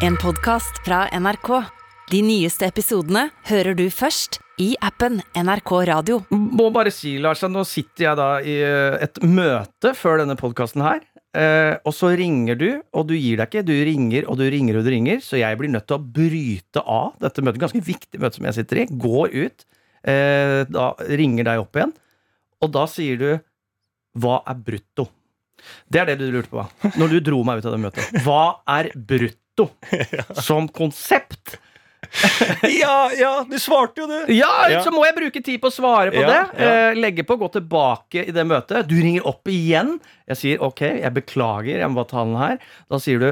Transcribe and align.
En 0.00 0.14
podkast 0.16 0.78
fra 0.80 1.02
NRK. 1.12 1.48
De 2.08 2.22
nyeste 2.24 2.64
episodene 2.64 3.26
hører 3.50 3.76
du 3.76 3.82
først 3.92 4.38
i 4.56 4.70
appen 4.80 5.18
NRK 5.36 5.72
Radio. 5.90 6.22
Må 6.32 6.70
bare 6.72 6.88
si, 6.94 7.18
Lars, 7.20 7.42
at 7.44 7.52
nå 7.52 7.66
sitter 7.68 8.06
jeg 8.06 8.16
da 8.16 8.28
i 8.40 8.54
eh, 8.64 8.96
et 9.04 9.20
møte 9.20 9.92
før 9.98 10.22
denne 10.22 10.38
podkasten 10.40 10.80
her. 10.86 11.02
Eh, 11.36 11.74
og 11.84 11.92
så 11.92 12.14
ringer 12.16 12.56
du, 12.56 12.66
og 12.96 13.10
du 13.10 13.14
gir 13.18 13.42
deg 13.42 13.52
ikke. 13.52 13.66
Du 13.68 13.74
ringer 13.76 14.24
og 14.24 14.40
du 14.40 14.46
ringer 14.48 14.80
og 14.80 14.88
du 14.88 14.90
ringer. 14.94 15.20
Så 15.20 15.36
jeg 15.36 15.60
blir 15.60 15.74
nødt 15.74 15.84
til 15.90 15.98
å 15.98 16.08
bryte 16.16 16.80
av 16.80 17.12
dette 17.20 17.44
møtet. 17.44 17.60
Ganske 17.66 17.84
viktig 17.92 18.22
møte 18.24 18.40
som 18.40 18.48
jeg 18.48 18.56
sitter 18.56 18.80
i. 18.80 18.88
Går 19.04 19.36
ut. 19.36 19.68
Eh, 20.08 20.62
da 20.72 20.90
ringer 21.12 21.50
deg 21.52 21.66
opp 21.66 21.76
igjen. 21.76 21.92
Og 22.64 22.72
da 22.72 22.88
sier 22.88 23.20
du 23.20 23.30
Hva 24.16 24.40
er 24.48 24.64
brutto? 24.64 25.10
Det 25.92 26.00
er 26.00 26.08
det 26.08 26.18
du 26.22 26.30
lurte 26.32 26.50
på. 26.56 26.64
Når 26.96 27.12
du 27.12 27.20
dro 27.20 27.44
meg 27.44 27.60
ut 27.60 27.68
av 27.68 27.76
det 27.76 27.84
møtet. 27.84 28.24
Hva 28.24 28.62
er 28.80 28.88
brutto 28.96 29.39
som 30.42 30.68
konsept? 30.68 31.58
Ja, 32.80 33.10
ja, 33.14 33.44
du 33.46 33.58
svarte 33.60 34.00
jo 34.02 34.06
det! 34.10 34.32
Ja, 34.34 34.66
Ja. 34.72 34.80
så 34.82 34.90
må 34.90 35.04
jeg 35.06 35.14
bruke 35.14 35.42
tid 35.46 35.60
på 35.62 35.68
å 35.68 35.74
svare 35.74 36.10
på 36.10 36.22
Ja, 36.24 36.26
det. 36.26 36.38
ja. 36.58 36.70
Eh, 36.90 36.94
legge 36.98 37.22
på, 37.28 37.36
gå 37.38 37.46
tilbake 37.54 38.24
i 38.26 38.32
det 38.34 38.42
møtet. 38.48 38.88
Du 38.90 38.96
ringer 38.98 39.26
opp 39.30 39.46
igjen. 39.52 39.92
Jeg 40.26 40.36
sier 40.40 40.64
ok, 40.64 40.80
jeg 41.04 41.12
beklager, 41.14 41.78
jeg 41.78 41.88
må 41.92 42.00
bare 42.00 42.10
ta 42.10 42.24
den 42.24 42.40
her. 42.40 42.58
Da 42.90 42.98
sier 42.98 43.20
du 43.22 43.28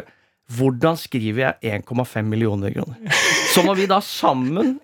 hvordan 0.54 0.96
skriver 1.00 1.42
jeg 1.60 1.82
1,5 1.82 2.22
millioner 2.30 2.70
kroner? 2.76 3.18
Så 3.56 3.64
må 3.66 3.74
vi 3.76 3.88
da 3.90 3.98
sammen 4.04 4.76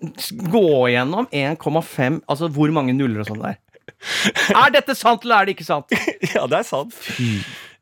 gå 0.51 0.65
gjennom 0.91 1.29
1,5 1.31 2.19
Altså 2.27 2.49
hvor 2.53 2.73
mange 2.75 2.93
nuller 2.97 3.23
og 3.23 3.29
sånn 3.31 3.45
der. 3.45 3.61
Er 4.51 4.73
dette 4.75 4.93
sant, 4.97 5.23
eller 5.23 5.39
er 5.45 5.45
det 5.47 5.55
ikke 5.55 5.69
sant? 5.71 5.93
Ja, 6.35 6.43
det 6.51 6.59
er 6.59 6.67
sant. 6.67 6.97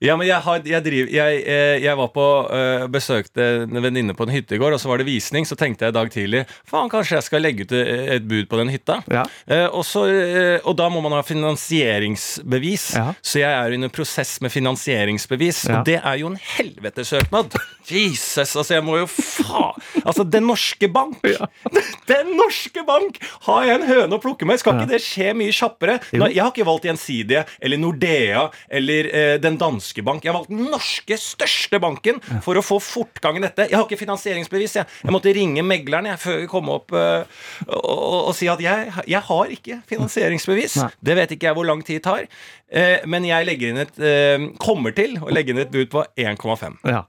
Ja, 0.03 0.17
men 0.19 0.27
jeg, 0.27 0.39
har, 0.43 0.59
jeg, 0.67 0.83
driver, 0.83 1.11
jeg, 1.15 1.37
eh, 1.47 1.77
jeg 1.83 1.95
var 1.95 2.09
på 2.11 2.23
øh, 2.51 2.85
besøkte 2.91 3.45
en 3.63 3.79
venninne 3.83 4.11
på 4.17 4.25
en 4.27 4.33
hytte 4.35 4.57
i 4.57 4.59
går, 4.59 4.75
og 4.75 4.81
så 4.81 4.89
var 4.91 4.99
det 4.99 5.07
visning. 5.07 5.45
Så 5.47 5.55
tenkte 5.59 5.85
jeg 5.87 5.93
i 5.93 5.95
dag 5.95 6.11
tidlig 6.11 6.41
faen, 6.69 6.89
kanskje 6.91 7.15
jeg 7.19 7.27
skal 7.29 7.43
legge 7.45 7.63
ut 7.63 7.71
eh, 7.77 8.11
et 8.17 8.25
bud 8.27 8.49
på 8.51 8.59
den 8.59 8.71
hytta. 8.73 8.97
Ja. 9.13 9.23
Eh, 9.47 9.65
og, 9.69 9.85
så, 9.87 10.03
eh, 10.11 10.57
og 10.67 10.75
da 10.79 10.89
må 10.91 10.99
man 11.05 11.15
ha 11.15 11.21
finansieringsbevis. 11.23 12.85
Ja. 12.97 13.05
Så 13.23 13.39
jeg 13.41 13.51
er 13.51 13.75
under 13.77 13.91
prosess 13.93 14.35
med 14.43 14.51
finansieringsbevis, 14.53 15.63
Ja. 15.69 15.79
og 15.79 15.85
det 15.87 15.99
er 16.03 16.19
jo 16.19 16.27
en 16.33 16.39
helvetesøknad. 16.57 17.55
Jesus, 17.89 18.55
altså 18.55 18.73
jeg 18.77 18.83
må 18.83 18.97
jo 19.01 19.07
faen 19.11 19.79
Altså, 20.05 20.23
Den 20.23 20.47
norske 20.47 20.87
bank! 20.91 21.19
Den 22.11 22.33
norske 22.39 22.83
bank! 22.87 23.19
Har 23.47 23.65
jeg 23.67 23.79
en 23.81 23.87
høne 23.87 24.15
å 24.17 24.21
plukke 24.23 24.47
med? 24.47 24.59
Skal 24.59 24.79
ikke 24.79 24.91
det 24.93 25.01
skje 25.03 25.33
mye 25.37 25.51
kjappere? 25.53 25.97
Nå, 26.15 26.27
jeg 26.31 26.41
har 26.43 26.51
ikke 26.53 26.65
valgt 26.67 26.87
Gjensidige 26.87 27.43
eller 27.61 27.79
Nordea 27.81 28.45
eller 28.71 29.09
eh, 29.11 29.35
Den 29.43 29.57
danske 29.61 29.92
bank. 30.01 30.25
Jeg 30.25 30.33
har 30.33 30.39
valgt 30.39 30.49
den 30.49 30.65
norske, 30.71 31.17
største 31.21 31.79
banken 31.83 32.17
for 32.43 32.57
å 32.57 32.63
få 32.65 32.79
fortgang 32.81 33.37
i 33.37 33.43
dette. 33.43 33.67
Jeg 33.69 33.77
har 33.77 33.85
ikke 33.85 34.01
finansieringsbevis. 34.01 34.77
Jeg, 34.79 34.89
jeg 35.03 35.13
måtte 35.13 35.35
ringe 35.37 35.65
megleren 35.67 36.09
jeg, 36.09 36.21
før 36.23 36.41
vi 36.41 36.49
kom 36.49 36.71
opp 36.73 36.95
uh, 36.97 37.21
og, 37.67 38.17
og, 38.17 38.33
si 38.37 38.49
at 38.51 38.63
jeg, 38.63 38.91
jeg 39.13 39.23
har 39.29 39.55
ikke 39.57 39.79
finansieringsbevis. 39.91 40.79
Nei. 40.81 40.89
Det 41.11 41.17
vet 41.21 41.37
ikke 41.37 41.51
jeg 41.51 41.59
hvor 41.59 41.69
lang 41.69 41.85
tid 41.85 42.03
tar. 42.05 42.25
Uh, 42.73 42.99
men 43.05 43.29
jeg 43.29 43.49
legger 43.49 43.73
inn 43.73 43.83
et, 43.85 43.95
uh, 44.01 44.49
kommer 44.63 44.95
til 44.97 45.19
å 45.21 45.29
legge 45.33 45.53
inn 45.53 45.61
et 45.61 45.73
bud 45.73 45.91
på 45.93 46.05
1,5. 46.17 46.81
Ja. 46.89 47.05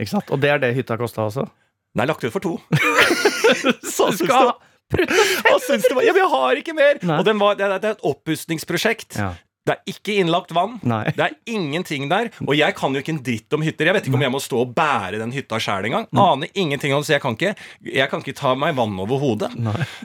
Ikke 0.00 0.14
sant? 0.14 0.30
Og 0.30 0.40
det 0.40 0.54
er 0.54 0.62
det 0.62 0.74
hytta 0.78 0.96
kosta 1.00 1.26
også? 1.26 1.50
Nei, 1.98 2.06
lagt 2.06 2.22
ut 2.22 2.30
for 2.30 2.44
to. 2.44 2.58
Så 3.82 4.12
syns 4.12 4.22
Skal 4.22 4.52
det 4.52 4.58
og 4.90 5.60
syns 5.62 5.86
det 5.86 5.94
var, 5.94 6.02
ja, 6.02 6.14
men 6.14 6.22
jeg 6.24 6.30
har 6.32 6.60
ikke 6.60 6.74
mer! 6.74 6.98
Nei. 7.06 7.18
Og 7.20 7.26
den 7.26 7.38
var, 7.38 7.54
det, 7.58 7.68
det 7.82 7.92
er 7.92 7.96
et 7.96 8.06
oppussingsprosjekt. 8.10 9.18
Ja. 9.20 9.32
Det 9.70 9.76
er 9.76 9.92
ikke 9.92 10.16
innlagt 10.18 10.50
vann. 10.56 10.78
Nei. 10.82 11.04
Det 11.14 11.22
er 11.28 11.36
ingenting 11.52 12.08
der. 12.10 12.32
Og 12.42 12.56
jeg 12.58 12.74
kan 12.78 12.94
jo 12.96 13.02
ikke 13.02 13.14
en 13.14 13.22
dritt 13.22 13.54
om 13.54 13.62
hytter. 13.62 13.86
Jeg 13.86 13.96
vet 13.96 14.08
ikke 14.08 14.18
om 14.18 14.24
jeg 14.26 14.34
må 14.34 14.40
stå 14.42 14.62
og 14.64 14.72
bære 14.74 15.20
den 15.22 15.34
hytta 15.34 15.60
sjæl 15.62 15.86
engang. 15.86 16.08
Aner 16.10 16.50
ingenting 16.58 16.94
om 16.96 17.04
det, 17.04 17.10
så 17.10 17.14
jeg 17.14 17.22
kan 17.22 17.36
ikke, 17.38 17.52
jeg 17.86 18.10
kan 18.10 18.24
ikke 18.24 18.34
ta 18.40 18.56
meg 18.58 18.74
vann 18.78 18.98
over 18.98 19.20
hodet. 19.22 19.52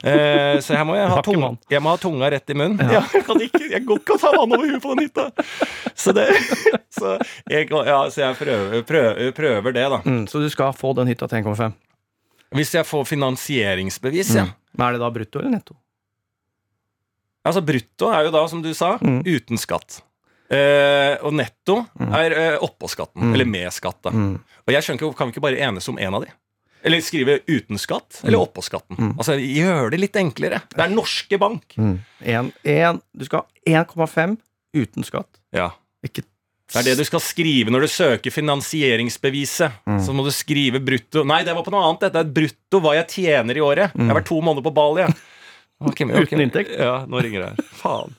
Eh, 0.06 0.60
så 0.62 0.76
her 0.76 0.84
må, 0.86 0.94
jeg, 0.98 1.08
ha 1.10 1.22
tunga, 1.24 1.50
jeg 1.72 1.82
må 1.82 1.92
ha 1.94 1.98
tunga 2.00 2.30
rett 2.30 2.52
i 2.52 2.56
munnen. 2.58 2.78
Ja. 2.96 3.02
jeg 3.12 3.24
kan 3.26 3.42
ikke 3.42 3.64
jeg 3.72 3.82
går 3.88 4.02
ikke 4.02 4.16
å 4.16 4.20
ta 4.22 4.30
vann 4.36 4.54
over 4.54 4.68
huet 4.70 4.82
på 4.82 4.94
den 4.94 5.08
hytta. 5.08 5.26
Så, 5.94 6.14
det, 6.16 6.28
så, 6.94 7.16
jeg, 7.50 7.66
ja, 7.72 7.98
så 8.12 8.22
jeg 8.22 8.38
prøver, 8.38 8.84
prøver, 8.86 9.32
prøver 9.36 9.76
det, 9.76 9.88
da. 9.92 10.00
Mm, 10.06 10.22
så 10.30 10.42
du 10.42 10.46
skal 10.52 10.76
få 10.76 10.92
den 10.98 11.10
hytta 11.10 11.28
til 11.30 11.42
1,5? 11.42 11.74
Hvis 12.56 12.76
jeg 12.76 12.86
får 12.86 13.08
finansieringsbevis, 13.10 14.36
ja. 14.38 14.46
Men 14.76 14.86
er 14.90 14.96
det 14.96 15.02
da 15.02 15.10
brutto 15.12 15.40
eller 15.40 15.56
netto? 15.56 15.76
Altså 17.46 17.62
brutto 17.64 18.10
er 18.12 18.26
jo 18.26 18.34
da, 18.34 18.42
som 18.50 18.62
du 18.64 18.72
sa, 18.74 18.96
Mm. 18.98 19.22
uten 19.24 19.58
skatt. 19.62 20.00
Eh, 20.50 21.16
og 21.26 21.32
netto 21.34 21.80
er 21.98 22.32
eh, 22.38 22.58
oppå 22.62 22.86
skatten. 22.90 23.32
Eller 23.34 23.48
med 23.50 23.70
skatt, 23.74 23.98
da. 24.06 24.10
Mm. 24.14 24.36
Og 24.66 24.74
jeg 24.74 24.82
skjønner 24.84 25.00
ikke, 25.02 25.16
Kan 25.18 25.30
vi 25.30 25.34
ikke 25.36 25.42
bare 25.46 25.62
enes 25.68 25.88
om 25.90 25.96
én 25.98 26.14
av 26.14 26.22
de? 26.26 26.30
Eller 26.86 27.00
skrive 27.02 27.40
uten 27.50 27.78
skatt 27.82 28.20
eller 28.22 28.38
oppå 28.38 28.62
skatten? 28.62 29.14
Altså, 29.18 29.34
Gjør 29.42 29.90
det 29.90 29.98
litt 30.04 30.14
enklere. 30.20 30.60
Det 30.70 30.84
er 30.84 30.92
Norske 30.94 31.38
Bank. 31.42 31.74
Mm. 31.76 31.96
En, 32.22 32.52
en, 32.62 33.00
du 33.16 33.24
skal 33.26 33.42
ha 33.42 33.82
1,5 33.82 34.36
uten 34.76 35.02
skatt. 35.08 35.40
Ja. 35.56 35.72
Ikke 36.06 36.22
Det 36.22 36.78
er 36.78 36.86
det 36.92 36.96
du 36.98 37.04
skal 37.08 37.20
skrive 37.24 37.70
når 37.74 37.86
du 37.86 37.90
søker 37.90 38.30
finansieringsbeviset. 38.30 39.72
Så 40.04 40.14
må 40.14 40.22
du 40.26 40.30
skrive 40.34 40.78
brutto 40.84 41.24
Nei, 41.26 41.42
det 41.46 41.54
var 41.56 41.66
på 41.66 41.74
noe 41.74 41.82
annet. 41.88 42.06
Dette 42.06 42.22
er 42.22 42.30
brutto 42.38 42.80
hva 42.84 42.94
jeg 43.00 43.08
tjener 43.18 43.58
i 43.58 43.64
året. 43.66 43.90
Jeg 43.96 44.06
har 44.10 44.18
vært 44.20 44.30
to 44.30 44.38
måneder 44.42 44.66
på 44.66 44.74
Bali. 44.76 45.06
Ok. 45.84 46.00
Uten 46.00 46.40
inntekt? 46.40 46.70
Ja, 46.78 47.02
nå 47.08 47.20
ringer 47.20 47.40
det 47.42 47.48
her. 47.50 47.56
Faen. 47.76 48.14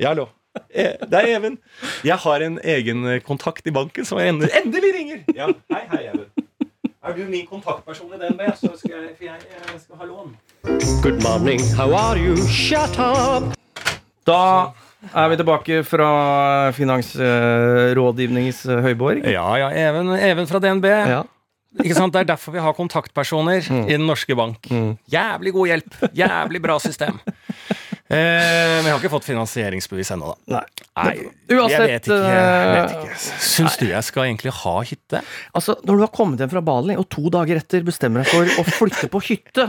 Ja, 0.00 0.08
hallo. 0.14 0.28
Eh, 0.74 0.94
Det 1.10 1.18
er 1.20 1.26
Even. 1.36 1.58
Jeg 2.04 2.16
har 2.16 2.40
en 2.42 2.58
egen 2.64 3.04
eh, 3.06 3.20
kontakt 3.22 3.66
i 3.66 3.70
banken 3.70 4.04
som 4.08 4.18
jeg 4.18 4.32
endelig, 4.32 4.50
endelig 4.64 4.92
ringer. 4.96 5.18
Ja, 5.36 5.46
Hei, 5.72 5.82
hei, 5.92 6.02
Even. 6.14 6.26
Er 7.04 7.14
du 7.16 7.22
min 7.30 7.46
kontaktperson 7.48 8.10
i 8.12 8.18
DNB, 8.20 8.40
så 8.60 8.72
skal 8.76 8.90
jeg, 8.96 9.14
for 9.16 9.24
jeg, 9.24 9.36
jeg 9.72 9.80
skal 9.80 9.96
ha 10.00 10.04
lån. 10.08 10.32
Good 11.04 11.22
morning, 11.24 11.60
how 11.76 11.92
are 11.96 12.18
you? 12.20 12.34
Shut 12.48 12.98
up! 13.00 13.54
Da 14.28 14.40
er 15.16 15.28
vi 15.32 15.36
tilbake 15.40 15.78
fra 15.88 16.10
Finansrådgivningens 16.76 18.64
eh, 18.68 18.82
høyborg. 18.84 19.24
Ja, 19.32 19.46
ja, 19.62 19.70
Even, 19.88 20.12
Even 20.18 20.46
fra 20.50 20.60
DNB. 20.60 20.84
Ja. 20.88 21.22
Ikke 21.78 21.94
sant? 21.94 22.12
Det 22.14 22.24
er 22.24 22.30
derfor 22.32 22.56
vi 22.56 22.62
har 22.64 22.74
kontaktpersoner 22.74 23.62
i 23.62 23.92
Den 23.92 24.08
norske 24.08 24.34
bank. 24.38 24.66
Jævlig 25.10 25.52
god 25.54 25.70
hjelp. 25.70 26.00
Jævlig 26.18 26.62
bra 26.64 26.80
system. 26.82 27.20
Eh, 28.10 28.16
men 28.18 28.88
jeg 28.88 28.90
har 28.90 28.98
ikke 28.98 29.12
fått 29.12 29.28
finansieringsbevis 29.28 30.08
ennå, 30.16 30.32
da. 30.32 30.58
Nei. 30.58 30.62
Nei, 30.98 31.28
Uansett, 31.54 31.76
jeg 31.76 31.92
vet 31.92 32.08
ikke. 32.08 32.16
Jeg 32.26 32.72
vet 32.72 32.80
eh, 32.80 33.04
ikke. 33.04 33.18
Syns 33.46 33.76
du 33.78 33.84
jeg 33.86 34.06
skal 34.08 34.26
egentlig 34.26 34.54
ha 34.64 34.72
hytte? 34.88 35.20
Altså, 35.54 35.76
Når 35.86 36.00
du 36.00 36.02
har 36.02 36.10
kommet 36.16 36.42
hjem 36.42 36.50
fra 36.56 36.64
Bali, 36.72 36.96
og 36.98 37.06
to 37.14 37.30
dager 37.30 37.60
etter 37.62 37.86
bestemmer 37.86 38.26
deg 38.26 38.32
for 38.34 38.50
å 38.58 38.66
flytte 38.66 39.06
på 39.14 39.22
hytte, 39.28 39.68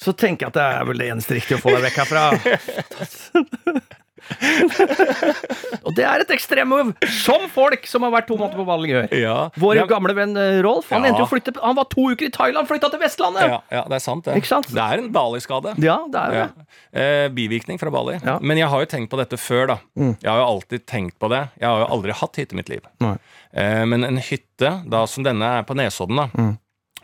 så 0.00 0.16
tenker 0.16 0.46
jeg 0.46 0.54
at 0.54 0.56
det 0.56 0.64
er 0.78 0.88
vel 0.88 1.04
det 1.04 1.10
eneste 1.12 1.36
riktige 1.36 1.60
å 1.60 1.64
få 1.66 1.76
deg 1.76 1.84
vekk 1.90 2.00
herfra. 2.04 2.24
og 5.86 5.94
det 5.96 6.04
er 6.06 6.22
et 6.24 6.32
ekstremmove, 6.34 6.94
som 7.22 7.44
folk 7.52 7.86
som 7.88 8.04
har 8.06 8.12
vært 8.14 8.28
to 8.30 8.36
måneder 8.38 8.58
på 8.60 8.66
Bali, 8.68 8.90
gjør. 8.92 9.08
Ja. 9.16 9.36
Vår 9.60 9.78
Ja, 9.80 9.86
gamle 9.90 10.14
venn 10.16 10.36
eh, 10.40 10.58
Rolf 10.64 10.90
han 10.92 11.04
Ja. 11.04 11.10
endte 11.10 11.22
jo 11.24 11.28
flytte 11.30 11.54
Han 11.62 11.76
var 11.78 11.86
to 11.92 12.08
uker 12.12 12.26
i 12.28 12.32
Thailand, 12.34 12.68
flytta 12.68 12.90
til 12.92 13.00
Vestlandet! 13.02 13.46
ja, 13.48 13.60
ja, 13.72 13.82
det 13.88 13.98
er 13.98 14.04
sant, 14.04 14.24
det. 14.26 14.38
Sant? 14.48 14.68
Det 14.72 14.82
er 14.82 15.02
en 15.02 15.10
Bali-skade. 15.14 15.74
Ja, 15.82 15.98
det 16.10 16.22
er 16.22 16.36
det. 16.36 16.66
Eh, 16.92 17.28
bivirkning 17.36 17.78
fra 17.80 17.90
Bali. 17.94 18.18
Ja. 18.24 18.38
Men 18.40 18.58
jeg 18.60 18.68
har 18.72 18.84
jo 18.84 18.90
tenkt 18.90 19.10
på 19.12 19.18
dette 19.20 19.38
før, 19.40 19.66
da. 19.74 19.78
Jeg 19.96 20.28
har 20.30 20.40
jo 20.42 20.46
alltid 20.56 20.86
tenkt 20.86 21.18
på 21.22 21.30
det. 21.32 21.42
Jeg 21.60 21.68
har 21.68 21.84
jo 21.84 21.90
aldri 21.96 22.12
hatt 22.16 22.36
hytte 22.40 22.56
i 22.56 22.60
mitt 22.60 22.68
liv. 22.72 22.82
Eh, 23.02 23.84
men 23.88 24.04
en 24.04 24.18
hytte, 24.22 24.72
da 24.88 25.04
som 25.10 25.24
denne 25.26 25.52
er 25.60 25.66
på 25.68 25.76
Nesodden, 25.78 26.16
da, 26.24 26.52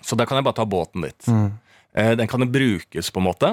så 0.03 0.17
da 0.19 0.27
kan 0.27 0.37
jeg 0.41 0.45
bare 0.49 0.59
ta 0.59 0.65
båten 0.67 1.05
dit. 1.07 1.29
Eh, 1.95 2.15
den 2.19 2.27
kan 2.31 2.41
jo 2.41 2.49
brukes, 2.51 3.11
på 3.13 3.21
en 3.23 3.27
måte. 3.29 3.53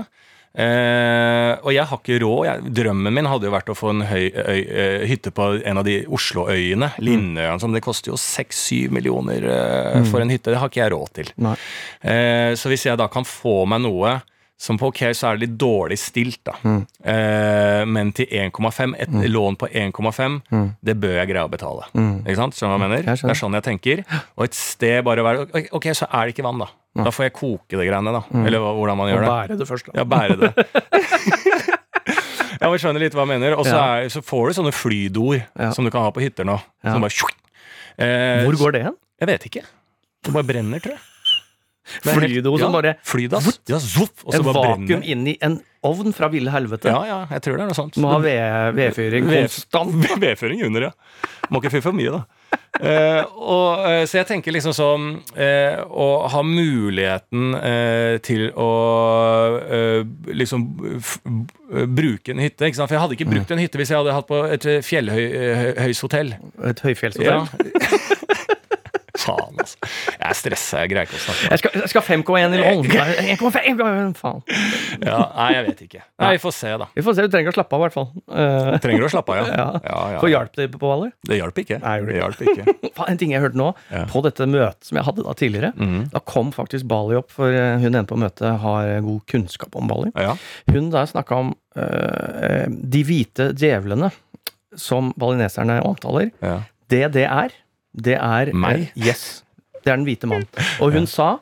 Eh, 0.54 1.52
og 1.62 1.70
jeg 1.76 1.86
har 1.86 2.00
ikke 2.02 2.18
råd. 2.24 2.40
Jeg, 2.48 2.72
drømmen 2.80 3.14
min 3.16 3.30
hadde 3.30 3.48
jo 3.48 3.54
vært 3.54 3.70
å 3.70 3.78
få 3.78 3.92
en 3.94 4.06
høy, 4.10 4.26
øy, 4.34 4.62
eh, 4.66 5.06
hytte 5.12 5.32
på 5.36 5.52
en 5.62 5.82
av 5.82 5.86
de 5.86 6.00
Oslo-øyene. 6.10 6.92
Lindøyene. 7.06 7.60
Som 7.62 7.76
det 7.76 7.84
koster 7.86 8.12
jo 8.14 8.18
6-7 8.20 8.90
millioner 8.96 9.46
eh, 9.46 10.02
for 10.10 10.24
en 10.24 10.34
hytte. 10.34 10.50
Det 10.52 10.60
har 10.62 10.72
ikke 10.72 10.82
jeg 10.84 10.96
råd 10.96 11.14
til. 11.22 11.32
Eh, 12.02 12.52
så 12.60 12.72
hvis 12.74 12.88
jeg 12.90 13.00
da 13.00 13.08
kan 13.12 13.28
få 13.28 13.62
meg 13.70 13.86
noe 13.86 14.18
som 14.60 14.76
på 14.80 14.90
ok, 14.92 15.00
så 15.16 15.30
er 15.30 15.38
det 15.38 15.46
litt 15.48 15.54
dårlig 15.62 15.96
stilt, 16.02 16.42
da. 16.44 16.58
Eh, 16.60 17.86
men 17.88 18.10
til 18.12 18.28
1,5, 18.28 18.96
et 19.00 19.14
lån 19.32 19.56
på 19.62 19.70
1,5, 19.72 20.36
det 20.84 20.96
bør 21.00 21.16
jeg 21.22 21.30
greie 21.32 21.46
å 21.48 21.52
betale. 21.52 21.88
Ikke 21.96 22.36
sant? 22.42 22.58
Skjønner 22.58 22.76
du 22.76 22.76
hva 22.76 22.90
jeg 22.90 22.90
mener? 22.90 23.08
Jeg. 23.08 23.22
Det 23.24 23.32
er 23.32 23.40
sånn 23.40 23.56
jeg 23.56 23.66
tenker. 23.70 24.04
Og 24.36 24.44
et 24.50 24.58
sted 24.60 25.00
bare 25.08 25.24
å 25.24 25.28
være 25.30 25.64
ok, 25.80 25.88
så 25.96 26.10
er 26.12 26.28
det 26.28 26.36
ikke 26.36 26.44
vann, 26.50 26.60
da. 26.66 26.68
Da 27.00 27.14
får 27.16 27.30
jeg 27.30 27.36
koke 27.40 27.80
det 27.80 27.88
greiene, 27.88 28.12
da. 28.12 28.24
Eller 28.44 28.60
hvordan 28.60 29.00
man 29.00 29.12
gjør 29.14 29.24
det. 29.24 29.30
Og 29.30 29.38
bære 29.40 29.60
det 29.64 29.70
først, 29.70 29.88
da. 29.88 30.02
Ja, 30.02 30.08
bære 30.10 30.36
det. 30.44 30.52
ja, 32.60 32.70
vi 32.74 32.80
skjønner 32.82 33.04
litt 33.06 33.16
hva 33.16 33.24
jeg 33.24 33.32
mener. 33.32 33.56
Og 33.60 33.64
så, 33.68 33.76
Ja. 33.78 33.86
er, 34.04 34.10
så 34.12 34.22
får 34.26 34.50
du 34.50 34.58
sånne 34.60 34.76
flydoer 34.76 35.46
Ja. 35.56 35.72
som 35.72 35.86
du 35.88 35.92
kan 35.94 36.04
ha 36.04 36.12
på 36.12 36.20
hytter 36.24 36.44
nå. 36.44 36.60
Ja. 36.84 36.94
Som 36.94 37.02
bare 37.02 37.16
eh, 37.98 38.44
Hvor 38.44 38.58
går 38.60 38.72
det 38.76 38.84
hen? 38.90 38.98
Jeg 39.20 39.28
vet 39.28 39.46
ikke. 39.48 39.64
Det 40.24 40.34
bare 40.36 40.44
brenner, 40.44 40.80
tror 40.84 40.98
jeg. 40.98 41.02
Flydo 42.06 42.54
som 42.60 42.68
ja, 42.70 42.76
bare 42.76 42.96
Flydass. 43.08 43.60
Ja, 43.70 43.80
zopp, 43.82 44.26
og 44.26 44.34
så 44.36 44.44
bare 44.46 44.54
vakuum 44.76 44.86
brenner. 44.88 45.28
i 45.34 45.38
en 45.46 45.60
ovn 45.88 46.12
fra 46.14 46.28
ville 46.30 46.52
helvete. 46.52 46.92
Ja, 46.92 47.02
ja, 47.08 47.20
jeg 47.32 47.42
tror 47.46 47.56
det 47.56 47.64
er 47.64 47.70
noe 47.72 47.78
sånt. 47.78 47.96
Må 48.04 48.10
ha 48.12 48.18
ved- 48.20 48.76
vedfyring 48.76 49.30
Ved- 49.30 49.48
konstant. 49.48 49.96
Vedfyring 50.26 50.66
under, 50.68 50.90
ja. 50.90 50.92
Må 51.50 51.62
ikke 51.64 51.72
fyre 51.78 51.86
for 51.88 51.96
mye, 51.96 52.12
da. 52.12 52.26
Eh, 52.80 53.24
og, 53.40 53.86
eh, 53.90 54.04
så 54.10 54.20
jeg 54.20 54.28
tenker 54.30 54.54
liksom 54.54 54.74
sånn 54.78 55.06
eh, 55.38 55.80
Å 55.86 56.06
ha 56.32 56.42
muligheten 56.46 57.56
eh, 57.58 58.18
til 58.26 58.48
å 58.58 58.68
eh, 59.66 60.04
liksom 60.38 60.68
f 61.00 61.16
bruke 61.90 62.34
en 62.34 62.42
hytte. 62.44 62.66
Ikke 62.70 62.80
sant? 62.82 62.90
For 62.90 62.98
jeg 62.98 63.04
hadde 63.06 63.18
ikke 63.18 63.30
brukt 63.30 63.52
en 63.54 63.62
hytte 63.62 63.78
hvis 63.82 63.92
jeg 63.94 64.00
hadde 64.02 64.14
hatt 64.20 64.30
på 64.30 64.40
et 64.50 64.66
fjellhøyshotell. 64.86 66.32
Et 66.72 66.84
høyfjellshotell. 66.86 67.46
Ja. 67.46 67.46
Faen, 69.20 69.58
altså. 69.60 69.78
Jeg 70.30 70.36
er 70.36 70.38
stressa, 70.38 70.82
jeg 70.84 70.92
greier 70.92 71.08
ikke 71.08 71.18
å 71.18 71.22
snakke. 71.24 71.48
Jeg 71.50 71.62
skal, 71.62 71.76
jeg 71.82 71.90
skal 71.90 72.04
5,1 72.06 72.54
i 72.54 72.60
lån. 72.62 72.84
Nei, 72.94 73.34
1,5 73.34 74.12
Faen. 74.20 74.44
Ja, 75.02 75.18
nei, 75.34 75.48
jeg 75.56 75.66
vet 75.66 75.82
ikke. 75.88 76.02
Nei, 76.22 76.30
Vi 76.36 76.42
får 76.44 76.54
se, 76.54 76.74
da. 76.82 76.88
Vi 76.94 77.06
får 77.06 77.18
se, 77.18 77.26
du 77.26 77.34
trenger 77.34 77.50
å 77.50 77.56
slappe 77.56 77.78
av, 77.78 77.82
i 77.82 77.86
hvert 77.88 77.96
fall. 77.96 78.08
Uh, 78.30 78.70
Trenger 78.84 79.08
å 79.08 79.12
slappe 79.16 79.34
av, 79.34 79.40
ja? 79.42 79.56
ja. 79.62 79.68
ja, 79.88 80.00
ja. 80.14 80.22
For 80.22 80.32
hjalp 80.32 80.60
det 80.60 80.70
på 80.76 80.82
Hvaler? 80.84 81.12
Det 81.26 81.40
hjalp 81.40 81.62
ikke. 81.64 81.82
Nei, 81.82 81.96
Det 82.06 82.20
hjalp 82.22 82.46
ikke. 82.46 82.78
En 83.10 83.18
ting 83.18 83.32
jeg 83.34 83.42
hørte 83.42 83.58
nå, 83.58 83.72
på 84.12 84.22
dette 84.26 84.46
møtet 84.50 84.86
som 84.90 85.00
jeg 85.00 85.08
hadde 85.08 85.24
da 85.26 85.34
tidligere, 85.40 85.72
mm. 85.74 86.00
da 86.14 86.22
kom 86.30 86.52
faktisk 86.54 86.86
Bali 86.90 87.16
opp, 87.18 87.32
for 87.34 87.56
eh, 87.56 87.80
hun 87.80 87.90
ene 87.90 88.06
på 88.10 88.18
møtet 88.20 88.60
har 88.62 88.90
god 89.06 89.24
kunnskap 89.32 89.78
om 89.80 89.90
Bali. 89.90 90.12
Ja. 90.20 90.36
Hun 90.70 90.92
der 90.94 91.08
snakka 91.10 91.40
om 91.46 91.54
uh, 91.80 92.68
de 92.70 93.04
hvite 93.08 93.50
djevlene 93.58 94.12
som 94.78 95.14
balineserne 95.20 95.80
omtaler. 95.86 96.30
Ja. 96.44 96.60
Det 96.90 97.06
det 97.16 97.26
er, 97.26 97.56
det 97.94 98.18
er 98.18 98.54
Meg? 98.54 98.90
eh, 98.94 99.08
yes. 99.10 99.44
Det 99.90 99.96
er 99.96 100.02
den 100.04 100.06
hvite 100.08 100.30
mannen. 100.30 100.48
Og 100.86 100.94
hun 100.94 101.08
sa 101.10 101.40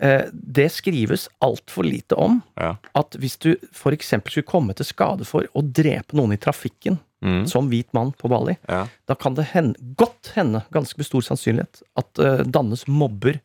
eh, 0.00 0.24
det 0.32 0.70
skrives 0.72 1.28
altfor 1.44 1.84
lite 1.84 2.16
om 2.18 2.40
Ja. 2.58 2.76
at 2.96 3.12
hvis 3.20 3.36
du 3.38 3.52
f.eks. 3.72 4.14
skulle 4.24 4.48
komme 4.48 4.72
til 4.74 4.88
skade 4.88 5.26
for 5.28 5.44
å 5.54 5.60
drepe 5.62 6.16
noen 6.16 6.32
i 6.32 6.40
trafikken 6.40 6.98
Mm. 7.22 7.44
som 7.46 7.68
hvit 7.70 7.86
mann 7.94 8.08
på 8.18 8.26
Bali, 8.28 8.56
Ja. 8.68 8.88
da 9.06 9.14
kan 9.14 9.34
det 9.36 9.44
hende, 9.52 9.76
godt 9.94 10.32
hende, 10.34 10.64
ganske 10.74 10.98
med 10.98 11.06
stor 11.06 11.20
sannsynlighet, 11.22 11.82
at 11.96 12.18
uh, 12.18 12.42
dannes 12.42 12.82
mobber 12.88 13.36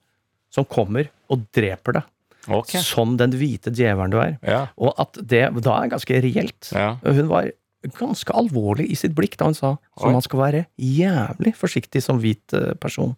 som 0.49 0.65
kommer 0.65 1.09
og 1.29 1.43
dreper 1.53 1.93
deg. 1.99 2.03
Okay. 2.49 2.81
Som 2.81 3.17
den 3.17 3.35
hvite 3.37 3.69
djevelen 3.69 4.09
du 4.09 4.17
er. 4.17 4.39
Ja. 4.41 4.63
Og 4.79 4.95
at 4.97 5.13
det 5.21 5.43
da 5.61 5.75
er 5.83 5.89
ganske 5.93 6.17
reelt. 6.23 6.71
Hun 7.05 7.27
var 7.29 7.51
ganske 7.99 8.33
alvorlig 8.33 8.89
i 8.89 8.95
sitt 8.97 9.13
blikk 9.13 9.37
da 9.37 9.45
hun 9.45 9.53
sa 9.53 9.75
at 9.77 10.09
man 10.11 10.21
skal 10.25 10.39
være 10.39 10.65
jævlig 10.81 11.53
forsiktig 11.55 12.01
som 12.01 12.17
hvit 12.23 12.53
eh, 12.57 12.73
person 12.81 13.13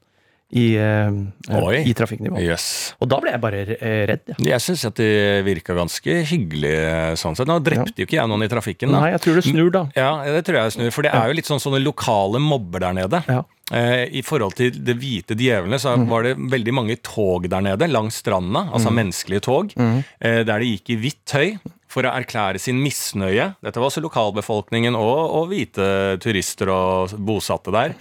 i, 0.49 0.73
eh, 0.81 1.59
Oi. 1.61 1.83
i 1.85 1.93
trafikknivå. 1.93 2.39
Yes. 2.41 2.95
Og 2.97 3.09
da 3.11 3.19
ble 3.21 3.33
jeg 3.35 3.41
bare 3.43 3.61
eh, 3.75 4.01
redd. 4.09 4.31
Ja. 4.33 4.55
Jeg 4.55 4.65
syns 4.65 4.85
at 4.89 4.97
de 4.97 5.09
virka 5.45 5.75
ganske 5.77 6.15
hyggelige 6.31 7.19
sånn 7.21 7.37
sett. 7.37 7.49
Nå 7.49 7.59
drepte 7.65 8.01
jo 8.01 8.07
ikke 8.09 8.17
jeg 8.17 8.31
noen 8.31 8.47
i 8.47 8.49
trafikken, 8.49 8.89
da. 8.89 9.03
Nei, 9.03 9.13
jeg 9.13 9.23
tror 9.25 9.39
det 9.39 9.45
snur 9.45 9.71
da. 9.75 9.85
Ja, 9.99 10.11
det 10.25 10.43
tror 10.47 10.61
jeg 10.63 10.75
snur. 10.77 10.91
For 10.95 11.05
det 11.05 11.13
er 11.13 11.29
jo 11.29 11.37
litt 11.37 11.49
sånn 11.49 11.61
sånne 11.61 11.83
lokale 11.83 12.41
mobber 12.41 12.81
der 12.87 12.97
nede. 12.97 13.21
Ja. 13.29 13.43
Eh, 13.69 14.07
I 14.17 14.23
forhold 14.25 14.57
til 14.57 14.73
det 14.73 14.97
hvite 14.97 15.37
djevelene, 15.37 15.77
så 15.81 15.93
var 16.09 16.25
det 16.25 16.37
veldig 16.41 16.73
mange 16.73 16.97
tog 17.05 17.45
der 17.51 17.65
nede 17.69 17.91
langs 17.91 18.17
stranda. 18.23 18.65
Altså 18.73 18.89
menneskelige 18.89 19.45
tog. 19.45 19.75
Mm. 19.77 20.01
der 20.19 20.55
det 20.57 20.73
gikk 20.73 20.95
i 20.95 21.03
hvitt 21.03 21.21
tøy 21.29 21.59
for 21.89 22.05
å 22.05 22.11
erklære 22.13 22.59
sin 22.61 22.77
misnøye. 22.83 23.55
Dette 23.65 23.81
var 23.81 23.89
også 23.89 24.03
lokalbefolkningen 24.05 24.93
og, 24.93 25.19
og 25.39 25.47
hvite 25.49 25.87
turister 26.21 26.69
og 26.69 27.15
bosatte 27.25 27.73
der. 27.73 27.95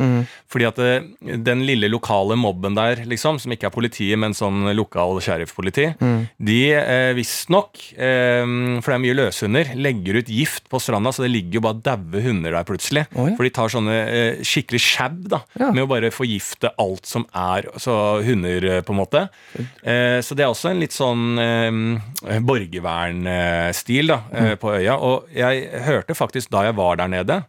Fordi 0.52 0.66
at 0.68 0.76
det, 0.76 0.92
den 1.46 1.62
lille 1.64 1.88
lokale 1.88 2.36
mobben 2.36 2.76
der, 2.76 3.00
liksom, 3.08 3.38
som 3.40 3.52
ikke 3.54 3.70
er 3.70 3.74
politiet, 3.74 4.18
men 4.20 4.36
sånn 4.36 4.66
lokal 4.76 5.16
sheriffpoliti, 5.24 5.86
de 6.38 6.58
eh, 6.76 7.12
visstnok, 7.16 7.80
eh, 7.96 8.44
for 8.84 8.92
det 8.92 8.96
er 8.98 9.02
mye 9.06 9.16
løshunder, 9.18 9.72
legger 9.80 10.20
ut 10.20 10.28
gift 10.32 10.68
på 10.68 10.80
stranda, 10.84 11.12
så 11.16 11.24
det 11.24 11.32
ligger 11.32 11.58
jo 11.60 11.64
bare 11.68 11.80
daue 11.88 12.22
hunder 12.28 12.58
der 12.58 12.68
plutselig. 12.68 13.06
Oi. 13.16 13.30
For 13.38 13.48
de 13.48 13.52
tar 13.56 13.72
sånne 13.72 13.96
eh, 14.04 14.42
skikkelig 14.44 14.82
sjab 14.84 15.18
da, 15.32 15.40
Ja. 15.58 15.70
med 15.72 15.86
å 15.86 15.90
bare 15.90 16.12
forgifte 16.14 16.74
alt 16.78 17.08
som 17.08 17.24
er 17.32 17.70
så 17.80 17.96
hunder, 18.24 18.68
eh, 18.76 18.82
på 18.84 18.92
en 18.92 19.00
måte. 19.00 19.24
Eh, 19.82 20.20
så 20.24 20.36
det 20.36 20.44
er 20.44 20.52
også 20.52 20.70
en 20.74 20.84
litt 20.84 20.92
sånn 20.96 21.24
eh, 21.40 22.38
borgervernstil 23.78 24.08
da, 24.08 24.22
mm. 24.32 24.58
på 24.58 24.72
øya. 24.74 24.96
Og 24.96 25.28
jeg 25.32 25.68
hørte 25.84 26.14
faktisk 26.14 26.50
da 26.50 26.64
jeg 26.66 26.76
var 26.76 26.96
der 26.96 27.08
nede, 27.08 27.44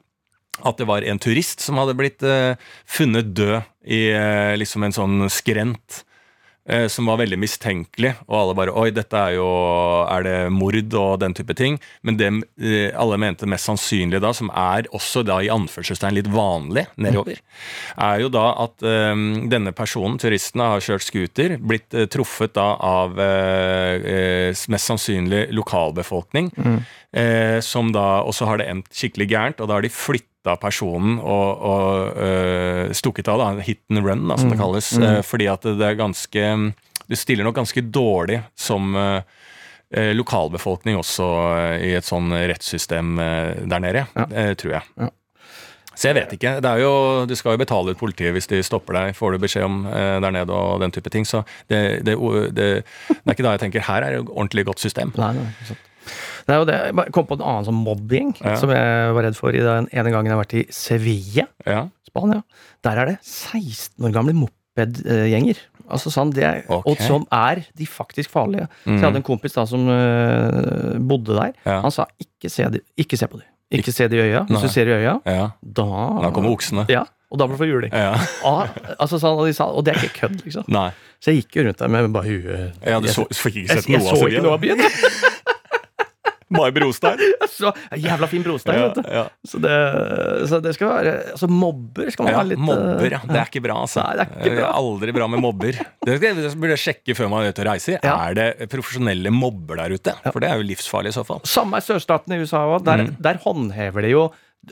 at 0.65 0.77
det 0.77 0.87
var 0.87 1.03
en 1.03 1.19
turist 1.19 1.61
som 1.61 1.77
hadde 1.77 1.95
blitt 1.95 2.21
eh, 2.23 2.57
funnet 2.85 3.33
død 3.33 3.61
i 3.87 4.11
eh, 4.11 4.57
liksom 4.57 4.83
en 4.83 4.93
sånn 4.93 5.29
skrent. 5.29 6.03
Eh, 6.69 6.87
Som 6.91 7.09
var 7.09 7.19
veldig 7.21 7.39
mistenkelig, 7.41 8.13
og 8.27 8.35
alle 8.39 8.55
bare 8.57 8.75
Oi, 8.77 8.89
dette 8.95 9.17
er 9.17 9.37
jo 9.37 9.49
Er 10.05 10.25
det 10.25 10.37
mord 10.53 10.77
og 10.95 11.19
den 11.23 11.33
type 11.35 11.55
ting? 11.57 11.79
Men 12.05 12.19
det 12.19 12.29
eh, 12.61 12.89
alle 12.93 13.17
mente 13.21 13.49
mest 13.49 13.67
sannsynlig 13.67 14.21
da, 14.23 14.31
som 14.35 14.51
er 14.53 14.87
også 14.95 15.23
da 15.27 15.39
i 15.43 15.49
anførselstegn 15.51 16.15
litt 16.15 16.29
vanlig 16.31 16.85
nedover, 17.01 17.39
er 17.97 18.21
jo 18.23 18.29
da 18.31 18.45
at 18.63 18.85
um, 18.85 19.49
denne 19.51 19.73
personen, 19.75 20.17
turisten, 20.21 20.61
har 20.63 20.83
kjørt 20.83 21.05
scooter, 21.05 21.55
blitt 21.59 21.95
uh, 21.97 22.05
truffet 22.11 22.53
da 22.57 22.67
av 22.85 23.19
eh, 23.23 24.53
mest 24.71 24.91
sannsynlig 24.91 25.47
lokalbefolkning, 25.55 26.51
eh, 27.13 27.59
som 27.65 27.93
da 27.95 28.21
også 28.27 28.49
har 28.49 28.61
det 28.61 28.69
endt 28.71 28.91
skikkelig 28.95 29.29
gærent, 29.31 29.61
og 29.61 29.69
da 29.69 29.77
har 29.79 29.85
de 29.85 29.93
flytta 30.39 30.55
personen 30.61 31.19
og, 31.19 31.61
og 31.61 32.17
eh, 32.17 32.91
stukket 32.95 33.27
av, 33.27 33.39
da, 33.39 33.61
hit 33.63 33.81
and 33.91 34.05
run, 34.05 34.27
da, 34.29 34.37
som 34.37 34.49
det 34.49 34.57
kalles, 34.59 34.91
eh, 34.97 35.21
fordi 35.25 35.47
at 35.51 35.61
det 35.63 35.81
er 35.85 35.95
ganske 35.99 36.73
Du 37.09 37.15
stiller 37.17 37.43
nok 37.43 37.55
ganske 37.57 37.81
dårlig 37.89 38.41
som 38.55 38.95
eh, 38.95 40.13
lokalbefolkning 40.13 40.95
også 40.99 41.25
i 41.81 41.95
et 41.97 42.05
sånn 42.05 42.29
rettssystem 42.31 43.15
der 43.17 43.79
nede, 43.81 44.03
Ja. 44.15 44.53
tror 44.53 44.75
jeg. 44.77 44.83
Ja. 44.99 45.09
Så 45.99 46.07
jeg 46.07 46.15
vet 46.15 46.31
ikke. 46.37 46.61
Det 46.61 46.69
er 46.69 46.79
jo, 46.79 47.25
du 47.27 47.33
skal 47.35 47.57
jo 47.57 47.59
betale 47.59 47.91
ut 47.91 47.97
politiet 47.99 48.31
hvis 48.31 48.47
de 48.47 48.61
stopper 48.63 48.93
deg, 48.95 49.15
får 49.17 49.33
du 49.33 49.39
beskjed 49.43 49.65
om 49.65 49.81
eh, 49.89 50.19
der 50.23 50.31
nede 50.31 50.53
og 50.55 50.79
den 50.79 50.91
type 50.95 51.09
ting. 51.11 51.25
Så 51.27 51.41
det, 51.67 52.05
det, 52.07 52.15
det, 52.55 52.69
det 53.09 53.25
er 53.25 53.33
ikke 53.33 53.43
da 53.43 53.55
jeg 53.57 53.63
tenker 53.65 53.83
her 53.89 54.05
er 54.05 54.13
det 54.15 54.21
et 54.21 54.29
ordentlig 54.31 54.63
godt 54.69 54.79
system. 54.79 55.11
Nei, 55.17 55.33
nei, 55.35 55.49
sant. 55.67 55.88
Er 56.49 56.61
jo 56.63 56.65
det. 56.69 56.77
Jeg 56.89 57.11
kom 57.15 57.27
på 57.29 57.37
en 57.37 57.43
annen 57.45 57.65
sånn 57.67 57.79
mobbing 57.85 58.31
Ja. 58.41 58.55
som 58.59 58.71
jeg 58.73 59.13
var 59.15 59.23
redd 59.27 59.35
for 59.37 59.53
i 59.55 59.61
den 59.63 59.87
ene 59.93 60.11
gangen 60.13 60.25
jeg 60.31 60.35
har 60.35 60.43
vært 60.43 60.57
i 60.59 60.65
Sevilla. 60.73 61.47
Ja. 61.65 61.87
Spania. 62.09 62.41
Der 62.83 62.97
er 63.03 63.05
det 63.11 63.17
16 63.21 64.05
år 64.07 64.13
gamle 64.15 64.33
mopedgjenger. 64.33 65.57
Altså 65.89 66.11
sånn, 66.13 66.31
det 66.33 66.43
er, 66.45 66.59
Ok. 66.69 66.85
Og 66.91 66.97
som 67.01 67.23
er 67.33 67.63
de 67.77 67.85
faktisk 67.89 68.29
farlige. 68.33 68.67
Så 68.85 68.93
jeg 68.97 69.05
hadde 69.07 69.21
en 69.21 69.25
kompis 69.25 69.53
da 69.57 69.65
som 69.65 69.87
øh, 69.89 70.99
bodde 71.01 71.33
der. 71.37 71.53
Ja. 71.65 71.79
Han 71.85 71.91
sa 71.93 72.05
ikke 72.21 72.49
se, 72.53 72.67
de, 72.75 72.81
ikke 72.97 73.17
se 73.17 73.27
på 73.29 73.39
dem. 73.41 73.47
Ikke 73.71 73.91
se 73.93 74.07
det 74.09 74.17
i 74.17 74.21
øya. 74.29 74.43
Hvis 74.49 74.57
Nei. 74.57 74.61
du 74.65 74.73
ser 74.73 74.89
i 74.89 74.93
øya, 74.97 75.15
ja. 75.25 75.49
da 75.61 75.85
Da 76.23 76.31
kommer 76.33 76.53
oksene. 76.55 76.85
Ja, 76.89 77.03
og 77.29 77.37
da 77.37 77.45
blir 77.45 77.57
du 77.57 77.61
for 77.61 77.69
juling. 77.69 77.91
Ja. 77.93 78.15
Ah, 78.45 78.67
altså, 78.99 79.19
sånn, 79.21 79.37
og, 79.37 79.45
de 79.45 79.53
sa, 79.53 79.67
og 79.69 79.85
det 79.85 79.93
er 79.93 80.01
ikke 80.07 80.23
kødd, 80.23 80.39
liksom. 80.45 80.65
Nei. 80.73 80.87
Så 81.21 81.33
jeg 81.33 81.43
gikk 81.43 81.59
jo 81.59 81.65
rundt 81.67 81.81
der 81.81 81.91
med 81.91 82.13
bare 82.15 82.23
huet 82.31 82.85
Ja, 82.87 83.01
du 83.03 83.09
så, 83.11 83.25
fikk 83.35 83.57
ikke 83.59 83.75
Jeg, 83.75 83.83
jeg, 83.91 83.99
jeg 83.99 84.05
så 84.07 84.29
ikke 84.31 84.41
noe 84.45 84.55
av 84.55 84.61
byen. 84.63 84.81
Bare 86.49 86.71
brostein? 86.73 87.19
Så, 87.59 87.71
jævla 87.99 88.27
fin 88.31 88.43
brostein, 88.45 88.77
Ja, 88.79 88.87
vet 88.87 88.95
du. 88.99 89.09
ja. 89.13 89.23
Så 89.45 89.59
det, 89.61 89.73
så 90.49 90.59
det 90.63 90.73
skal 90.77 90.89
være 90.93 91.13
Altså, 91.33 91.49
mobber 91.51 92.09
skal 92.13 92.25
man 92.25 92.33
Ja, 92.33 92.39
ha 92.39 92.45
litt 92.47 92.61
mobber, 92.63 93.05
ja. 93.11 93.19
Det 93.27 93.37
er 93.41 93.49
ikke 93.51 93.61
bra, 93.67 93.77
altså. 93.83 94.01
Nei, 94.05 94.15
det 94.19 94.25
er 94.25 94.33
ikke 94.43 94.55
bra. 94.61 94.69
Aldri 94.79 95.15
bra 95.19 95.27
med 95.29 95.43
mobber. 95.43 95.79
Det 96.05 96.17
det 96.23 96.33
burde 96.55 96.73
jeg 96.75 96.83
sjekke 96.85 97.15
før 97.19 97.29
man 97.31 97.45
er 97.45 97.53
ute 97.53 97.63
og 97.65 97.69
reiser. 97.71 97.99
Er 98.01 98.37
det 98.37 98.49
profesjonelle 98.71 99.31
mobber 99.35 99.81
der 99.83 99.95
ute? 99.99 100.15
For 100.31 100.39
det 100.43 100.49
er 100.51 100.61
jo 100.61 100.67
livsfarlig 100.71 101.13
i 101.13 101.17
så 101.19 101.25
fall. 101.27 101.41
Samme 101.49 101.77
er 101.81 101.85
sørstaten 101.85 102.33
i 102.37 102.41
USA 102.43 102.65
òg. 102.65 102.83
Der, 102.87 103.03
Mm. 103.09 103.15
der 103.21 103.37
håndhever 103.45 104.01
de 104.03 104.09
jo 104.15 104.23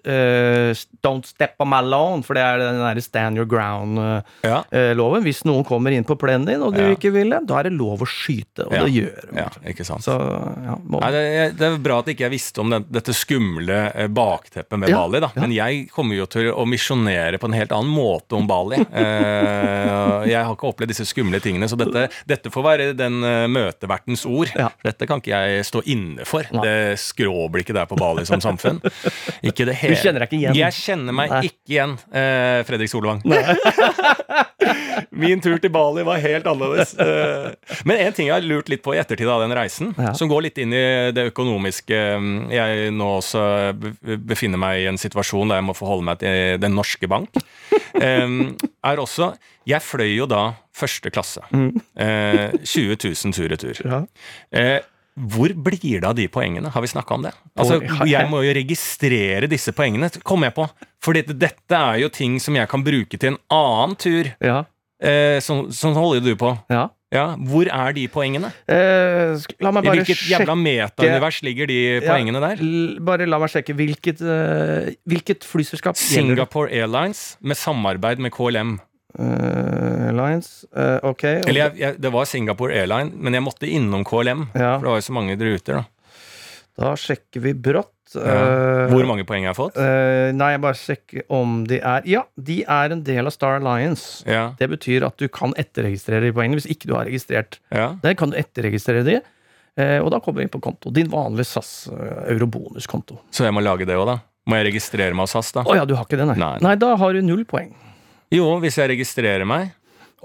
eh, 0.03 0.73
Don't 1.05 1.25
step 1.25 1.55
on 1.63 1.69
my 1.71 1.79
lawn, 1.81 2.23
for 2.25 2.35
det 2.37 2.43
er 2.43 2.59
den 2.59 2.79
der 2.81 2.99
stand 3.01 3.37
your 3.39 3.47
ground-loven. 3.47 4.23
Ja. 4.43 5.21
Hvis 5.23 5.43
noen 5.47 5.63
kommer 5.67 5.93
inn 5.95 6.03
på 6.07 6.17
plenen 6.19 6.45
din, 6.49 6.61
og 6.65 6.73
du 6.75 6.81
Ja. 6.81 6.89
ikke 6.95 7.11
vil 7.13 7.29
det, 7.31 7.39
da 7.47 7.59
er 7.59 7.63
det 7.69 7.73
lov 7.77 8.03
å 8.03 8.07
skyte, 8.09 8.65
og 8.67 8.73
Ja. 8.73 8.83
det 8.83 8.93
gjør 8.93 9.35
ja, 9.37 9.47
ikke 9.71 9.85
sant. 9.87 10.03
Så 10.03 10.17
Nei, 10.17 11.11
det, 11.11 11.23
det 11.57 11.65
er 11.67 11.77
bra 11.83 11.99
at 11.99 12.05
ikke 12.11 12.25
jeg 12.27 12.31
visste 12.35 12.61
om 12.61 12.69
den, 12.73 12.85
dette 12.91 13.13
skumle 13.15 13.79
eh, 13.95 14.07
bakteppet 14.07 14.77
med 14.79 14.91
Bali. 14.91 15.19
da. 15.23 15.29
Men 15.35 15.51
jeg 15.55 15.87
kommer 15.93 16.15
jo 16.17 16.25
til 16.25 16.51
å 16.51 16.65
misjonere 16.67 17.39
på 17.39 17.47
en 17.49 17.53
helt 17.57 17.71
annen 17.71 17.91
måte 17.93 18.35
om 18.37 18.47
Bali. 18.49 18.83
Eh, 18.97 20.23
jeg 20.31 20.43
har 20.43 20.53
ikke 20.55 20.67
opplevd 20.69 20.91
disse 20.91 21.05
skumle 21.07 21.39
tingene, 21.43 21.67
så 21.69 21.77
dette, 21.79 22.07
dette 22.27 22.49
får 22.51 22.63
være 22.65 22.87
den 22.97 23.21
eh, 23.23 23.45
møtevertens 23.51 24.25
ord. 24.29 24.49
Dette 24.83 25.07
kan 25.09 25.21
ikke 25.21 25.31
jeg 25.37 25.65
stå 25.67 25.81
inne 25.89 26.25
for. 26.27 26.43
Nei. 26.51 26.63
Det 26.65 26.99
skråblikket 27.01 27.77
der 27.77 27.87
på 27.89 27.97
Bali 27.99 28.25
som 28.27 28.41
samfunn. 28.43 28.81
Ikke 29.47 29.65
det 29.69 29.76
hele. 29.81 29.95
kjenner 30.01 30.23
deg 30.23 30.29
ikke 30.31 30.39
igjen. 30.41 30.55
Jeg 30.57 30.73
kjenner 30.77 31.13
meg 31.17 31.29
Nei. 31.33 31.41
ikke 31.49 31.73
igjen, 31.75 31.93
eh, 32.11 32.63
Fredrik 32.67 32.89
Solvang. 32.91 33.21
Min 35.17 35.41
tur 35.41 35.57
til 35.61 35.71
Bali 35.73 36.03
var 36.05 36.19
helt 36.21 36.45
annerledes. 36.49 36.93
Eh, 36.99 37.77
Men 37.87 37.97
en 38.03 38.13
ting 38.15 38.27
jeg 38.29 38.35
har 38.35 38.45
lurt 38.45 38.69
litt 38.71 38.83
på 38.85 38.93
i 38.95 38.99
ettertid 39.01 39.29
av 39.29 39.41
den 39.43 39.53
reisen, 39.57 39.93
Ja. 39.97 40.13
som 40.17 40.29
går 40.29 40.41
litt 40.47 40.57
inn 40.61 40.73
i 40.73 41.11
det 41.15 41.27
økonomiske 41.31 41.99
mm, 42.21 42.51
Jeg 42.53 42.91
nå 42.93 43.07
også 43.19 43.43
befinner 44.27 44.57
meg 44.61 44.81
i 44.83 44.87
en 44.91 44.97
situasjon 44.99 45.49
der 45.49 45.61
jeg 45.61 45.67
må 45.69 45.75
forholde 45.77 46.05
meg 46.09 46.19
til 46.21 46.57
Den 46.61 46.75
norske 46.77 47.07
bank, 47.09 47.29
eh, 48.01 48.27
er 48.83 48.97
også 49.03 49.31
Jeg 49.67 49.81
fløy 49.83 50.15
jo 50.17 50.25
da 50.29 50.43
første 50.77 51.09
klasse. 51.09 51.41
Eh, 51.97 52.53
20 52.63 52.97
000 53.01 53.33
tur-retur. 53.33 53.81
ja. 53.85 54.79
Hvor 55.17 55.49
blir 55.65 55.99
det 56.01 56.03
av 56.05 56.13
de 56.15 56.27
poengene? 56.29 56.69
Har 56.69 56.81
vi 56.81 56.87
snakka 56.91 57.15
om 57.15 57.23
det? 57.25 57.31
Altså, 57.57 57.79
Jeg 58.05 58.29
må 58.29 58.43
jo 58.45 58.53
registrere 58.53 59.47
disse 59.49 59.71
poengene, 59.73 60.11
kom 60.23 60.43
jeg 60.45 60.53
på. 60.53 60.67
For 61.01 61.13
dette 61.17 61.71
er 61.73 61.99
jo 62.03 62.09
ting 62.13 62.39
som 62.39 62.55
jeg 62.55 62.69
kan 62.69 62.83
bruke 62.85 63.17
til 63.17 63.33
en 63.33 63.39
annen 63.49 63.95
tur. 63.97 64.29
Ja. 64.39 64.59
Eh, 65.01 65.39
sånn, 65.41 65.67
sånn 65.73 65.93
holder 65.97 66.21
du 66.21 66.35
på. 66.35 66.53
ja. 66.69 66.89
Ja, 67.09 67.37
Hvor 67.39 67.63
er 67.71 67.93
de 67.95 68.01
poengene? 68.11 68.49
Eh, 68.67 69.39
la 69.63 69.71
meg 69.71 69.85
I 69.85 69.91
hvilket 69.93 70.17
sjekke 70.19 70.41
jævla 70.43 70.55
metaunivers 70.59 71.37
ligger 71.41 71.65
de 71.69 71.77
Ja, 72.01 72.01
poengene 72.01 72.41
der? 72.43 72.57
l- 72.61 72.99
Bare 72.99 73.25
la 73.25 73.39
meg 73.39 73.47
sjekke. 73.47 73.71
Hvilket, 73.73 74.19
uh, 74.19 74.91
hvilket 75.07 75.45
flyselskap? 75.47 75.95
Singapore 75.95 76.67
Airlines 76.69 77.37
med 77.41 77.55
samarbeid 77.55 78.19
med 78.19 78.33
KLM. 78.35 78.81
Eh, 79.17 80.07
Airlines. 80.07 80.65
Uh, 80.77 80.99
ok. 81.09 81.23
Eller 81.47 81.61
jeg, 81.65 81.77
jeg, 81.81 81.99
det 82.01 82.11
var 82.13 82.25
Singapore 82.29 82.73
Airline, 82.77 83.11
men 83.17 83.33
jeg 83.37 83.43
måtte 83.45 83.69
innom 83.69 84.03
KLM. 84.07 84.47
Ja. 84.53 84.75
For 84.77 84.85
det 84.85 84.91
var 84.93 84.99
jo 85.01 85.05
så 85.07 85.15
mange 85.17 85.37
ruter, 85.41 85.79
da. 85.81 85.85
Da 86.77 86.91
sjekker 86.99 87.41
vi 87.41 87.55
brått. 87.57 87.93
Ja. 88.13 88.21
Eh, 88.21 88.91
Hvor 88.93 89.03
mange 89.09 89.25
poeng 89.27 89.43
jeg 89.43 89.49
har 89.51 89.57
fått? 89.57 89.75
Uh, 89.75 90.29
nei, 90.37 90.51
jeg 90.53 90.61
bare 90.63 90.77
sjekker 90.79 91.25
om 91.33 91.57
de 91.67 91.81
er 91.81 92.05
Ja, 92.07 92.21
de 92.39 92.61
er 92.63 92.93
en 92.95 93.01
del 93.03 93.27
av 93.27 93.33
Star 93.35 93.57
Alliance. 93.57 94.21
Ja, 94.29 94.53
Det 94.59 94.69
betyr 94.71 95.03
at 95.09 95.17
du 95.19 95.25
kan 95.27 95.51
etterregistrere 95.59 96.21
de 96.23 96.31
poengene 96.37 96.61
hvis 96.61 96.69
ikke 96.71 96.87
du 96.87 96.93
har 96.95 97.09
registrert. 97.09 97.57
ja. 97.73 97.89
Der 98.05 98.15
kan 98.15 98.31
du 98.31 98.37
etterregistrere 98.39 99.03
de, 99.03 99.17
uh, 99.19 99.99
og 100.05 100.13
da 100.13 100.21
kommer 100.23 100.39
vi 100.39 100.47
inn 100.47 100.53
på 100.53 100.61
konto. 100.63 100.93
Din 100.95 101.09
vanlige 101.11 101.49
SAS 101.49 101.73
eurobonuskonto. 102.31 103.19
Så 103.33 103.43
jeg 103.49 103.57
må 103.57 103.65
lage 103.65 103.89
det 103.89 103.97
òg, 103.97 104.07
da? 104.13 104.19
Må 104.47 104.61
jeg 104.61 104.69
registrere 104.69 105.11
meg 105.11 105.25
hos 105.27 105.35
SAS, 105.35 105.51
da? 105.57 105.65
Å 105.67 105.75
ja, 105.81 105.83
du 105.83 105.97
har 105.97 106.07
ikke 106.07 106.21
det, 106.21 106.29
nei. 106.29 106.37
Nei. 106.39 106.53
Nei, 106.63 106.75
da 106.79 106.93
har 106.95 107.11
du 107.17 107.19
null 107.25 107.43
poeng. 107.49 107.73
Jo, 108.33 108.47
hvis 108.63 108.77
jeg 108.79 108.91
registrerer 108.95 109.47
meg, 109.47 109.73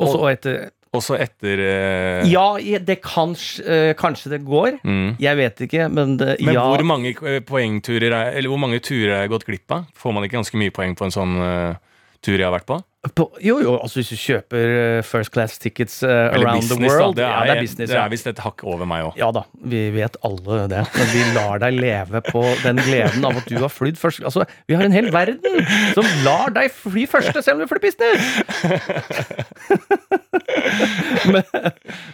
Og 0.00 0.08
så 0.08 0.22
etter 0.32 0.70
også 0.92 1.16
etter 1.16 1.60
uh... 1.62 2.28
Ja, 2.28 2.58
det 2.60 2.98
kan 3.04 3.32
eh, 3.64 3.92
Kanskje 3.96 4.34
det 4.34 4.42
går. 4.44 4.76
mm. 4.84 5.14
Jeg 5.22 5.38
vet 5.38 5.62
ikke, 5.64 5.86
men 5.88 6.18
det, 6.20 6.36
Men 6.44 6.58
ja. 6.58 6.66
hvor 6.68 6.84
mange 6.84 7.14
eh, 7.16 7.40
poengturer 7.40 8.12
er, 8.12 8.32
Eller 8.36 8.52
hvor 8.52 8.60
mange 8.60 8.80
turer 8.84 9.14
har 9.14 9.24
jeg 9.24 9.32
gått 9.32 9.46
glipp 9.48 9.72
av? 9.72 9.86
Får 9.96 10.12
man 10.12 10.26
ikke 10.26 10.36
ganske 10.36 10.60
mye 10.60 10.74
poeng 10.74 10.96
på 10.98 11.08
en 11.08 11.14
sånn 11.14 11.38
uh, 11.40 11.80
tur 12.20 12.36
jeg 12.36 12.44
har 12.44 12.52
vært 12.52 12.68
på? 12.68 12.76
På, 13.02 13.24
jo, 13.42 13.56
jo, 13.58 13.72
altså 13.82 13.98
hvis 13.98 14.12
du 14.12 14.14
kjøper 14.14 14.72
eh, 14.72 15.00
first 15.02 15.32
class 15.34 15.56
tickets 15.58 16.04
uh, 16.06 16.30
around 16.36 16.62
the 16.70 16.76
world 16.78 17.16
da. 17.16 17.22
Det 17.22 17.24
er, 17.26 17.32
ja, 17.32 17.40
det 17.42 17.50
er 17.56 17.64
business, 17.64 17.90
det 17.90 17.98
er 17.98 18.12
visst 18.12 18.28
et 18.30 18.38
hakk 18.44 18.62
over 18.62 18.86
meg 18.86 19.08
òg. 19.08 19.16
Ja 19.18 19.32
da, 19.34 19.42
vi 19.58 19.80
vet 19.90 20.14
alle 20.22 20.68
det. 20.70 20.84
Men 20.94 21.10
vi 21.10 21.24
lar 21.34 21.58
deg 21.64 21.80
leve 21.82 22.22
på 22.28 22.44
den 22.62 22.78
gleden 22.86 23.26
av 23.26 23.40
at 23.42 23.50
du 23.50 23.58
har 23.58 23.72
flydd 23.74 23.98
først. 23.98 24.22
Altså, 24.22 24.46
vi 24.70 24.78
har 24.78 24.86
en 24.86 24.94
hel 24.94 25.10
verden 25.10 25.66
som 25.96 26.06
lar 26.22 26.54
deg 26.54 26.70
fly 26.76 27.08
første, 27.10 27.42
selv 27.42 27.58
om 27.58 27.66
du 27.66 27.72
flyr 27.72 27.82
business! 27.82 28.22
men, 31.34 31.42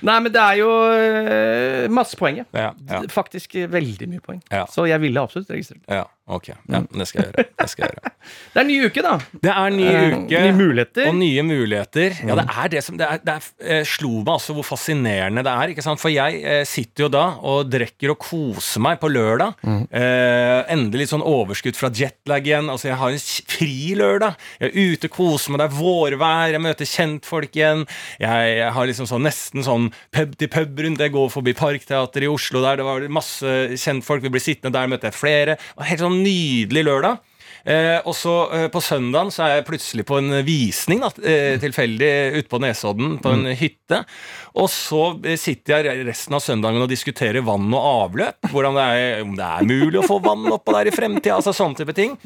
nei, 0.08 0.18
men 0.24 0.32
det 0.32 0.40
er 0.40 0.56
jo 0.62 0.70
eh, 0.88 1.84
masse 1.92 2.16
poeng. 2.16 2.40
ja. 2.56 2.72
Faktisk 3.12 3.60
veldig 3.76 4.08
mye 4.08 4.24
poeng. 4.24 4.40
Så 4.72 4.88
jeg 4.88 5.04
ville 5.04 5.20
absolutt 5.20 5.52
registrert. 5.52 5.84
ja, 5.84 6.08
ok. 6.28 6.48
Ja, 6.68 6.80
det 6.92 7.06
skal 7.08 7.22
jeg 7.24 7.32
gjøre. 7.32 7.44
Det 7.58 7.68
skal 7.72 7.84
jeg 7.88 7.96
gjøre. 7.96 8.12
Det 8.52 8.60
er 8.60 8.64
en 8.64 8.68
ny 8.68 8.74
uke, 8.84 9.02
da. 9.04 9.12
Det 9.40 9.50
er 9.54 9.70
ny 9.72 9.84
Eh, 9.88 10.14
uke. 10.18 10.40
Nye 10.44 10.52
muligheter. 10.52 11.06
Og 11.08 11.14
nye 11.16 11.42
muligheter. 11.46 12.16
Ja, 12.28 12.34
det 12.36 12.44
er 12.60 12.68
det 12.74 12.82
som 12.84 12.96
Det, 13.00 13.06
er, 13.08 13.20
det 13.24 13.34
er, 13.38 13.46
eh, 13.64 13.84
slo 13.88 14.10
meg 14.18 14.34
altså 14.34 14.52
hvor 14.56 14.66
fascinerende 14.68 15.44
det 15.46 15.52
er. 15.54 15.72
ikke 15.72 15.84
sant? 15.86 16.00
For 16.02 16.12
jeg 16.12 16.42
eh, 16.44 16.64
sitter 16.68 17.06
jo 17.06 17.08
da 17.14 17.22
og 17.48 17.70
drikker 17.72 18.12
og 18.12 18.18
koser 18.20 18.82
meg 18.84 18.98
på 19.00 19.08
lørdag. 19.08 19.54
Eh, 19.64 20.58
endelig 20.74 21.08
sånn 21.12 21.24
overskudd 21.24 21.78
fra 21.78 21.88
jetlag 21.94 22.44
igjen. 22.50 22.68
Altså, 22.72 22.90
jeg 22.90 22.98
har 23.00 23.16
en 23.16 23.24
fri 23.54 23.94
lørdag. 23.96 24.36
Jeg 24.60 24.68
er 24.74 24.92
ute, 24.92 25.10
koser 25.14 25.54
meg, 25.54 25.62
det 25.62 25.68
er 25.70 25.78
vårvær, 25.78 26.52
jeg 26.52 26.64
møter 26.66 26.90
kjentfolk 26.92 27.56
igjen. 27.56 27.86
Jeg, 28.20 28.52
jeg 28.60 28.74
har 28.76 28.90
liksom 28.92 29.08
sånn 29.08 29.24
nesten 29.24 29.64
sånn 29.64 29.88
pub 30.14 30.36
til 30.40 30.52
pub-runde. 30.52 31.06
Jeg 31.08 31.14
går 31.16 31.32
forbi 31.32 31.56
Parkteatret 31.58 32.26
i 32.28 32.30
Oslo 32.30 32.60
der, 32.66 32.82
det 32.82 32.86
var 32.90 33.08
masse 33.08 33.56
kjentfolk. 33.80 34.26
Vi 34.26 34.34
blir 34.36 34.44
sittende 34.44 34.76
der, 34.76 34.90
møter 34.92 35.08
jeg 35.08 35.16
flere. 35.22 35.56
Og 35.78 35.86
Helt 35.88 36.04
sånn 36.04 36.17
nydelig 36.22 36.84
lørdag. 36.84 37.16
Eh, 37.64 37.98
og 38.06 38.14
så 38.16 38.34
eh, 38.54 38.66
på 38.72 38.82
søndagen 38.84 39.32
så 39.34 39.44
er 39.46 39.56
jeg 39.56 39.66
plutselig 39.68 40.04
på 40.08 40.18
en 40.20 40.38
visning, 40.46 41.02
da, 41.02 41.10
eh, 41.26 41.56
tilfeldig 41.62 42.10
ute 42.38 42.48
på 42.50 42.60
Nesodden, 42.62 43.16
på 43.22 43.32
en 43.34 43.48
hytte. 43.58 44.02
Og 44.58 44.68
så 44.72 45.02
eh, 45.26 45.38
sitter 45.40 45.88
jeg 45.88 46.06
resten 46.08 46.36
av 46.38 46.42
søndagen 46.44 46.82
og 46.82 46.90
diskuterer 46.90 47.44
vann 47.46 47.68
og 47.72 47.88
avløp. 48.06 48.50
Hvordan 48.52 48.78
det 48.78 48.86
er, 48.94 49.22
om 49.24 49.34
det 49.38 49.48
er 49.48 49.68
mulig 49.68 50.00
å 50.00 50.06
få 50.06 50.20
vann 50.24 50.46
oppå 50.54 50.74
der 50.76 50.90
i 50.90 50.94
fremtida. 50.94 51.36
Altså 51.38 51.54
sånne 51.56 51.78
type 51.80 51.96
ting. 51.96 52.16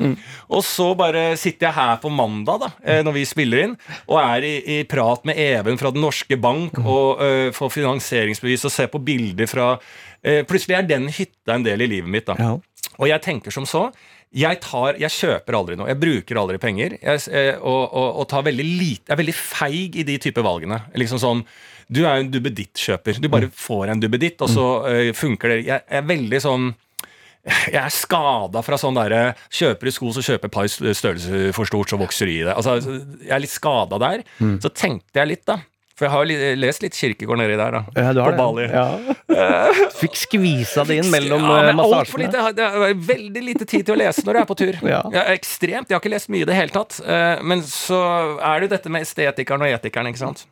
Og 0.53 0.65
så 0.67 0.93
bare 0.99 1.33
sitter 1.41 1.69
jeg 1.69 1.79
her 1.79 1.99
på 2.03 2.13
mandag, 2.13 2.63
da, 2.63 2.71
eh, 2.85 3.03
når 3.07 3.19
vi 3.19 3.27
spiller 3.29 3.67
inn, 3.67 3.77
og 4.07 4.21
er 4.23 4.49
i, 4.49 4.55
i 4.79 4.81
prat 4.89 5.25
med 5.29 5.39
Even 5.43 5.79
fra 5.81 5.93
Den 5.95 6.05
norske 6.05 6.39
bank 6.41 6.79
og 6.83 7.23
eh, 7.25 7.51
får 7.55 7.77
finansieringsbevis 7.79 8.67
og 8.69 8.75
ser 8.75 8.91
på 8.93 9.03
bilder 9.03 9.51
fra 9.51 9.75
Plutselig 10.23 10.77
er 10.77 10.85
den 10.87 11.09
hytta 11.11 11.57
en 11.57 11.65
del 11.67 11.83
i 11.83 11.89
livet 11.91 12.07
mitt, 12.07 12.29
da. 12.29 12.37
Ja. 12.39 12.93
Og 13.01 13.09
jeg 13.11 13.25
tenker 13.25 13.51
som 13.51 13.65
så 13.67 13.89
jeg, 14.33 14.61
tar, 14.65 14.97
jeg 15.01 15.13
kjøper 15.13 15.57
aldri 15.59 15.77
noe. 15.77 15.91
Jeg 15.91 16.01
bruker 16.01 16.39
aldri 16.41 16.61
penger. 16.63 16.97
Jeg, 17.03 17.25
eh, 17.37 17.57
og, 17.59 17.83
og, 17.91 18.09
og 18.23 18.29
tar 18.31 18.47
veldig 18.47 18.65
lite 18.65 19.11
Jeg 19.11 19.15
er 19.17 19.21
veldig 19.21 19.35
feig 19.37 19.99
i 20.01 20.07
de 20.09 20.17
type 20.23 20.45
valgene. 20.45 20.79
Liksom 20.97 21.21
sånn 21.21 21.43
Du 21.93 22.05
er 22.07 22.17
jo 22.17 22.25
en 22.25 22.31
duppeditt-kjøper. 22.33 23.21
Du 23.21 23.29
bare 23.33 23.51
får 23.53 23.93
en 23.93 24.01
duppeditt, 24.01 24.41
og 24.41 24.49
så 24.53 24.67
øh, 24.89 25.11
funker 25.17 25.53
det. 25.53 25.59
Jeg, 25.67 25.85
jeg 25.85 26.01
er 26.01 26.09
veldig 26.09 26.43
sånn 26.45 26.73
jeg 27.43 27.75
er 27.75 27.91
skada 27.91 28.61
fra 28.63 28.77
sånn 28.79 28.95
derre 28.95 29.33
Kjøper 29.51 29.89
du 29.89 29.91
sko, 29.91 30.13
så 30.15 30.23
kjøper 30.23 30.47
et 30.47 30.55
par 30.55 30.69
størrelser 30.71 31.49
for 31.57 31.67
stort, 31.67 31.91
så 31.91 31.99
vokser 31.99 32.31
du 32.31 32.37
i 32.37 32.45
det. 32.47 32.55
Altså, 32.55 32.77
jeg 33.19 33.33
er 33.35 33.43
litt 33.43 33.51
skada 33.51 33.99
der. 33.99 34.23
Så 34.63 34.71
tenkte 34.71 35.19
jeg 35.19 35.31
litt, 35.33 35.43
da. 35.51 35.59
For 35.99 36.07
jeg 36.07 36.13
har 36.15 36.25
jo 36.25 36.53
lest 36.63 36.83
litt 36.85 36.97
Kirkegård 36.97 37.39
nedi 37.43 37.57
der, 37.61 37.75
da. 37.77 37.83
Ja, 37.99 38.13
du 38.17 38.21
har 38.25 38.33
på 38.33 38.47
det. 38.57 38.69
Bali. 38.69 38.69
Ja. 38.73 39.83
Fikk 39.99 40.17
skvisa 40.17 40.87
det 40.89 41.01
inn 41.03 41.11
mellom 41.13 41.45
ja, 41.45 41.59
ja, 41.59 41.67
men 41.71 41.81
massasjene. 41.83 42.25
lite. 42.27 42.47
Det 42.57 42.69
er 42.69 43.05
veldig 43.13 43.45
lite 43.51 43.69
tid 43.69 43.85
til 43.89 43.97
å 43.97 44.01
lese 44.01 44.25
når 44.27 44.39
du 44.39 44.43
er 44.45 44.49
på 44.49 44.59
tur. 44.63 44.81
Ja. 44.93 45.03
Ja, 45.15 45.23
ekstremt. 45.33 45.89
Jeg 45.89 45.97
har 45.97 46.03
ikke 46.03 46.13
lest 46.13 46.29
mye 46.33 46.45
i 46.45 46.49
det 46.49 46.57
hele 46.57 46.73
tatt. 46.75 46.99
Eh, 47.05 47.43
Men 47.47 47.63
så 47.69 48.01
er 48.41 48.61
det 48.61 48.69
jo 48.69 48.73
dette 48.77 48.93
med 48.93 49.07
estetikeren 49.07 49.65
og 49.65 49.73
etikeren, 49.77 50.11
ikke 50.13 50.21
sant. 50.25 50.45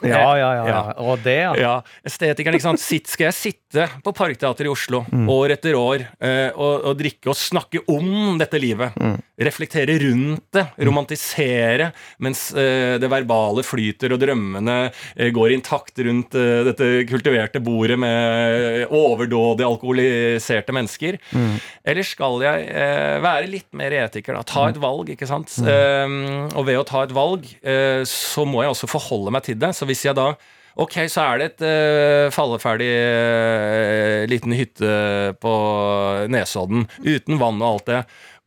Ja, 0.00 0.32
ja, 0.38 0.48
ja. 0.56 0.64
ja. 0.64 0.80
Og 1.04 1.20
det, 1.24 1.34
ja. 1.42 1.50
Ja, 1.60 1.72
estetikeren, 2.08 2.56
ikke 2.56 2.64
sant. 2.70 2.80
Sitt, 2.80 3.08
skal 3.12 3.28
jeg 3.28 3.36
sitte 3.36 3.84
på 4.04 4.14
Parkteatret 4.16 4.64
i 4.64 4.72
Oslo 4.72 5.02
år 5.28 5.52
etter 5.58 5.76
år 5.76 6.06
eh, 6.24 6.48
og, 6.56 6.86
og 6.88 6.96
drikke 7.00 7.28
og 7.32 7.36
snakke 7.36 7.82
om 7.92 8.38
dette 8.40 8.60
livet? 8.62 8.96
Reflektere 9.40 9.96
rundt 10.02 10.50
det, 10.52 10.66
romantisere, 10.84 11.90
mens 12.20 12.50
eh, 12.52 12.98
det 13.00 13.08
verbale 13.08 13.64
flyter 13.64 14.12
og 14.12 14.20
drømmene 14.20 14.76
eh, 14.90 15.30
går 15.32 15.54
intakt 15.54 16.02
rundt 16.04 16.36
eh, 16.36 16.60
dette 16.68 16.90
kultiverte 17.08 17.62
bordet 17.64 17.96
med 18.00 18.84
overdådige, 18.92 19.68
alkoholiserte 19.68 20.76
mennesker? 20.76 21.16
Eller 21.88 22.06
skal 22.06 22.44
jeg 22.44 22.68
være 23.24 23.50
litt 23.50 23.68
mer 23.76 23.96
etiker, 24.04 24.36
da? 24.36 24.44
Ta 24.44 24.68
et 24.70 24.80
valg, 24.80 25.12
ikke 25.14 25.28
sant? 25.28 25.52
Mm. 25.60 26.50
og 26.54 26.64
ved 26.66 26.78
å 26.78 26.86
ta 26.86 27.02
et 27.04 27.12
valg, 27.14 27.46
så 28.08 28.44
må 28.48 28.62
jeg 28.64 28.74
også 28.74 28.88
forholde 28.90 29.32
meg 29.34 29.44
til 29.46 29.58
det. 29.60 29.72
Så 29.76 29.88
hvis 29.88 30.04
jeg 30.06 30.18
da 30.18 30.32
Ok, 30.78 30.94
så 31.10 31.24
er 31.26 31.40
det 31.40 31.46
et 31.50 31.62
uh, 31.66 32.32
falleferdig 32.32 32.88
uh, 32.88 34.22
liten 34.30 34.54
hytte 34.54 34.92
på 35.42 35.54
Nesodden 36.30 36.86
uten 37.02 37.40
vann 37.40 37.58
og 37.58 37.66
alt 37.72 37.90
det. 37.90 38.00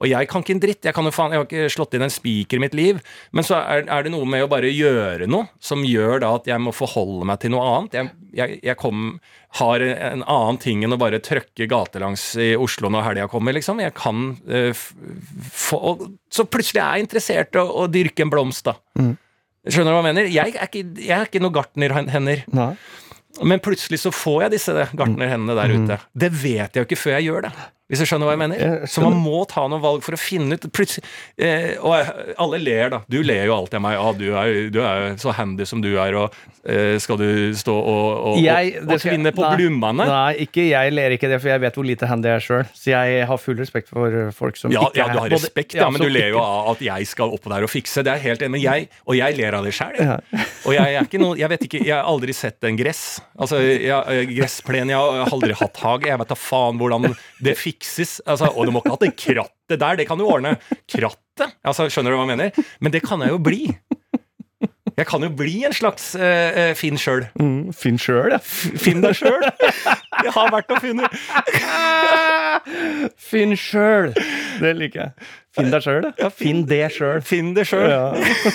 Og 0.03 0.09
jeg 0.11 0.27
kan 0.27 0.43
ikke 0.43 0.55
en 0.57 0.61
dritt. 0.63 0.83
Jeg, 0.83 0.95
kan 0.95 1.07
jo 1.07 1.13
faen, 1.15 1.31
jeg 1.31 1.39
har 1.39 1.47
ikke 1.47 1.71
slått 1.71 1.95
inn 1.95 2.03
en 2.03 2.11
spiker 2.11 2.59
i 2.59 2.63
mitt 2.65 2.75
liv. 2.75 2.99
Men 3.31 3.47
så 3.47 3.61
er, 3.61 3.85
er 3.87 4.03
det 4.03 4.11
noe 4.11 4.27
med 4.27 4.43
å 4.43 4.49
bare 4.51 4.71
gjøre 4.71 5.29
noe 5.31 5.47
som 5.63 5.85
gjør 5.87 6.19
da 6.25 6.33
at 6.35 6.49
jeg 6.49 6.59
må 6.59 6.73
forholde 6.75 7.27
meg 7.29 7.39
til 7.39 7.53
noe 7.55 7.63
annet. 7.69 7.95
Jeg, 7.95 8.11
jeg, 8.35 8.57
jeg 8.67 8.79
kom, 8.81 9.05
har 9.61 9.85
en 9.87 10.25
annen 10.25 10.59
ting 10.61 10.83
enn 10.83 10.95
å 10.95 10.99
bare 10.99 11.21
trøkke 11.23 11.69
gatelangs 11.71 12.25
i 12.41 12.51
Oslo 12.59 12.91
når 12.91 13.07
helga 13.07 13.29
kommer, 13.31 13.55
liksom. 13.55 13.79
Jeg 13.83 13.95
kan 13.95 14.33
uh, 14.51 14.71
få 15.53 15.79
og 15.93 16.03
Så 16.33 16.45
plutselig 16.49 16.81
er 16.83 16.97
jeg 16.99 17.07
interessert 17.07 17.55
i 17.55 17.61
å, 17.61 17.67
å 17.83 17.87
dyrke 17.91 18.25
en 18.25 18.33
blomst, 18.33 18.67
da. 18.67 18.75
Skjønner 19.63 19.93
du 19.93 19.95
hva 19.95 20.01
jeg 20.03 20.09
mener? 20.09 20.27
Jeg 20.33 20.57
er 20.57 20.67
ikke, 20.67 20.83
jeg 20.99 21.15
er 21.15 21.29
ikke 21.29 21.39
noe 21.39 21.55
gartnerhender. 21.55 22.43
Men 23.47 23.61
plutselig 23.63 24.01
så 24.03 24.11
får 24.13 24.43
jeg 24.43 24.53
disse 24.57 24.73
gartnerhendene 24.99 25.55
der 25.57 25.71
ute. 25.73 25.95
Det 26.13 26.29
vet 26.35 26.75
jeg 26.75 26.83
jo 26.83 26.85
ikke 26.89 26.99
før 26.99 27.15
jeg 27.15 27.29
gjør 27.31 27.47
det. 27.47 27.53
Hvis 27.91 27.99
du 27.99 28.05
skjønner 28.07 28.29
hva 28.29 28.33
jeg 28.37 28.39
mener? 28.39 28.85
Så 28.87 29.01
man 29.03 29.17
må 29.19 29.41
ta 29.51 29.65
noen 29.67 29.81
valg 29.83 30.01
for 30.05 30.15
å 30.15 30.19
finne 30.19 30.55
ut 30.55 30.63
plutselig, 30.71 31.03
eh, 31.37 31.75
Og 31.83 31.91
jeg- 31.99 32.35
alle 32.39 32.57
ler, 32.63 32.89
da. 32.89 32.99
Du 33.11 33.21
ler 33.21 33.45
jo 33.45 33.57
alltid 33.57 33.75
av 33.75 33.81
meg. 33.83 33.93
Ja, 33.99 34.11
du 34.13 34.35
er, 34.39 34.69
du 34.71 34.79
er 34.81 35.15
så 35.19 35.33
handy 35.35 35.65
som 35.67 35.81
du 35.83 35.89
er, 35.99 36.15
og 36.15 36.33
eh, 36.65 36.97
skal 37.03 37.17
du 37.19 37.51
stå 37.53 37.75
og, 37.75 38.07
og, 38.33 38.37
Jeg- 38.39 38.77
og, 38.81 38.93
og 38.95 38.99
tvinne 39.03 39.33
på 39.35 39.43
blummene? 39.57 40.07
Nei, 40.07 40.33
ikke 40.47 40.63
jeg 40.69 40.93
ler 40.95 41.11
ikke 41.17 41.27
det, 41.29 41.41
for 41.43 41.49
jeg 41.51 41.59
vet 41.59 41.75
hvor 41.75 41.85
lite 41.85 42.07
handy 42.07 42.29
jeg 42.31 42.39
er 42.39 42.45
sjøl. 42.47 42.63
Så 42.73 42.85
jeg 42.95 43.27
har 43.27 43.37
full 43.37 43.59
respekt 43.59 43.89
for 43.91 44.31
folk 44.31 44.55
som 44.57 44.71
Ja, 44.71 44.87
ikke 44.87 44.95
ja, 45.03 45.05
er 45.09 45.13
du 45.13 45.19
har 45.19 45.29
respekt, 45.35 45.75
ja, 45.75 45.89
men 45.89 46.01
du 46.01 46.09
ler 46.09 46.29
jo 46.31 46.39
av 46.39 46.71
at 46.77 46.79
jeg 46.87 47.05
skal 47.11 47.35
opp 47.35 47.43
der 47.51 47.67
og 47.67 47.69
fikse. 47.69 48.01
Det 48.01 48.13
er 48.15 48.23
helt 48.23 48.39
enig, 48.47 48.63
jeg, 48.63 48.89
Og 49.05 49.15
jeg 49.19 49.37
ler 49.37 49.53
av 49.59 49.63
det 49.67 49.73
sjøl. 49.75 49.99
Ja. 49.99 50.17
Og 50.65 50.73
jeg 50.73 50.95
er 50.95 51.03
ikke 51.03 51.19
noe 51.19 51.35
Jeg 51.37 51.49
vet 51.51 51.67
ikke, 51.67 51.83
jeg 51.85 51.93
har 51.97 52.07
aldri 52.07 52.33
sett 52.33 52.63
en 52.63 52.77
gress. 52.79 53.19
Altså, 53.37 53.59
jeg, 53.59 53.91
eh, 53.91 54.25
Gressplen 54.33 54.87
Jeg 54.87 54.95
har 54.97 55.27
aldri 55.35 55.53
hatt 55.53 55.77
hage. 55.83 56.07
Jeg 56.07 56.17
vet 56.23 56.27
da 56.31 56.35
faen 56.39 56.79
hvordan 56.79 57.11
det 57.43 57.57
fikses. 57.73 58.19
Altså, 58.29 58.51
og 58.53 58.65
du 58.69 58.71
må 58.75 58.81
ikke 58.83 58.93
ha 58.95 59.09
en 59.09 59.17
krattet 59.25 59.79
der, 59.81 59.97
det 59.99 60.07
kan 60.09 60.17
du 60.21 60.25
ordne. 60.29 60.55
Krattet? 60.89 61.57
Altså, 61.65 61.89
skjønner 61.89 62.13
du 62.13 62.19
hva 62.19 62.25
jeg 62.27 62.35
mener? 62.37 62.65
Men 62.83 62.93
det 62.93 63.03
kan 63.05 63.21
jeg 63.25 63.33
jo 63.33 63.41
bli. 63.43 63.63
Jeg 64.93 65.07
kan 65.09 65.23
jo 65.25 65.29
bli 65.33 65.63
en 65.65 65.73
slags 65.73 66.11
uh, 66.21 66.73
Finn 66.77 66.99
sjøl. 67.01 67.23
Mm, 67.41 67.71
Finn 67.73 67.95
sjøl, 67.97 68.35
ja. 68.35 68.37
Finn 68.45 69.01
deg 69.01 69.15
sjøl. 69.17 69.41
Jeg 70.21 70.33
har 70.35 70.51
vært 70.53 70.69
og 70.75 70.83
funnet 70.83 71.09
Finn 73.29 73.55
sjøl! 73.57 74.11
Det 74.61 74.73
liker 74.77 75.01
jeg. 75.01 75.31
Finn 75.53 75.71
deg 75.73 75.81
sjøl, 75.85 76.07
ja. 76.21 76.29
Finn 76.33 76.61
det 76.69 76.81
sjøl. 76.93 77.23
Finn 77.25 77.51
det 77.57 77.65
sjøl 77.69 77.87
Ja, 77.89 78.03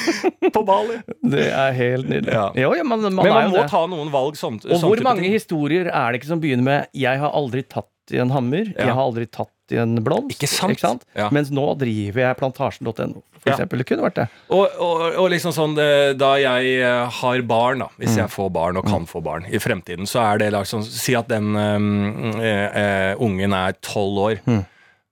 på 0.54 0.62
Bali. 0.66 1.00
det 1.34 1.48
er 1.50 1.74
helt 1.76 2.08
nydelig. 2.10 2.34
Ja. 2.38 2.46
Jo, 2.58 2.72
ja, 2.78 2.86
man, 2.86 3.02
man 3.08 3.18
Men 3.18 3.34
man 3.34 3.52
må 3.52 3.60
det. 3.64 3.68
ta 3.74 3.82
noen 3.90 4.10
valg 4.14 4.38
som, 4.38 4.60
Og 4.62 4.82
hvor 4.86 5.02
mange 5.06 5.30
historier 5.34 5.90
er 5.90 6.12
det 6.14 6.22
ikke 6.22 6.32
som 6.32 6.42
begynner 6.42 6.66
med 6.70 6.86
'jeg 6.94 7.18
har 7.18 7.34
aldri 7.34 7.66
tatt 7.66 7.90
i 8.12 8.18
en 8.22 8.30
hammer', 8.30 8.74
Ja. 8.76 8.84
'jeg 8.86 8.94
har 8.94 9.02
aldri 9.02 9.26
tatt 9.26 9.50
i 9.70 9.76
en 9.76 9.98
blomst'? 10.04 10.38
Ikke 10.40 10.48
sant? 10.78 11.04
Ja. 11.14 11.28
Mens 11.30 11.50
nå 11.50 11.76
driver 11.78 12.20
jeg 12.20 12.36
plantasjen.no, 12.38 13.22
for 13.38 13.50
Ja. 13.50 13.52
eksempel. 13.56 13.78
Det 13.78 13.86
kunne 13.86 14.02
vært 14.08 14.14
det. 14.14 14.28
Og, 14.50 14.68
og, 14.80 15.00
og 15.18 15.30
liksom 15.30 15.52
sånn 15.52 15.74
Da 16.18 16.34
jeg 16.36 16.80
eh, 16.82 17.06
har 17.10 17.42
barn, 17.42 17.78
da 17.80 17.88
hvis 17.98 18.14
Mm. 18.16 18.16
jeg 18.16 18.28
får 18.30 18.50
barn 18.52 18.76
og 18.76 18.86
kan 18.86 19.04
få 19.06 19.22
barn 19.22 19.44
i 19.46 19.58
fremtiden, 19.58 20.06
så 20.06 20.20
er 20.34 20.38
det 20.38 20.52
liksom 20.52 20.82
Si 20.82 21.14
at 21.14 21.28
den 21.28 21.54
eh, 21.56 23.14
uh, 23.14 23.22
ungen 23.22 23.52
er 23.52 23.72
tolv 23.82 24.18
år, 24.18 24.40
Mm. 24.46 24.64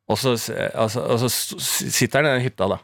og, 0.08 0.16
så, 0.18 0.30
altså, 0.74 1.00
og 1.02 1.18
så 1.20 1.28
sitter 1.30 2.22
han 2.22 2.26
i 2.26 2.38
den 2.40 2.50
hytta, 2.50 2.68
da. 2.68 2.78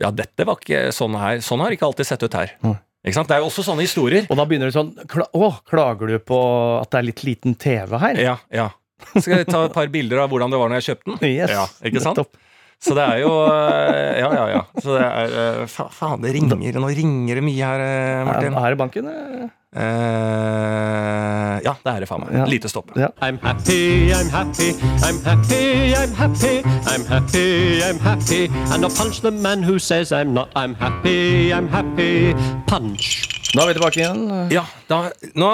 Ja, 0.00 0.10
dette 0.10 0.44
var 0.46 0.56
ikke 0.56 0.88
sånn 0.92 1.14
her. 1.18 1.36
Sånn 1.38 1.60
har 1.60 1.70
ikke 1.70 1.86
alltid 1.86 2.06
sett 2.06 2.22
ut 2.22 2.32
her. 2.34 2.50
Mm. 2.62 2.78
Ikke 3.04 3.14
sant? 3.14 3.28
Det 3.28 3.36
er 3.36 3.40
jo 3.40 3.46
også 3.50 3.64
sånne 3.66 3.82
historier. 3.82 4.26
Og 4.30 4.36
da 4.36 4.44
begynner 4.46 4.70
det 4.70 4.74
sånn 4.74 4.94
Å, 5.34 5.48
klager 5.66 6.06
du 6.06 6.18
på 6.20 6.80
at 6.80 6.90
det 6.90 6.98
er 6.98 7.02
litt 7.02 7.22
liten 7.24 7.54
TV 7.58 7.98
her? 7.98 8.14
Ja, 8.16 8.36
ja. 8.52 8.68
Skal 9.18 9.38
jeg 9.42 9.46
ta 9.50 9.64
et 9.68 9.74
par 9.76 9.86
bilder 9.92 10.22
av 10.24 10.30
hvordan 10.32 10.50
det 10.54 10.58
var 10.62 10.72
når 10.72 10.80
jeg 10.82 10.88
kjøpte 10.92 11.10
den? 11.14 11.28
Yes, 11.36 11.50
Ja, 11.54 11.66
ikke 11.84 12.00
sant? 12.04 12.16
nettopp. 12.18 12.38
Så 12.82 12.96
det 12.98 13.02
er 13.06 13.20
jo 13.22 13.30
eh, 13.46 14.18
Ja, 14.18 14.28
ja, 14.34 14.44
ja. 14.56 14.60
Så 14.82 14.96
det 14.98 15.02
er 15.06 15.34
eh, 15.38 15.66
fa 15.70 15.84
Faen, 15.94 16.18
det 16.24 16.32
ringer. 16.34 16.56
Nå 16.82 16.88
ringer 16.90 17.38
det 17.38 17.44
mye 17.46 17.62
her, 17.68 17.82
eh, 17.86 18.22
Martin. 18.26 18.56
Er, 18.58 18.70
det 18.74 18.78
banken? 18.80 19.06
eh? 19.12 19.44
Eh, 19.72 21.60
ja, 21.64 21.72
det 21.84 21.92
er 21.92 22.02
det 22.04 22.08
faen 22.10 22.24
meg. 22.24 22.32
Ja. 22.36 22.44
Lite 22.50 22.68
stopp. 22.72 22.90
Ja. 22.98 23.08
I'm 23.22 23.38
happy, 23.42 24.10
I'm 24.12 24.28
happy, 24.34 24.72
I'm 25.06 25.20
happy, 25.24 25.94
I'm 25.94 26.12
happy, 26.18 26.54
I'm 26.90 27.06
happy, 27.06 27.46
I'm 27.86 28.00
happy. 28.02 28.42
And 28.74 28.84
I'll 28.84 28.90
punch 28.90 29.20
the 29.22 29.30
man 29.30 29.62
who 29.62 29.78
says 29.78 30.12
I'm 30.12 30.34
not. 30.34 30.50
I'm 30.56 30.74
happy, 30.74 31.52
I'm 31.54 31.68
happy. 31.68 32.34
Punch. 32.66 33.41
Da 33.52 33.64
er 33.66 33.68
vi 33.68 33.74
tilbake 33.76 34.00
igjen. 34.00 34.22
Ja, 34.52 34.62
da, 34.88 35.02
nå, 35.36 35.50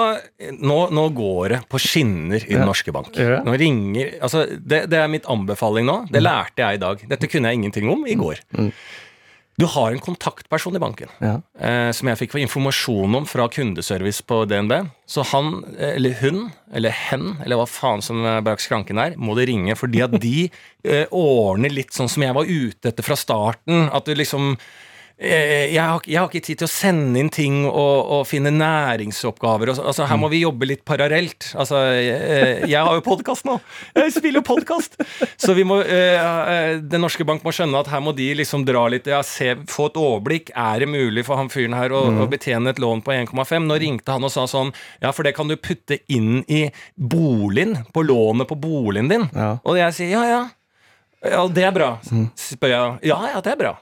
nå, 0.63 0.77
nå 0.95 1.03
går 1.17 1.53
det 1.55 1.59
på 1.71 1.81
skinner 1.83 2.39
i 2.45 2.55
Den 2.55 2.67
norske 2.69 2.93
bank. 2.95 3.11
Nå 3.43 3.57
ringer 3.59 4.13
Altså, 4.23 4.45
det, 4.55 4.85
det 4.91 5.01
er 5.01 5.11
mitt 5.11 5.27
anbefaling 5.29 5.87
nå. 5.89 5.97
Det 6.13 6.21
lærte 6.23 6.63
jeg 6.63 6.79
i 6.79 6.81
dag. 6.85 7.03
Dette 7.11 7.27
kunne 7.31 7.51
jeg 7.51 7.59
ingenting 7.59 7.91
om 7.91 8.05
i 8.07 8.15
går. 8.19 8.39
Du 9.59 9.65
har 9.67 9.91
en 9.91 9.99
kontaktperson 9.99 10.77
i 10.77 10.79
banken 10.79 11.09
Ja. 11.19 11.33
eh, 11.59 11.89
som 11.91 12.07
jeg 12.07 12.15
fikk 12.21 12.37
informasjon 12.39 13.17
om 13.19 13.25
fra 13.27 13.49
kundeservice 13.51 14.23
på 14.23 14.45
DNB. 14.47 14.71
Så 15.03 15.25
han, 15.33 15.65
eller 15.75 16.15
hun, 16.21 16.45
eller 16.71 16.95
hen, 16.95 17.33
eller 17.43 17.59
hva 17.59 17.65
faen 17.67 17.99
som 18.05 18.23
bak 18.45 18.63
skranken 18.63 19.01
er, 19.03 19.17
må 19.19 19.35
du 19.35 19.43
ringe, 19.43 19.75
fordi 19.75 20.05
at 20.05 20.15
de 20.23 20.45
eh, 20.87 21.11
ordner 21.11 21.75
litt 21.75 21.91
sånn 21.91 22.07
som 22.07 22.23
jeg 22.23 22.37
var 22.39 22.47
ute 22.47 22.93
etter 22.93 23.03
fra 23.03 23.19
starten. 23.19 23.89
At 23.91 24.07
du 24.07 24.15
liksom 24.15 24.53
jeg, 25.19 25.83
har, 25.83 26.03
jeg 26.07 26.15
har 26.15 26.29
ikke 26.29 26.45
tid 26.47 26.61
til 26.61 26.67
å 26.67 26.71
sende 26.71 27.19
inn 27.19 27.29
ting 27.33 27.57
og, 27.67 27.95
og 28.15 28.21
finne 28.29 28.53
næringsoppgaver. 28.55 29.73
Og, 29.73 29.81
altså, 29.91 30.05
her 30.07 30.19
må 30.19 30.29
vi 30.31 30.41
jobbe 30.45 30.69
litt 30.69 30.85
parallelt. 30.87 31.49
Altså, 31.59 31.81
jeg, 31.99 32.69
jeg 32.71 32.79
har 32.87 32.95
jo 32.95 33.03
podkast 33.03 33.47
nå! 33.47 33.57
Jeg 33.97 34.13
spiller 34.15 34.39
jo 34.39 34.45
podkast! 34.47 34.95
Så 35.35 35.55
vi 35.57 35.65
må, 35.67 35.81
eh, 35.83 36.15
eh, 36.19 36.79
Den 36.79 37.03
norske 37.03 37.25
bank 37.27 37.43
må 37.43 37.51
skjønne 37.55 37.81
at 37.83 37.91
her 37.91 38.03
må 38.03 38.13
de 38.15 38.29
liksom 38.39 38.63
dra 38.67 38.85
litt 38.91 39.09
ja, 39.11 39.19
se, 39.25 39.57
Få 39.69 39.89
et 39.91 39.99
overblikk. 39.99 40.53
Er 40.55 40.85
det 40.85 40.91
mulig 40.91 41.25
for 41.27 41.39
han 41.39 41.51
fyren 41.51 41.75
her 41.75 41.91
å, 41.95 42.05
å 42.23 42.29
betjene 42.31 42.71
et 42.71 42.79
lån 42.79 43.03
på 43.03 43.15
1,5? 43.17 43.67
Nå 43.67 43.79
ringte 43.81 44.15
han 44.15 44.23
og 44.23 44.31
sa 44.33 44.47
sånn 44.47 44.71
Ja, 45.03 45.11
for 45.11 45.27
det 45.27 45.35
kan 45.35 45.51
du 45.51 45.57
putte 45.59 45.99
inn 46.07 46.45
i 46.47 46.69
boligen. 46.95 47.75
På 47.91 48.05
lånet 48.07 48.47
på 48.47 48.55
boligen 48.59 49.11
din. 49.11 49.27
Ja. 49.35 49.57
Og 49.67 49.81
jeg 49.81 49.99
sier 49.99 50.15
ja, 50.15 50.23
ja. 50.29 50.41
Ja, 51.25 51.41
det 51.51 51.63
er 51.67 51.73
bra, 51.75 51.87
spør 52.39 52.69
jeg. 52.71 52.99
Ja, 53.09 53.17
ja, 53.33 53.41
det 53.43 53.51
er 53.51 53.57
bra. 53.59 53.73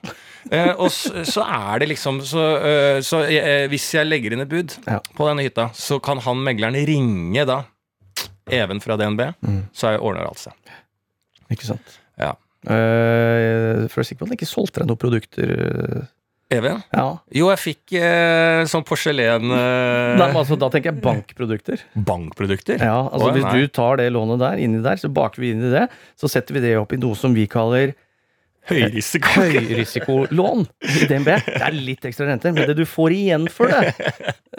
Eh, 0.49 0.71
og 0.79 0.87
så, 0.95 1.21
så 1.27 1.43
er 1.43 1.79
det 1.83 1.89
liksom 1.91 2.21
Så, 2.23 2.39
eh, 2.63 2.99
så 3.03 3.19
eh, 3.27 3.65
hvis 3.67 3.89
jeg 3.93 4.07
legger 4.07 4.31
inn 4.33 4.41
et 4.45 4.49
bud 4.49 4.73
Ja. 4.87 5.01
på 5.17 5.27
denne 5.27 5.43
hytta, 5.43 5.65
så 5.75 5.97
kan 6.01 6.21
han 6.23 6.39
megleren 6.45 6.77
ringe 6.87 7.43
da 7.45 7.59
Even 8.49 8.79
fra 8.79 8.95
DNB, 8.97 9.25
så 9.75 9.89
er- 9.91 9.99
ordner 9.99 10.23
alt 10.29 10.39
seg. 10.39 10.53
Ikke 11.51 11.67
sant. 11.67 11.97
Ja. 12.17 12.31
Uh, 12.67 13.85
for 13.91 13.99
jeg 13.99 14.05
er 14.05 14.07
sikker 14.07 14.21
på 14.21 14.25
at 14.25 14.31
han 14.31 14.37
ikke 14.37 14.47
solgte 14.49 14.81
deg 14.81 14.87
noen 14.89 14.99
produkter. 15.01 15.51
eh, 15.51 16.07
Even? 16.49 16.79
Ja. 16.95 17.05
Jo, 17.35 17.49
jeg 17.51 17.59
fikk 17.59 17.93
eh, 17.99 18.61
sånn 18.71 18.85
porselen 18.87 19.49
eh, 19.51 20.13
Nei, 20.15 20.27
altså, 20.31 20.55
da 20.55 20.69
tenker 20.71 20.93
jeg 20.93 21.01
bankprodukter. 21.03 21.81
bankprodukter. 22.07 22.79
Ja, 22.79 23.01
altså 23.09 23.27
Åh, 23.27 23.35
Hvis 23.35 23.47
nei. 23.49 23.53
du 23.65 23.73
tar 23.75 23.99
det 23.99 24.05
lånet 24.15 24.39
der, 24.39 24.61
inni 24.63 24.79
der, 24.85 24.95
så 25.01 25.11
baker 25.11 25.43
vi 25.43 25.51
inn 25.51 25.65
i 25.67 25.73
det. 25.73 25.87
Så 26.15 26.29
setter 26.31 26.55
vi 26.55 26.63
det 26.63 26.77
opp 26.79 26.95
i 26.95 26.99
noe 27.01 27.19
som 27.19 27.35
vi 27.35 27.43
kaller 27.51 27.91
Høyrisiko. 28.67 29.31
høyrisikolån 29.31 30.65
i 30.87 31.05
DNB. 31.07 31.29
Det 31.45 31.59
er 31.67 31.75
litt 31.75 32.07
ekstra 32.09 32.25
renter, 32.27 32.51
men 32.55 32.67
det 32.67 32.75
du 32.75 32.83
får 32.87 33.13
igjen 33.15 33.45
for 33.51 33.71
det, 33.71 33.93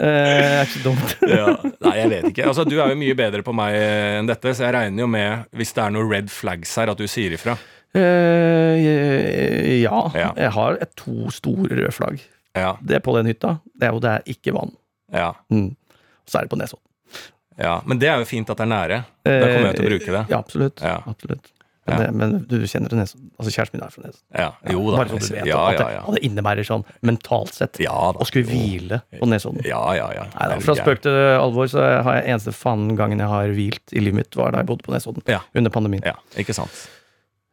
eh, 0.01 0.61
er 0.61 0.63
ikke 0.65 0.81
dumt. 0.87 1.11
ja. 1.29 1.51
Nei, 1.85 1.95
jeg 1.99 2.09
vet 2.15 2.29
ikke. 2.31 2.47
Altså, 2.49 2.65
Du 2.69 2.77
er 2.81 2.89
jo 2.93 2.97
mye 3.01 3.17
bedre 3.17 3.43
på 3.45 3.53
meg 3.53 3.77
enn 3.81 4.29
dette, 4.29 4.53
så 4.57 4.65
jeg 4.65 4.73
regner 4.77 5.05
jo 5.05 5.09
med, 5.13 5.45
hvis 5.57 5.73
det 5.77 5.83
er 5.85 5.93
noen 5.93 6.09
red 6.09 6.33
flags 6.33 6.73
her, 6.81 6.89
at 6.93 6.97
du 7.01 7.05
sier 7.09 7.37
ifra. 7.37 7.57
Eh, 7.93 9.81
ja, 9.81 10.11
Ja. 10.15 10.33
jeg 10.37 10.51
har 10.51 10.77
to 10.95 11.29
store 11.33 11.69
røde 11.69 11.91
flagg. 11.95 12.19
Ja, 12.55 12.77
Det 12.83 12.95
er 12.97 12.99
på 13.05 13.15
den 13.17 13.25
hytta. 13.29 13.59
Det 13.79 13.87
er 13.87 13.93
jo 13.93 13.99
det 13.99 14.09
er 14.11 14.21
ikke 14.25 14.53
vann. 14.53 14.71
ja, 15.13 15.33
Mm. 15.51 15.75
Så 16.27 16.37
er 16.37 16.41
det 16.45 16.49
på 16.51 16.57
Nesodden. 16.57 16.85
ja. 17.57 17.81
Men 17.85 17.97
det 17.99 18.07
er 18.09 18.19
jo 18.19 18.25
fint 18.25 18.49
at 18.49 18.57
det 18.57 18.63
er 18.63 18.69
nære. 18.69 19.05
Da 19.23 19.39
kommer 19.39 19.65
jeg 19.73 19.75
til 19.75 19.85
å 19.85 19.89
bruke 19.89 20.11
det. 20.11 20.29
Ja, 20.29 20.37
absolutt. 20.37 20.81
Ja. 20.81 21.01
absolutt. 21.07 21.51
Men, 21.87 21.97
det, 21.97 22.13
men 22.13 22.45
du 22.47 22.59
kjenner 22.67 22.87
det 22.89 22.97
Nesodden. 22.99 23.31
Altså 23.39 23.49
Kjæresten 23.51 23.73
min 23.73 23.81
er 23.81 23.89
fra 23.89 24.03
Nesodden. 24.03 24.37
Ja, 24.37 24.51
jo 24.69 24.91
da. 24.91 24.97
Bare 24.97 25.09
så 25.09 25.29
du 25.29 25.33
vet 25.33 25.45
ja, 25.47 25.57
at, 25.71 25.77
det, 25.79 25.85
at 26.07 26.13
det 26.13 26.21
innebærer 26.29 26.63
sånn 26.67 26.83
mentalt 27.01 27.53
sett 27.55 27.79
Ja 27.81 28.11
da. 28.13 28.19
å 28.21 28.27
skulle 28.29 28.45
hvile 28.45 29.01
på 29.17 29.25
Nesodden. 29.25 29.65
Ja, 29.65 29.81
ja, 29.97 30.11
ja. 30.13 30.27
Nei 30.35 30.49
da, 30.53 30.59
Fra 30.59 30.75
spøk 30.77 31.01
til 31.01 31.17
alvor 31.39 31.65
så 31.71 31.81
har 32.03 32.19
jeg 32.21 32.29
eneste 32.29 32.53
faen 32.53 32.95
gangen 32.95 33.17
jeg 33.17 33.27
har 33.27 33.47
hvilt 33.47 33.93
i 33.93 33.99
livet 33.99 34.13
mitt, 34.21 34.35
var 34.37 34.51
da 34.51 34.59
jeg 34.61 34.67
bodde 34.69 34.83
på 34.85 34.93
Nesodden. 34.93 35.23
Under 35.55 35.71
pandemien. 35.71 36.03
Ja, 36.05 36.13
ikke 36.37 36.53
sant. 36.53 36.69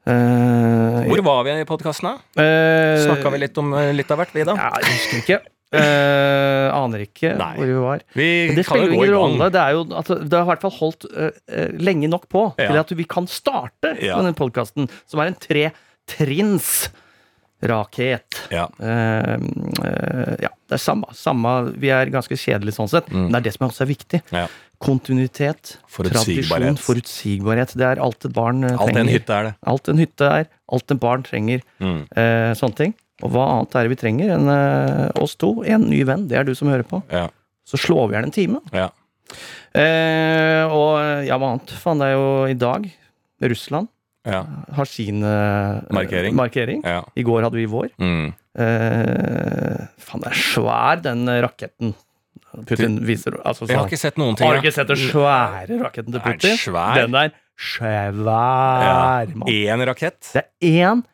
Eh, 0.07 1.03
Hvor 1.11 1.23
var 1.27 1.45
vi 1.49 1.55
i 1.61 1.67
podkasten, 1.67 2.13
da? 2.13 2.17
Uh, 2.39 3.03
Snakka 3.09 3.33
vi 3.35 3.43
litt 3.43 3.59
om 3.59 3.73
eh, 3.75 3.93
litt 3.97 4.11
av 4.15 4.21
hvert, 4.23 4.35
vi, 4.37 4.45
da? 4.47 4.55
Ja, 4.55 4.73
jeg 4.85 4.99
husker 5.01 5.23
ikke. 5.25 5.39
Uh, 5.75 6.69
aner 6.71 7.03
ikke 7.03 7.33
Nei. 7.35 7.49
hvor 7.57 7.67
vi 7.67 7.79
var. 7.83 8.05
Vi 8.15 8.29
det 8.55 8.65
spiller 8.69 8.93
jo 8.93 9.01
ingen 9.01 9.17
rolle. 9.17 9.49
Det, 9.51 9.63
er 9.65 9.75
jo, 9.75 9.81
altså, 9.99 10.19
det 10.23 10.39
har 10.39 10.47
i 10.47 10.51
hvert 10.53 10.63
fall 10.63 10.77
holdt 10.77 11.09
uh, 11.11 11.33
eh, 11.51 11.73
lenge 11.83 12.11
nok 12.13 12.29
på 12.31 12.45
Ja. 12.55 12.69
til 12.71 12.79
at 12.85 12.95
vi 13.01 13.09
kan 13.17 13.27
starte 13.27 13.97
Ja. 13.99 14.21
denne 14.21 14.37
podkasten, 14.39 14.87
som 15.11 15.21
er 15.21 15.33
en 15.33 15.41
tretrinns 15.43 16.71
raket. 17.67 18.39
Ja. 18.55 18.69
Uh, 18.79 19.35
eh, 19.83 20.37
ja, 20.47 20.53
det 20.71 20.79
er 20.79 20.83
samme, 20.83 21.11
samme. 21.19 21.57
Vi 21.83 21.91
er 21.91 22.15
ganske 22.15 22.39
kjedelige 22.39 22.79
sånn 22.79 22.93
sett, 22.93 23.11
men 23.11 23.33
det 23.33 23.41
er 23.41 23.49
det 23.49 23.57
som 23.57 23.67
også 23.67 23.83
er 23.89 23.91
viktig. 23.91 24.23
Mm. 24.31 24.39
Ja. 24.45 24.47
Kontinuitet, 24.83 25.79
Forutsigbarhet. 25.89 26.49
tradisjon, 26.49 26.77
forutsigbarhet. 26.85 27.73
Det 27.79 27.87
er 27.87 28.01
alt 28.03 28.25
et 28.29 28.33
barn 28.37 28.61
trenger. 28.63 28.83
Alt 28.87 28.97
en 29.01 29.09
hytte 29.09 29.33
er 29.39 29.43
det. 29.49 29.55
Alt 29.73 29.89
en 29.89 29.99
hytte 30.03 30.29
er, 30.41 30.47
alt 30.73 30.91
en 30.95 30.99
barn 31.03 31.23
trenger. 31.27 31.63
Mm. 31.81 32.03
Eh, 32.17 32.53
sånne 32.61 32.77
ting. 32.77 32.95
Og 33.25 33.31
hva 33.33 33.47
annet 33.55 33.75
er 33.81 33.87
det 33.89 33.95
vi 33.95 34.01
trenger 34.03 34.35
enn 34.35 34.51
eh, 34.53 35.23
oss 35.25 35.35
to? 35.41 35.55
En 35.65 35.87
ny 35.89 36.03
venn, 36.05 36.27
det 36.29 36.37
er 36.37 36.45
du 36.45 36.53
som 36.55 36.69
hører 36.69 36.85
på. 36.85 37.01
Ja. 37.11 37.29
Så 37.67 37.81
slår 37.81 38.11
vi 38.11 38.17
igjen 38.19 38.29
en 38.29 38.37
time. 38.37 38.61
Ja. 38.77 38.91
Eh, 39.77 40.65
og 40.71 41.25
ja, 41.27 41.37
hva 41.41 41.55
annet? 41.55 41.73
Faen, 41.83 42.01
det 42.03 42.11
er 42.13 42.17
jo 42.19 42.29
i 42.53 42.59
dag. 42.61 42.87
Russland 43.43 43.89
Ja. 44.27 44.43
har 44.77 44.85
sin 44.89 45.23
eh, 45.23 45.81
Markering. 45.93 46.35
markering. 46.37 46.85
I 47.17 47.23
går 47.23 47.43
hadde 47.47 47.57
vi 47.59 47.67
vår. 47.71 47.89
Mm. 48.01 48.35
Eh, 48.59 49.87
faen, 49.99 50.23
det 50.25 50.31
er 50.33 50.41
svær, 50.41 51.01
den 51.05 51.27
raketten. 51.29 51.95
Putin 52.65 53.01
viser 53.05 53.37
altså, 53.45 53.67
Jeg 53.69 53.77
har 53.77 53.85
sånn- 53.85 53.91
ikke 53.93 53.99
sett 53.99 54.17
noen 54.17 54.37
ting. 54.37 54.47
Har 54.47 54.55
du 54.57 54.63
ikke 54.63 54.73
sett 54.75 54.89
den 54.89 54.97
svære 54.97 55.81
raketten 55.83 56.13
til 56.13 56.21
Er 56.21 56.25
den 56.25 56.39
Putin? 56.39 56.57
svær? 56.57 56.95
Den 56.95 57.13
der 57.13 57.33
svær, 57.59 58.13
mann. 59.35 59.49
Én 59.49 59.85
rakett. 59.87 60.33
Det 60.33 60.45
er 60.63 60.89
én 60.89 61.05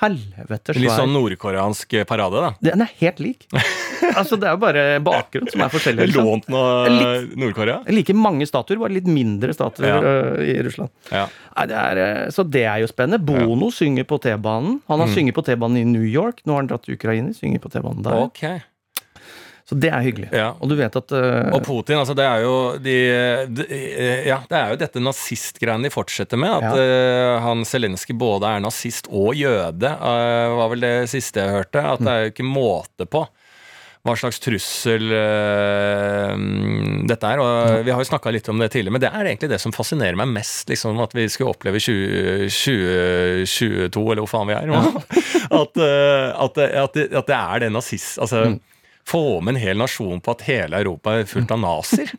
helvete 0.00 0.72
Litt 0.78 0.94
sånn 0.96 1.12
nordkoreansk 1.12 1.92
parade, 2.08 2.40
da. 2.40 2.50
Den 2.64 2.80
er 2.86 2.90
helt 3.02 3.18
lik. 3.20 3.44
altså, 4.16 4.38
det 4.40 4.48
er 4.48 4.54
jo 4.56 4.60
bare 4.62 4.84
bakgrunn 5.04 5.50
som 5.52 5.60
er 5.60 5.68
forskjellig. 5.68 6.06
liksom. 6.08 6.24
Lånt 6.24 6.48
noe 6.48 6.88
Litt- 6.88 7.34
Nord-Korea? 7.36 7.82
Like 7.92 8.14
mange 8.16 8.46
statuer, 8.48 8.78
bare 8.80 8.94
litt 8.96 9.06
mindre 9.10 9.52
statuer 9.52 9.90
Ja. 9.90 10.00
øh, 10.00 10.40
i 10.40 10.56
Russland. 10.64 10.88
Ja. 11.12 11.26
Nei, 11.56 11.66
det 11.66 11.76
er, 11.76 12.00
øh, 12.06 12.32
så 12.32 12.46
det 12.48 12.64
er 12.64 12.78
jo 12.80 12.88
spennende. 12.88 13.20
Bono 13.28 13.68
synger 13.70 14.04
på 14.08 14.18
T-banen. 14.24 14.80
Han 14.88 15.00
har 15.04 15.06
Mm. 15.08 15.14
synget 15.14 15.34
på 15.36 15.44
T-banen 15.44 15.76
i 15.76 15.84
New 15.84 16.02
York. 16.08 16.40
Nå 16.46 16.52
har 16.56 16.62
han 16.62 16.68
dratt 16.72 16.82
til 16.88 16.94
Ukraina, 16.96 17.34
synger 17.36 17.60
på 17.60 17.68
T-banen 17.70 18.02
der. 18.02 18.12
Ok. 18.24 18.62
Så 19.70 19.76
det 19.78 19.92
er 19.94 20.02
hyggelig. 20.02 20.28
Ja. 20.34 20.48
Og 20.58 20.66
du 20.66 20.74
vet 20.74 20.96
at 20.98 21.12
uh, 21.14 21.52
Og 21.54 21.62
Putin, 21.62 22.00
altså 22.00 22.16
det 22.18 22.24
er 22.26 22.40
jo 22.42 22.54
de, 22.82 22.96
de, 23.54 23.66
Ja, 24.26 24.40
det 24.50 24.58
er 24.58 24.72
jo 24.74 24.78
dette 24.80 25.02
nazistgreiene 25.04 25.86
de 25.86 25.92
fortsetter 25.94 26.40
med. 26.42 26.56
At 26.58 26.74
eh, 26.82 27.36
han 27.44 27.62
Zelenskyj 27.68 28.16
både 28.18 28.50
er 28.50 28.64
nazist 28.64 29.06
og 29.14 29.30
jøde, 29.38 29.92
uh, 30.00 30.56
var 30.58 30.72
vel 30.74 30.82
det 30.82 30.94
siste 31.12 31.44
jeg 31.44 31.54
hørte. 31.60 31.84
At 31.94 32.02
det 32.02 32.10
er 32.16 32.24
jo 32.26 32.32
ikke 32.34 32.48
måte 32.50 33.06
på. 33.06 33.22
hva 34.02 34.14
slags 34.16 34.40
trussel 34.40 35.10
uh, 35.12 36.34
dette 37.10 37.30
er. 37.30 37.42
Og 37.42 37.84
vi 37.86 37.92
har 37.94 38.00
jo 38.02 38.08
snakka 38.10 38.32
litt 38.34 38.48
om 38.50 38.60
det 38.62 38.70
tidligere, 38.72 38.94
men 38.96 39.02
det 39.04 39.10
er 39.12 39.28
egentlig 39.28 39.50
det 39.52 39.60
som 39.62 39.74
fascinerer 39.76 40.18
meg 40.18 40.30
mest. 40.34 40.66
liksom 40.72 40.98
At 41.04 41.14
vi 41.16 41.28
skulle 41.32 41.52
oppleve 41.54 41.80
20, 41.82 42.48
2022, 42.50 44.04
eller 44.14 44.24
hvor 44.24 44.32
faen 44.34 44.50
vi 44.50 44.56
er 44.58 44.66
nå. 44.70 44.80
At, 45.60 45.78
uh, 45.82 46.44
at, 46.46 46.58
at, 46.58 46.92
det- 46.94 47.08
at 47.18 47.26
det 47.30 47.36
er 47.38 47.64
det 47.66 47.72
nazist... 47.74 48.18
Altså, 48.22 48.44
få 49.10 49.40
med 49.44 49.56
en 49.56 49.62
hel 49.62 49.78
nasjon 49.80 50.20
på 50.24 50.34
at 50.36 50.44
hele 50.48 50.80
Europa 50.84 51.18
er 51.20 51.28
fullt 51.30 51.50
av 51.56 51.60
nazier. 51.62 52.12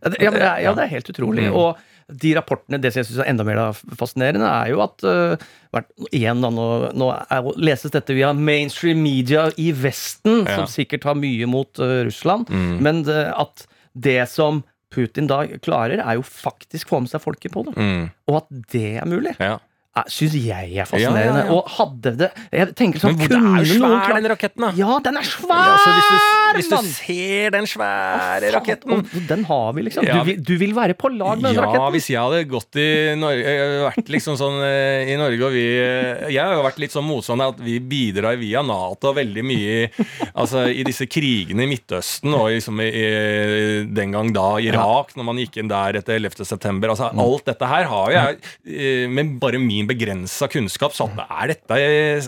Ja, 0.00 0.30
ja, 0.32 0.52
ja, 0.64 0.70
det 0.76 0.86
er 0.86 0.92
helt 0.94 1.10
utrolig. 1.12 1.44
Mm. 1.50 1.56
Og 1.60 1.76
de 2.20 2.30
rapportene, 2.34 2.78
det 2.82 2.90
som 2.90 3.02
jeg 3.02 3.06
synes 3.10 3.20
er 3.22 3.28
enda 3.30 3.44
mer 3.46 3.58
fascinerende, 4.00 4.48
er 4.48 4.70
jo 4.72 4.80
at 4.82 5.04
uh, 5.06 5.82
Igjen, 6.10 6.40
da, 6.42 6.48
nå, 6.50 6.64
nå 6.98 7.10
er, 7.14 7.50
leses 7.62 7.92
dette 7.94 8.16
via 8.16 8.32
mainstream 8.34 8.98
media 9.04 9.44
i 9.60 9.68
Vesten, 9.76 10.40
Ja. 10.48 10.56
som 10.62 10.66
sikkert 10.72 11.04
har 11.06 11.14
mye 11.20 11.46
mot 11.46 11.78
uh, 11.78 12.00
Russland, 12.08 12.48
Mm. 12.50 12.80
men 12.82 13.02
det, 13.06 13.20
at 13.38 13.66
det 13.94 14.24
som 14.32 14.64
Putin 14.90 15.28
da 15.30 15.44
klarer, 15.62 16.00
er 16.02 16.16
jo 16.18 16.24
faktisk 16.26 16.88
få 16.90 16.98
med 17.04 17.12
seg 17.12 17.22
folket 17.22 17.52
på 17.54 17.62
det. 17.68 17.76
Mm. 17.78 18.08
Og 18.32 18.40
at 18.40 18.48
det 18.72 18.88
er 18.98 19.06
mulig, 19.06 19.36
Ja. 19.38 19.58
Syns 20.06 20.34
jeg 20.38 20.76
er 20.78 20.86
fascinerende. 20.86 21.40
Ja, 21.42 21.44
ja, 21.44 21.46
ja. 21.50 21.54
Og 21.56 21.66
hadde 21.76 22.12
det 22.16 22.28
Jeg 22.54 22.74
tenker 22.78 23.00
sånn, 23.02 23.16
Men 23.18 23.26
hvor- 23.26 23.28
det 23.28 23.36
er 23.36 23.40
jo 23.42 23.78
noen 23.82 23.90
svær, 23.90 24.04
klart- 24.06 24.22
den 24.22 24.30
raketten, 24.30 24.60
da. 24.62 24.70
Ja, 24.78 24.98
den 25.02 25.16
er 25.18 25.22
svær! 25.26 25.66
Ja, 25.66 25.74
hvis 25.74 25.84
du, 25.84 26.50
hvis 26.56 26.68
du 26.70 26.76
ser 26.94 27.50
den 27.50 27.66
svære 27.66 28.52
raketten 28.54 28.92
og 28.94 29.06
Den 29.28 29.44
har 29.44 29.72
vi, 29.74 29.82
liksom. 29.82 30.04
Du, 30.06 30.36
du 30.36 30.54
vil 30.58 30.74
være 30.74 30.94
på 30.94 31.10
lag 31.10 31.40
med 31.42 31.54
den 31.56 31.64
Ja, 31.74 31.90
hvis 31.90 32.06
jeg 32.08 32.20
hadde 32.22 32.44
gått 32.48 32.78
i 32.80 33.14
Norge 33.18 33.56
vært 33.90 34.08
liksom 34.14 34.38
sånn 34.38 34.60
eh, 34.62 35.10
i 35.10 35.16
Norge 35.18 35.42
og 35.48 35.52
vi 35.52 35.66
eh, 35.82 36.30
Jeg 36.30 36.38
har 36.44 36.54
jo 36.54 36.62
vært 36.62 36.78
litt 36.78 36.94
sånn 36.94 37.06
motstander 37.10 37.48
at 37.54 37.58
vi 37.60 37.78
bidrar 37.80 38.38
via 38.38 38.62
Nato 38.62 39.12
veldig 39.12 39.44
mye 39.44 39.90
altså, 40.34 40.68
i 40.70 40.82
disse 40.86 41.06
krigene 41.10 41.66
i 41.66 41.70
Midtøsten 41.74 42.32
og 42.34 42.48
liksom 42.54 42.78
i, 42.80 43.84
den 43.90 44.12
gang 44.14 44.32
da 44.32 44.46
Irak, 44.62 45.14
når 45.18 45.24
man 45.26 45.36
gikk 45.42 45.58
inn 45.60 45.68
der 45.70 45.98
etter 46.00 46.14
11. 46.18 46.44
september. 46.46 46.90
Altså, 46.94 47.10
Mm. 47.10 47.18
alt 47.24 47.44
dette 47.48 47.66
her 47.66 47.84
har 47.90 48.10
jeg 48.12 49.08
Men 49.10 49.38
bare 49.42 49.58
min 49.58 49.79
begrensa 49.88 50.48
kunnskap 50.50 50.92
satt 50.96 51.16
Er, 51.24 51.52
dette, 51.54 51.78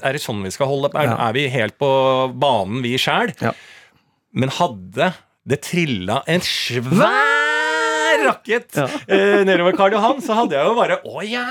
er 0.01 0.13
det 0.17 0.23
sånn 0.23 0.43
vi 0.45 0.51
skal 0.55 0.71
holde? 0.71 0.91
Er, 0.95 1.13
er 1.29 1.33
vi 1.37 1.47
helt 1.53 1.77
på 1.81 1.91
banen, 2.41 2.81
vi 2.85 2.95
sjæl? 3.01 3.35
Men 4.33 4.49
hadde 4.57 5.13
det 5.45 5.59
trilla 5.67 6.21
en 6.31 6.41
svær 6.47 8.23
rakett 8.23 8.77
Ja. 8.79 8.87
eh, 9.09 9.41
nedover 9.45 9.75
Karl 9.77 9.93
Johan, 9.97 10.21
så 10.23 10.37
hadde 10.39 10.55
jeg 10.55 10.65
jo 10.69 10.75
bare 10.79 11.01
Å 11.03 11.25
ja! 11.27 11.47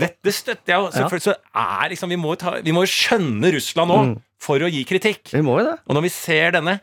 Dette 0.00 0.32
støtter 0.34 0.74
jeg 0.74 0.80
jo. 0.80 0.88
Så, 0.90 1.20
så 1.30 1.34
er 1.54 1.92
liksom 1.92 2.10
Vi 2.10 2.18
må 2.18 2.34
jo 2.34 2.90
skjønne 2.90 3.52
Russland 3.54 3.92
nå 3.92 4.00
for 4.42 4.62
å 4.62 4.68
gi 4.70 4.84
kritikk. 4.86 5.32
Vi 5.34 5.40
må 5.42 5.56
jo 5.60 5.64
det. 5.66 5.76
Og 5.90 5.96
når 5.98 6.04
vi 6.06 6.10
ser 6.14 6.52
denne 6.54 6.76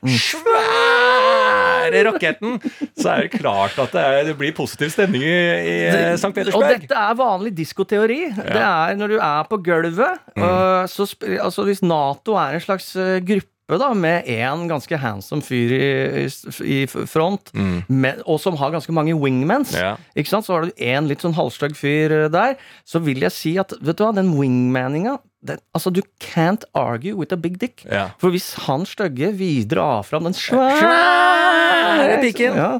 svære 1.85 2.03
raketten, 2.11 2.59
så 2.97 3.09
er 3.15 3.21
det 3.27 3.31
klart 3.39 3.77
at 3.79 3.91
det, 3.95 4.01
er, 4.03 4.23
det 4.31 4.35
blir 4.39 4.53
positiv 4.57 4.89
stemning 4.93 5.23
i, 5.23 5.31
i 5.31 5.77
St. 6.17 6.33
Petersburg. 6.35 6.63
Og 6.63 6.69
dette 6.81 6.95
er 7.05 7.17
vanlig 7.19 7.53
diskoteori. 7.57 8.21
Det 8.35 8.61
er 8.61 8.95
når 8.99 9.15
du 9.15 9.17
er 9.21 9.43
på 9.49 9.61
gulvet 9.63 10.21
Mm. 10.35 10.87
så 10.91 11.05
altså 11.41 11.63
Hvis 11.63 11.81
Nato 11.81 12.33
er 12.35 12.57
en 12.57 12.59
slags 12.63 12.95
øh, 12.99 13.21
gruppe 13.23 13.77
da 13.81 13.87
med 13.97 14.27
én 14.29 14.67
ganske 14.69 14.97
handsome 14.99 15.41
fyr 15.41 15.71
i, 15.73 16.25
i, 16.27 16.81
i 16.83 16.85
front, 17.09 17.49
med, 17.89 18.19
og 18.29 18.37
som 18.43 18.55
har 18.59 18.69
ganske 18.75 18.93
mange 18.93 19.15
wingmans, 19.17 19.71
Mm. 19.73 19.81
Ja. 19.81 19.95
ikke 20.15 20.29
sant? 20.29 20.45
så 20.45 20.53
har 20.53 20.61
du 20.67 20.71
én 20.77 21.07
litt 21.09 21.23
sånn 21.25 21.33
halvstygg 21.33 21.73
fyr 21.79 22.11
øh, 22.13 22.27
der, 22.31 22.59
så 22.85 22.99
vil 23.01 23.23
jeg 23.25 23.31
si 23.33 23.55
at 23.57 23.73
vet 23.81 23.97
du 23.97 24.03
hva, 24.05 24.11
den 24.13 24.35
wingmaninga 24.37 25.17
den, 25.47 25.62
Altså, 25.75 25.91
du 25.93 26.01
can't 26.23 26.63
argue 26.73 27.15
with 27.15 27.34
a 27.34 27.38
big 27.38 27.60
dick. 27.62 27.86
Ja. 27.89 28.10
For 28.21 28.29
hvis 28.36 28.53
han 28.67 28.86
stygge 28.89 29.31
videre 29.38 29.75
dra 29.75 30.01
fram 30.05 30.23
den 30.27 30.34
Svære 30.38 32.19
pikken. 32.21 32.55
ja, 32.60 32.75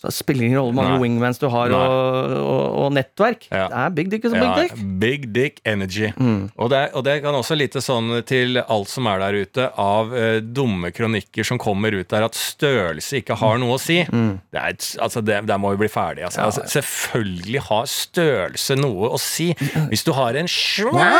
så 0.00 0.08
det 0.08 0.14
spiller 0.16 0.46
ingen 0.46 0.56
rolle 0.56 0.72
hvor 0.72 0.78
mange 0.80 0.94
Nei. 0.94 1.00
wingmans 1.02 1.36
du 1.42 1.44
har, 1.52 1.68
og, 1.76 2.30
og, 2.40 2.62
og 2.86 2.92
nettverk. 2.96 3.42
Ja. 3.52 3.66
Det 3.68 3.76
er 3.82 3.90
big 3.98 4.08
dick 4.14 4.24
is 4.24 4.32
a 4.32 4.38
Ja, 4.40 4.54
big 4.56 4.70
dick. 4.70 4.78
big 5.02 5.26
dick 5.36 5.58
energy. 5.68 6.08
Mm. 6.16 6.46
Og, 6.56 6.70
det, 6.72 6.80
og 6.96 7.04
det 7.04 7.18
kan 7.20 7.36
også 7.36 7.52
lite 7.60 7.82
sånn 7.84 8.08
til 8.24 8.62
alt 8.62 8.88
som 8.88 9.04
er 9.12 9.20
der 9.20 9.36
ute 9.42 9.66
av 9.76 10.14
uh, 10.14 10.38
dumme 10.40 10.88
kronikker 10.96 11.44
som 11.44 11.60
kommer 11.60 11.92
ut 11.98 12.08
der, 12.08 12.24
at 12.30 12.38
størrelse 12.38 13.20
ikke 13.20 13.36
har 13.42 13.60
noe 13.60 13.76
å 13.76 13.80
si. 13.82 13.98
Det 14.08 14.56
er, 14.62 14.78
altså 15.04 15.20
det, 15.20 15.42
der 15.52 15.60
må 15.60 15.74
vi 15.76 15.82
bli 15.84 15.92
ferdige. 15.92 16.30
Altså. 16.30 16.46
Altså, 16.48 16.64
selvfølgelig 16.80 17.66
har 17.68 17.84
størrelse 17.92 18.80
noe 18.80 19.12
å 19.12 19.20
si. 19.20 19.50
Hvis 19.92 20.06
du 20.08 20.14
har 20.16 20.32
en 20.40 20.48
svær 20.48 21.12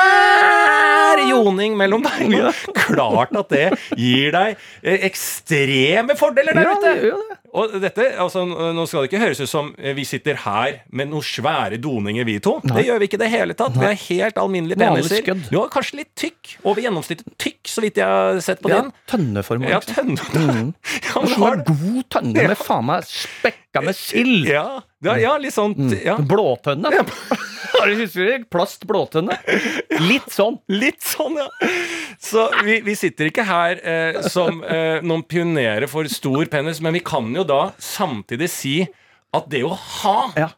joning 1.29 1.77
mellom 1.79 2.03
beina, 2.05 2.53
klart 2.77 3.35
at 3.37 3.49
det 3.53 3.67
gir 3.99 4.33
deg 4.35 4.57
eh, 4.83 5.05
ekstreme 5.11 6.17
fordeler 6.19 6.57
der 6.57 6.69
Ja, 6.71 6.75
ute. 6.79 6.95
det 6.95 7.11
gjør 7.11 7.21
det. 7.29 7.37
Og 7.51 7.73
dette, 7.83 8.05
altså, 8.23 8.45
Nå 8.47 8.85
skal 8.87 9.03
det 9.03 9.09
ikke 9.11 9.23
høres 9.25 9.41
ut 9.43 9.51
som 9.51 9.73
eh, 9.77 9.91
vi 9.97 10.05
sitter 10.07 10.37
her 10.45 10.77
med 10.95 11.11
noen 11.11 11.25
svære 11.27 11.81
doninger, 11.83 12.25
vi 12.29 12.37
to. 12.43 12.57
Det 12.63 12.85
gjør 12.87 13.01
vi 13.03 13.09
ikke 13.11 13.19
i 13.19 13.23
det 13.25 13.31
hele 13.33 13.57
tatt. 13.59 13.75
Vi 13.75 13.89
er 13.89 13.99
helt 14.05 14.39
alminnelige 14.39 14.79
peniser. 14.79 15.33
Du 15.51 15.57
har 15.59 15.69
kanskje 15.75 15.99
litt 16.05 16.13
tykk. 16.21 16.53
Over 16.63 16.85
gjennomsnittet 16.85 17.27
tykk, 17.43 17.61
så 17.73 17.83
vidt 17.83 17.99
jeg 17.99 18.07
har 18.07 18.39
sett 18.45 18.63
på 18.63 18.71
Ja, 18.71 18.85
din. 18.85 18.93
tønneform. 19.11 19.67
Ja, 19.69 19.81
tønne. 19.83 20.19
Ja, 21.11 21.19
Og 21.19 21.33
har 21.43 21.57
god 21.67 22.03
tønne 22.15 22.45
med 22.53 22.59
faen 22.61 22.87
meg 22.87 23.03
spekka 23.11 23.83
med 23.83 23.97
sild. 23.99 24.47
ja, 24.47 24.63
ja, 25.03 25.17
ja, 25.19 25.33
litt 25.43 25.55
sånn 25.57 25.75
ja. 26.05 26.15
Blåtønne. 26.23 26.93
Har 27.79 27.89
du 27.91 27.95
husker 28.01 28.27
du? 28.27 28.47
Plast 28.53 28.87
blåtønne. 28.89 29.37
Litt 30.05 30.31
sånn. 30.35 30.59
Litt 30.83 31.03
sånn, 31.05 31.39
ja. 31.41 31.49
Så 32.21 32.47
vi, 32.67 32.81
vi 32.85 32.95
sitter 32.99 33.31
ikke 33.31 33.47
her 33.49 33.81
eh, 33.81 34.21
som 34.29 34.63
eh, 34.65 34.99
noen 35.07 35.25
pionerer 35.29 35.89
for 35.91 36.09
stor 36.13 36.45
penis, 36.53 36.83
men 36.85 36.97
vi 36.99 37.05
kan 37.05 37.31
jo 37.37 37.45
da 37.49 37.71
samtidig 37.81 38.51
si 38.53 38.75
at 39.37 39.47
det 39.53 39.63
å 39.67 39.77
ha 39.77 40.17
Ja. 40.39 40.51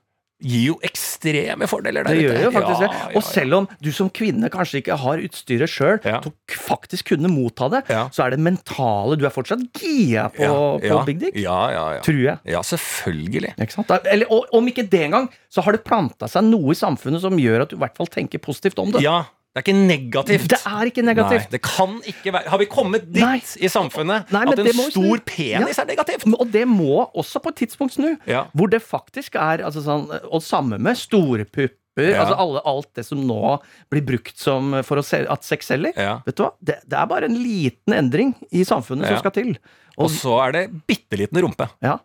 Gir 0.42 0.64
jo 0.72 0.76
ekstreme 0.82 1.68
fordeler 1.70 2.04
der 2.06 2.14
Det 2.18 2.24
gjør 2.26 2.42
jo 2.46 2.50
faktisk 2.54 2.80
Ja, 2.82 2.88
det. 2.88 2.98
ja, 2.98 3.16
Og 3.16 3.22
selv 3.26 3.54
om 3.60 3.68
du 3.80 3.90
som 3.92 4.10
kvinne 4.10 4.50
kanskje 4.50 4.82
ikke 4.82 4.96
har 4.98 5.22
utstyret 5.22 5.70
sjøl 5.70 6.00
Ja. 6.04 6.18
til 6.20 6.32
å 6.32 6.34
faktisk 6.52 7.12
kunne 7.14 7.30
motta 7.30 7.68
det, 7.70 7.82
Ja. 7.88 8.08
så 8.10 8.26
er 8.26 8.30
det 8.30 8.40
mentale 8.40 9.16
Du 9.16 9.24
er 9.26 9.30
fortsatt 9.30 9.62
gira 9.78 10.28
på, 10.34 10.42
ja, 10.82 10.90
på 10.98 11.04
big 11.06 11.18
dick. 11.20 11.36
Ja, 11.36 11.70
ja, 11.70 11.84
ja. 11.94 12.00
Tror 12.00 12.22
jeg. 12.22 12.38
Ja, 12.44 12.60
selvfølgelig. 12.60 13.54
Ikke 13.58 13.72
sant? 13.72 13.90
Eller, 14.06 14.26
og, 14.30 14.46
om 14.52 14.66
ikke 14.66 14.88
det 14.88 15.00
engang, 15.08 15.28
så 15.50 15.62
har 15.62 15.72
det 15.72 15.84
planta 15.84 16.28
seg 16.28 16.44
noe 16.44 16.72
i 16.72 16.78
samfunnet 16.78 17.20
som 17.20 17.36
gjør 17.38 17.62
at 17.62 17.68
du 17.70 17.76
i 17.76 17.78
hvert 17.78 17.96
fall 17.96 18.06
tenker 18.06 18.38
positivt 18.42 18.78
om 18.78 18.90
det. 18.92 19.02
Ja, 19.02 19.24
det 19.52 19.60
er 19.60 19.64
ikke 19.66 19.74
negativt. 19.84 20.48
Det 20.48 20.58
er 20.64 20.88
ikke 20.88 21.02
negativt. 21.04 21.42
Nei, 21.44 21.50
det 21.52 21.58
kan 21.62 21.98
ikke 22.08 22.32
være 22.32 22.48
Har 22.48 22.58
vi 22.62 22.66
kommet 22.72 23.04
dit 23.12 23.20
Nei. 23.20 23.34
i 23.60 23.68
samfunnet 23.68 24.30
Nei, 24.32 24.46
at 24.48 24.58
en 24.62 24.70
stor 24.90 25.20
penis 25.28 25.76
Ja. 25.76 25.82
er 25.82 25.88
negativt? 25.90 26.24
Og 26.40 26.48
det 26.54 26.62
må 26.70 27.02
også 27.12 27.42
på 27.44 27.52
et 27.52 27.58
tidspunkt 27.60 27.92
snu. 27.98 28.14
Ja. 28.26 28.46
Hvor 28.56 28.70
det 28.72 28.80
faktisk 28.80 29.36
er 29.36 29.60
altså 29.66 29.82
sånn, 29.84 30.06
Og 30.30 30.40
samme 30.40 30.78
med 30.80 30.96
store 30.96 31.44
pupper. 31.44 31.76
Ja. 32.00 32.22
Altså 32.22 32.38
alle, 32.40 32.62
alt 32.64 32.88
det 32.96 33.04
som 33.04 33.20
nå 33.28 33.58
blir 33.92 34.00
brukt 34.08 34.38
som 34.40 34.72
for 34.88 35.02
se, 35.04 35.26
at 35.28 35.44
sex 35.44 35.68
selger. 35.68 35.92
Vet 36.24 36.38
du 36.38 36.46
hva? 36.46 36.54
Det, 36.64 36.78
det 36.88 36.96
er 37.02 37.10
bare 37.10 37.28
en 37.28 37.36
liten 37.36 37.92
endring 37.92 38.32
i 38.50 38.64
samfunnet 38.64 39.06
som 39.12 39.20
skal 39.20 39.34
til. 39.36 39.50
Og 39.98 40.06
Og, 40.06 40.10
så 40.16 40.38
er 40.46 40.52
det 40.56 40.62
bitte 40.88 41.18
liten 41.20 41.36
rumpe. 41.44 41.68
ja, 41.84 41.98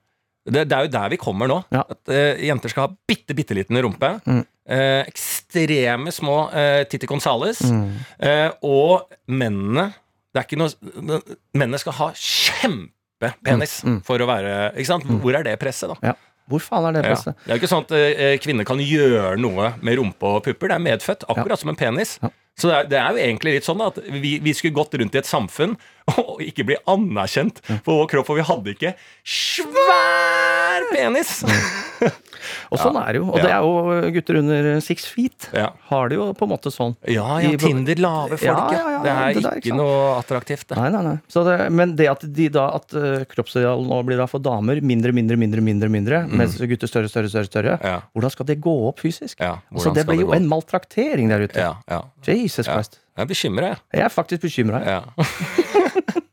Det, 0.44 0.68
det 0.68 0.76
er 0.76 0.84
jo 0.90 0.92
der 0.92 1.10
vi 1.16 1.18
kommer 1.18 1.48
nå. 1.48 1.62
Ja. 1.72 1.86
At 1.88 2.04
uh, 2.12 2.36
jenter 2.44 2.68
skal 2.76 2.90
ha 2.90 2.96
bitte, 3.08 3.32
bitte 3.34 3.56
liten 3.56 3.80
rumpe. 3.80 4.20
Mm. 4.28 4.44
Eh, 4.68 5.06
ekstreme 5.08 6.12
små 6.12 6.38
eh, 6.52 6.82
Titti 6.92 7.08
Gonzales. 7.08 7.62
Mm. 7.72 7.86
Eh, 8.20 8.50
og 8.68 9.08
mennene 9.32 9.94
Det 10.36 10.42
er 10.42 10.48
ikke 10.50 10.60
noe 10.60 11.22
Mennene 11.56 11.80
skal 11.80 11.96
ha 12.02 12.10
kjempepenis 12.14 13.78
Mm, 13.84 13.94
mm. 13.96 14.02
for 14.06 14.20
å 14.22 14.28
være 14.30 14.58
Ikke 14.76 14.90
sant? 14.92 15.08
Hvor 15.24 15.38
er 15.40 15.46
det 15.48 15.56
presset, 15.62 15.90
da? 15.94 16.12
ja. 16.12 16.16
Hvor 16.48 16.62
faen 16.64 16.86
er 16.88 16.94
det 16.96 17.02
Ja. 17.04 17.14
presset? 17.16 17.36
Det 17.44 17.52
er 17.52 17.58
jo 17.58 17.62
ikke 17.62 17.72
sånn 17.74 17.86
at 17.88 17.92
eh, 17.98 18.38
kvinner 18.40 18.64
kan 18.68 18.80
gjøre 18.80 19.34
noe 19.40 19.74
med 19.84 19.98
rumpe 20.00 20.24
og 20.38 20.44
pupper. 20.46 20.70
Det 20.72 20.76
er 20.78 20.84
medfødt, 20.86 21.26
akkurat 21.28 21.60
som 21.60 21.70
en 21.74 21.76
penis. 21.80 22.14
Ja. 22.24 22.30
Så 22.58 22.70
det 22.72 22.76
er, 22.78 22.86
det 22.94 22.98
er 23.02 23.10
jo 23.12 23.24
egentlig 23.26 23.52
litt 23.58 23.68
sånn 23.68 23.82
at 23.84 23.98
vi, 24.08 24.38
vi 24.40 24.54
skulle 24.56 24.74
gått 24.78 24.96
rundt 24.98 25.14
i 25.14 25.20
et 25.20 25.28
samfunn 25.28 25.76
og 26.16 26.40
ikke 26.46 26.64
bli 26.70 26.78
anerkjent 26.88 27.60
for 27.84 28.00
vår 28.00 28.08
kropp, 28.14 28.30
for 28.32 28.40
vi 28.40 28.46
hadde 28.48 28.74
ikke 28.78 28.94
svær 29.28 30.47
penis! 30.94 31.42
Og 32.72 32.80
sånn 32.80 32.98
er 33.00 33.16
det 33.16 33.20
jo. 33.22 33.28
Og 33.32 33.42
det 33.42 33.50
er 33.52 33.64
jo 33.64 34.12
gutter 34.16 34.38
under 34.40 34.68
six 34.84 35.08
feet. 35.10 35.48
Har 35.90 36.12
det 36.12 36.18
jo 36.20 36.28
på 36.38 36.46
en 36.48 36.52
måte 36.52 36.72
sånn. 36.72 36.94
Ja, 37.10 37.40
ja, 37.44 37.54
Tinder 37.60 38.00
lave 38.00 38.38
folket. 38.40 38.78
Ja, 38.78 39.00
det 39.04 39.14
er 39.14 39.40
ikke 39.40 39.54
ikke 39.62 39.78
noe 39.78 39.98
attraktivt. 40.18 40.76
Nei, 40.78 40.90
nei, 40.94 41.02
nei. 41.06 41.16
Så 41.32 41.44
det, 41.48 41.58
men 41.76 41.96
det 42.00 42.10
at 42.12 42.24
de 42.38 42.48
da 42.54 42.68
at 42.78 42.96
uh, 42.96 43.24
kroppsideal 43.32 43.84
nå 43.88 44.00
blir 44.08 44.20
da 44.22 44.28
for 44.30 44.44
damer 44.44 44.82
mindre, 44.84 45.14
mindre, 45.16 45.40
mindre, 45.40 45.64
mindre, 45.64 45.92
mindre 45.92 46.22
mens 46.28 46.58
gutter 46.60 46.92
større, 46.92 47.12
større, 47.12 47.32
større, 47.32 47.52
større 47.52 47.76
Mm. 47.78 48.04
Hvordan 48.16 48.32
skal 48.34 48.48
det 48.48 48.56
gå 48.64 48.74
opp 48.88 49.02
fysisk? 49.04 49.42
Altså, 49.44 49.92
det 49.96 50.04
blir 50.08 50.20
det 50.20 50.26
jo 50.26 50.34
en 50.36 50.48
maltraktering 50.50 51.30
der 51.32 51.46
ute. 51.48 51.62
Ja, 51.62 51.76
ja. 51.90 52.00
Jesus. 52.26 52.68
Christ. 52.68 53.00
Jeg 53.18 53.30
bekymra, 53.30 53.72
jeg. 53.74 53.82
Jeg 53.98 54.06
er 54.08 54.14
faktisk 54.14 54.46
bekymra. 54.48 54.82
Ja. 54.86 55.02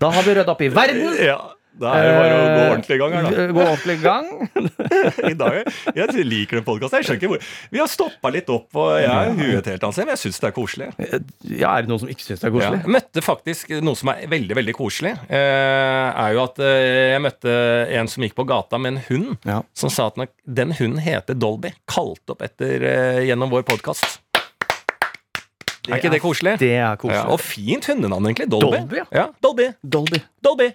Da 0.00 0.10
har 0.12 0.22
vi 0.26 0.34
rydda 0.36 0.52
opp 0.52 0.60
i 0.64 0.68
verden. 0.72 1.14
ja. 1.24 1.38
Da 1.76 1.90
er 1.98 2.06
det 2.06 2.12
bare 2.16 2.36
å 2.36 2.44
gå 2.46 2.52
Eh, 2.56 2.70
ordentlig 2.72 2.96
i 2.96 3.00
gang 3.02 3.12
her, 3.12 3.26
da. 3.26 3.46
Gå 3.56 3.62
ordentlig 3.66 3.96
i 3.96 4.02
gang. 4.02 4.28
I 5.30 5.34
dag, 5.36 5.56
Jeg 5.96 6.24
liker 6.24 6.56
den 6.60 6.64
podkasten. 6.64 7.02
Jeg 7.02 7.06
skjønner 7.08 7.20
ikke 7.20 7.30
hvor 7.34 7.42
Vi 7.74 7.80
har 7.82 7.90
stoppa 7.92 8.30
litt 8.32 8.48
opp, 8.54 8.68
og 8.80 8.94
jeg 9.02 9.10
er 9.12 9.34
huet 9.36 9.68
helt 9.72 9.84
annet, 9.84 9.98
men 10.06 10.12
jeg 10.14 10.22
syns 10.24 10.40
det 10.40 10.48
er 10.48 10.54
koselig. 10.56 10.88
Ja, 11.52 11.74
er 11.76 11.84
det 11.84 11.92
noen 11.92 12.00
som 12.04 12.12
ikke 12.12 12.24
syns 12.24 12.40
det 12.40 12.48
er 12.48 12.54
Ja. 12.54 12.56
koselig? 12.56 12.80
Jeg 12.86 12.94
møtte 12.96 13.24
faktisk 13.26 13.74
noe 13.84 14.00
som 14.00 14.12
er 14.14 14.24
veldig 14.32 14.56
veldig 14.60 14.74
koselig. 14.78 15.12
Eh, 15.28 16.06
er 16.24 16.32
jo 16.38 16.44
at 16.46 16.58
eh, 16.64 17.12
Jeg 17.16 17.24
møtte 17.26 17.56
en 18.00 18.08
som 18.08 18.24
gikk 18.24 18.34
på 18.40 18.46
gata 18.48 18.78
med 18.80 18.94
en 18.96 19.02
hund, 19.10 19.36
Ja. 19.44 19.60
som 19.76 19.90
sa 19.92 20.06
at 20.08 20.16
den- 20.16 20.32
den 20.48 20.72
hunden 20.80 20.98
heter 21.04 21.34
Dolby. 21.36 21.74
Kalt 21.86 22.24
opp 22.32 22.40
etter 22.42 22.80
eh, 22.82 23.20
gjennom 23.28 23.50
vår 23.52 23.62
podkast. 23.68 24.20
Er 25.86 26.00
ikke 26.00 26.10
det 26.10 26.18
koselig? 26.24 26.56
Det 26.58 26.72
er 26.82 26.96
koselig. 26.98 27.20
Ja, 27.20 27.28
og 27.30 27.38
fint 27.38 27.84
hundenavn, 27.86 28.24
egentlig. 28.26 28.48
Dolby. 28.50 28.78
Dolby, 28.80 28.96
ja. 28.96 29.04
ja. 29.14 29.26
Dolby. 29.44 29.68
Dolby. 29.86 30.18
Dolby. 30.42 30.72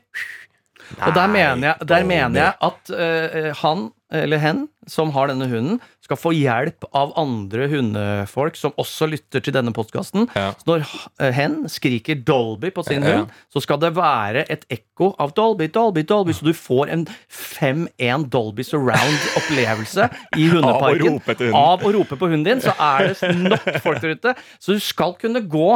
Og 1.00 1.16
der 1.16 1.28
mener 1.28 1.68
jeg, 1.68 1.88
der 1.88 2.04
mener 2.04 2.42
jeg 2.42 2.54
at 2.62 2.92
uh, 2.92 3.56
han 3.64 3.90
eller 4.12 4.38
hen 4.44 4.66
som 4.92 5.12
har 5.16 5.32
denne 5.32 5.48
hunden, 5.48 5.80
skal 6.12 6.20
få 6.20 6.34
hjelp 6.36 6.86
av 6.94 7.14
andre 7.20 7.68
hundefolk 7.72 8.58
som 8.60 8.74
også 8.82 9.08
lytter 9.12 9.42
til 9.46 9.56
denne 9.56 9.72
podkasten. 9.76 10.28
Ja. 10.36 10.52
Når 10.68 10.84
eh, 11.24 11.32
hen 11.36 11.62
skriker 11.72 12.20
Dolby 12.28 12.72
på 12.76 12.84
sin 12.86 13.02
Ja. 13.04 13.16
hund, 13.22 13.32
så 13.54 13.62
skal 13.64 13.80
det 13.80 13.94
være 13.96 14.44
et 14.52 14.66
ekko 14.70 15.14
av 15.18 15.32
Dolby, 15.34 15.68
Dolby, 15.72 16.04
Dolby, 16.04 16.34
så 16.36 16.44
du 16.46 16.54
får 16.54 16.92
en 16.94 17.08
5-1 17.32 18.28
Dolby 18.30 18.62
surround-opplevelse 18.68 20.10
i 20.38 20.48
hundeparken. 20.52 21.18
Av 21.22 21.42
å. 21.48 21.56
Av 21.62 21.86
å 21.88 21.92
rope 21.96 22.18
på 22.20 22.30
hunden 22.30 22.44
din, 22.46 22.62
så 22.64 22.74
er 22.78 23.12
det 23.14 23.32
nok 23.40 23.66
folk 23.84 24.02
der 24.04 24.16
ute. 24.18 24.34
Så 24.62 24.76
du 24.78 24.82
skal 24.84 25.16
kunne 25.22 25.42
gå 25.50 25.70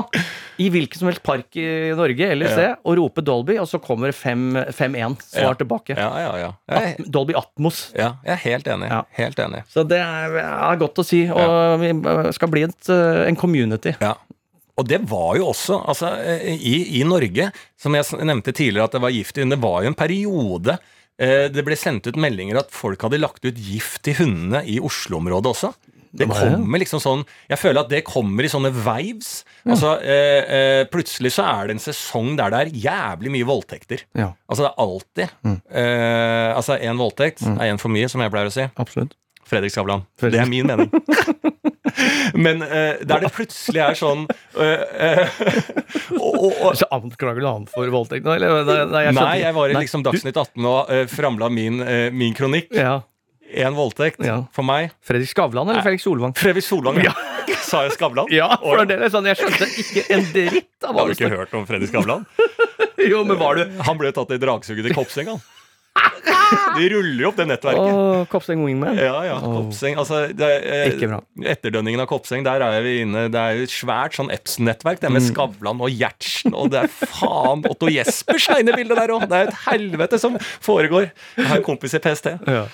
i 0.61 0.69
hvilken 0.73 0.99
som 1.01 1.09
helst 1.09 1.23
park 1.25 1.55
i 1.59 1.65
Norge 1.97 2.29
eller 2.31 2.45
Ja. 2.55 2.75
og 2.83 2.97
rope 2.99 3.21
Dolby, 3.25 3.57
og 3.61 3.67
så 3.71 3.79
kommer 3.81 4.11
5 4.13 4.55
5-1 4.75 5.17
svar 5.23 5.53
Ja. 5.53 5.53
tilbake. 5.59 5.95
Ja, 5.97 6.11
ja, 6.19 6.53
ja. 6.67 6.93
Dolby 7.05 7.33
Atmos. 7.37 7.91
ja, 7.95 8.15
jeg 8.25 8.33
er 8.33 8.41
helt 8.43 8.67
enig. 8.67 8.89
Ja. 8.89 9.01
Helt 9.15 9.39
enig. 9.39 9.63
Så 9.71 9.83
det 9.87 9.97
er, 9.99 10.24
er 10.33 10.79
godt 10.81 11.01
å 11.01 11.05
si, 11.05 11.23
og 11.29 11.79
vi 11.81 11.91
skal 12.35 12.51
bli 12.51 12.65
et, 12.67 12.89
eh, 12.89 13.23
en 13.29 13.39
community. 13.39 13.95
Ja. 14.01 14.15
Og 14.75 14.87
det 14.89 14.99
var 15.07 15.37
jo 15.39 15.51
også 15.53 15.77
altså, 15.87 16.09
i, 16.51 16.99
i 16.99 17.03
Norge, 17.07 17.47
som 17.79 17.95
jeg 17.95 18.25
nevnte 18.27 18.51
tidligere 18.51 18.89
at 18.89 18.97
det 18.97 19.03
var 19.05 19.13
gift 19.15 19.37
i 19.39 19.47
det 19.47 19.61
var 19.63 19.85
jo 19.85 19.91
en 19.93 19.95
periode 19.95 20.75
eh, 21.15 21.47
det 21.47 21.63
ble 21.63 21.77
sendt 21.79 22.09
ut 22.09 22.19
meldinger 22.19 22.59
at 22.59 22.73
folk 22.75 23.05
hadde 23.07 23.21
lagt 23.21 23.45
ut 23.47 23.55
gift 23.55 24.01
til 24.03 24.19
hundene 24.19 24.65
i 24.67 24.81
Oslo-området 24.83 25.53
også. 25.53 25.71
Det 26.15 26.27
kommer 26.31 26.79
liksom 26.79 27.01
sånn 27.03 27.23
Jeg 27.49 27.59
føler 27.59 27.83
at 27.83 27.91
det 27.91 28.05
kommer 28.07 28.45
i 28.45 28.51
sånne 28.51 28.71
waves. 28.85 29.43
Altså, 29.67 29.97
eh, 29.99 30.53
eh, 30.57 30.83
Plutselig 30.91 31.33
så 31.35 31.43
er 31.49 31.67
det 31.67 31.75
en 31.75 31.83
sesong 31.83 32.35
der 32.39 32.53
det 32.53 32.61
er 32.61 32.73
jævlig 32.85 33.33
mye 33.35 33.47
voldtekter. 33.49 34.05
Ja, 34.15 34.31
Altså 34.47 34.63
det 34.63 34.71
er 34.71 34.85
alltid 34.85 35.51
eh, 35.75 36.49
Altså 36.55 36.79
én 36.79 36.99
voldtekt 37.01 37.43
er 37.43 37.67
én 37.67 37.81
for 37.81 37.91
mye, 37.91 38.07
som 38.11 38.23
jeg 38.23 38.31
pleier 38.31 38.51
å 38.51 38.55
si. 38.55 38.67
absolutt. 38.79 39.15
Fredrik 39.45 39.71
Skavlan. 39.73 40.01
Fredrik. 40.19 40.39
Det 40.39 40.43
er 40.43 40.49
min 40.49 40.67
mening. 40.67 40.89
Men 42.45 42.61
uh, 42.65 42.95
der 43.07 43.19
det 43.23 43.29
plutselig 43.31 43.79
er 43.79 43.93
sånn 43.95 44.25
uh, 44.27 44.59
uh, 44.59 45.27
Så 46.79 46.85
anklager 46.91 47.39
du 47.39 47.47
han 47.47 47.67
for 47.71 47.87
voldtekt 47.93 48.25
nå. 48.25 48.33
Nei, 48.35 48.39
nei, 48.89 49.03
jeg 49.05 49.13
Nei, 49.15 49.35
jeg 49.43 49.53
var 49.55 49.69
i 49.71 49.75
liksom 49.77 50.03
Dagsnytt 50.05 50.37
18 50.41 50.65
og 50.67 50.89
uh, 50.91 51.05
framla 51.11 51.49
min, 51.53 51.79
min 52.15 52.33
kronikk. 52.35 52.67
Ja. 52.75 52.97
En 53.55 53.75
voldtekt 53.77 54.19
Ja. 54.25 54.41
for 54.51 54.63
meg. 54.67 54.91
Fredrik 55.05 55.29
Skavlan 55.31 55.69
eller 55.69 55.83
Fredrik 55.85 56.01
Solvang? 56.03 56.33
Fredrik 56.35 56.65
Solvang. 56.65 56.97
Ja. 57.05 57.13
Sa 57.69 57.83
jeg 57.85 57.93
Skavlan? 57.95 58.27
Ja, 58.33 58.49
for 58.61 58.81
det 58.89 58.97
er 58.97 59.09
sånn, 59.13 59.27
jeg 59.29 59.37
skjønte 59.39 59.69
ikke 59.85 60.03
en 60.17 60.25
dritt 60.33 60.87
av 60.89 60.95
hva 60.95 61.05
Har 61.05 61.13
du 61.13 61.15
ikke 61.15 61.31
hørt 61.31 61.53
om 61.57 61.67
Fredrik 61.69 61.89
Skavlan? 61.93 62.25
Jo, 63.05 63.21
men 63.27 63.37
var 63.39 63.59
du 63.59 63.63
Han 63.85 63.97
ble 64.01 64.09
tatt 64.15 64.31
i 64.33 64.39
dragsuget 64.41 64.89
i 64.89 64.95
Kopseng, 64.97 65.27
han. 65.35 65.41
De 66.77 66.87
ruller 66.91 67.21
jo 67.23 67.29
opp 67.31 67.37
det 67.39 67.47
nettverket. 67.49 67.91
Åh, 67.95 68.23
Kopseng 68.31 68.63
Wingman? 68.65 68.97
Ja, 68.99 69.17
ja. 69.27 69.37
Kopseng. 69.41 69.97
Altså, 70.01 70.25
det, 70.35 70.49
er, 70.49 70.65
eh, 70.65 70.89
Ikke 70.93 71.09
bra. 71.11 71.19
Etterdønningen 71.55 72.03
av 72.03 72.09
Kopseng, 72.11 72.45
der 72.47 72.63
er 72.65 72.81
vi 72.85 72.97
inne. 73.03 73.27
Det 73.33 73.41
er 73.41 73.59
jo 73.59 73.67
et 73.67 73.73
svært 73.75 74.17
sånn 74.19 74.31
Epson-nettverk. 74.33 75.01
Det 75.01 75.09
er 75.09 75.15
med 75.15 75.23
Mm. 75.25 75.31
Skavlan 75.31 75.79
og 75.81 75.89
Gjertsen, 75.89 76.53
og 76.53 76.69
det 76.73 76.83
er 76.83 76.91
faen 76.91 77.63
Otto 77.69 77.89
Jespers 77.89 78.45
i 78.51 78.61
der 78.67 79.13
òg! 79.15 79.25
Det 79.29 79.39
er 79.39 79.47
et 79.49 79.61
helvete 79.65 80.19
som 80.21 80.37
foregår. 80.61 81.09
Jeg 81.37 81.49
har 81.49 81.61
en 81.61 81.65
kompis 81.65 81.95
i 81.97 82.01
PST. 82.03 82.35
Ja. 82.45 82.65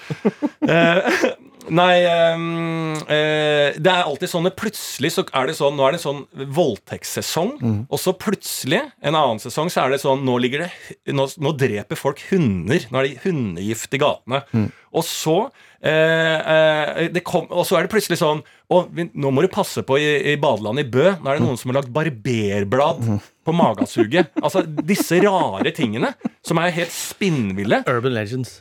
Nei 1.72 2.02
um, 2.36 2.98
uh, 3.08 3.70
Det 3.80 3.88
er 3.88 4.02
alltid 4.04 4.28
sånn 4.28 4.50
at 4.50 4.58
Plutselig 4.60 5.12
så 5.16 5.24
er 5.40 5.48
det 5.48 5.56
sånn 5.56 5.78
Nå 5.80 5.86
er 5.88 5.96
det 5.96 6.02
sånn 6.04 6.26
voldtektssesong, 6.58 7.54
Mm. 7.62 7.80
og 7.90 8.00
så 8.02 8.12
plutselig, 8.18 8.82
en 9.06 9.16
annen 9.16 9.40
sesong, 9.40 9.70
så 9.72 9.86
er 9.86 9.94
det 9.94 10.02
sånn 10.04 10.24
Nå 10.28 10.36
ligger 10.44 10.66
det 10.66 11.14
Nå, 11.16 11.28
nå 11.40 11.54
dreper 11.58 11.96
folk 12.00 12.20
hunder. 12.32 12.84
Nå 12.92 13.00
er 13.02 13.08
det 13.08 13.22
hundegift 13.24 13.94
i 13.96 14.02
gatene. 14.02 14.42
Mm. 14.52 14.68
Og 15.00 15.06
så 15.08 15.36
eh, 15.80 16.38
eh, 16.54 17.10
det 17.16 17.24
kom, 17.28 17.48
Og 17.50 17.64
så 17.70 17.78
er 17.80 17.86
det 17.88 17.94
plutselig 17.94 18.20
sånn 18.20 18.42
Å, 18.72 18.82
vi, 18.92 19.08
nå 19.16 19.32
må 19.32 19.44
du 19.46 19.50
passe 19.52 19.84
på 19.88 19.96
i, 20.02 20.10
i 20.34 20.38
badelandet 20.42 20.88
i 20.88 20.92
Bø. 20.92 21.06
Nå 21.22 21.32
er 21.32 21.40
det 21.40 21.46
noen 21.48 21.60
som 21.62 21.72
har 21.72 21.80
lagt 21.82 21.94
barberblad 21.96 23.02
Mm. 23.08 23.20
på 23.48 23.54
magasuget. 23.58 24.30
Altså 24.44 24.62
disse 24.68 25.18
rare 25.24 25.72
tingene 25.76 26.12
som 26.46 26.60
er 26.62 26.76
helt 26.76 26.92
spinnville. 26.94 27.82
Urban 27.90 28.14
Legends. 28.14 28.60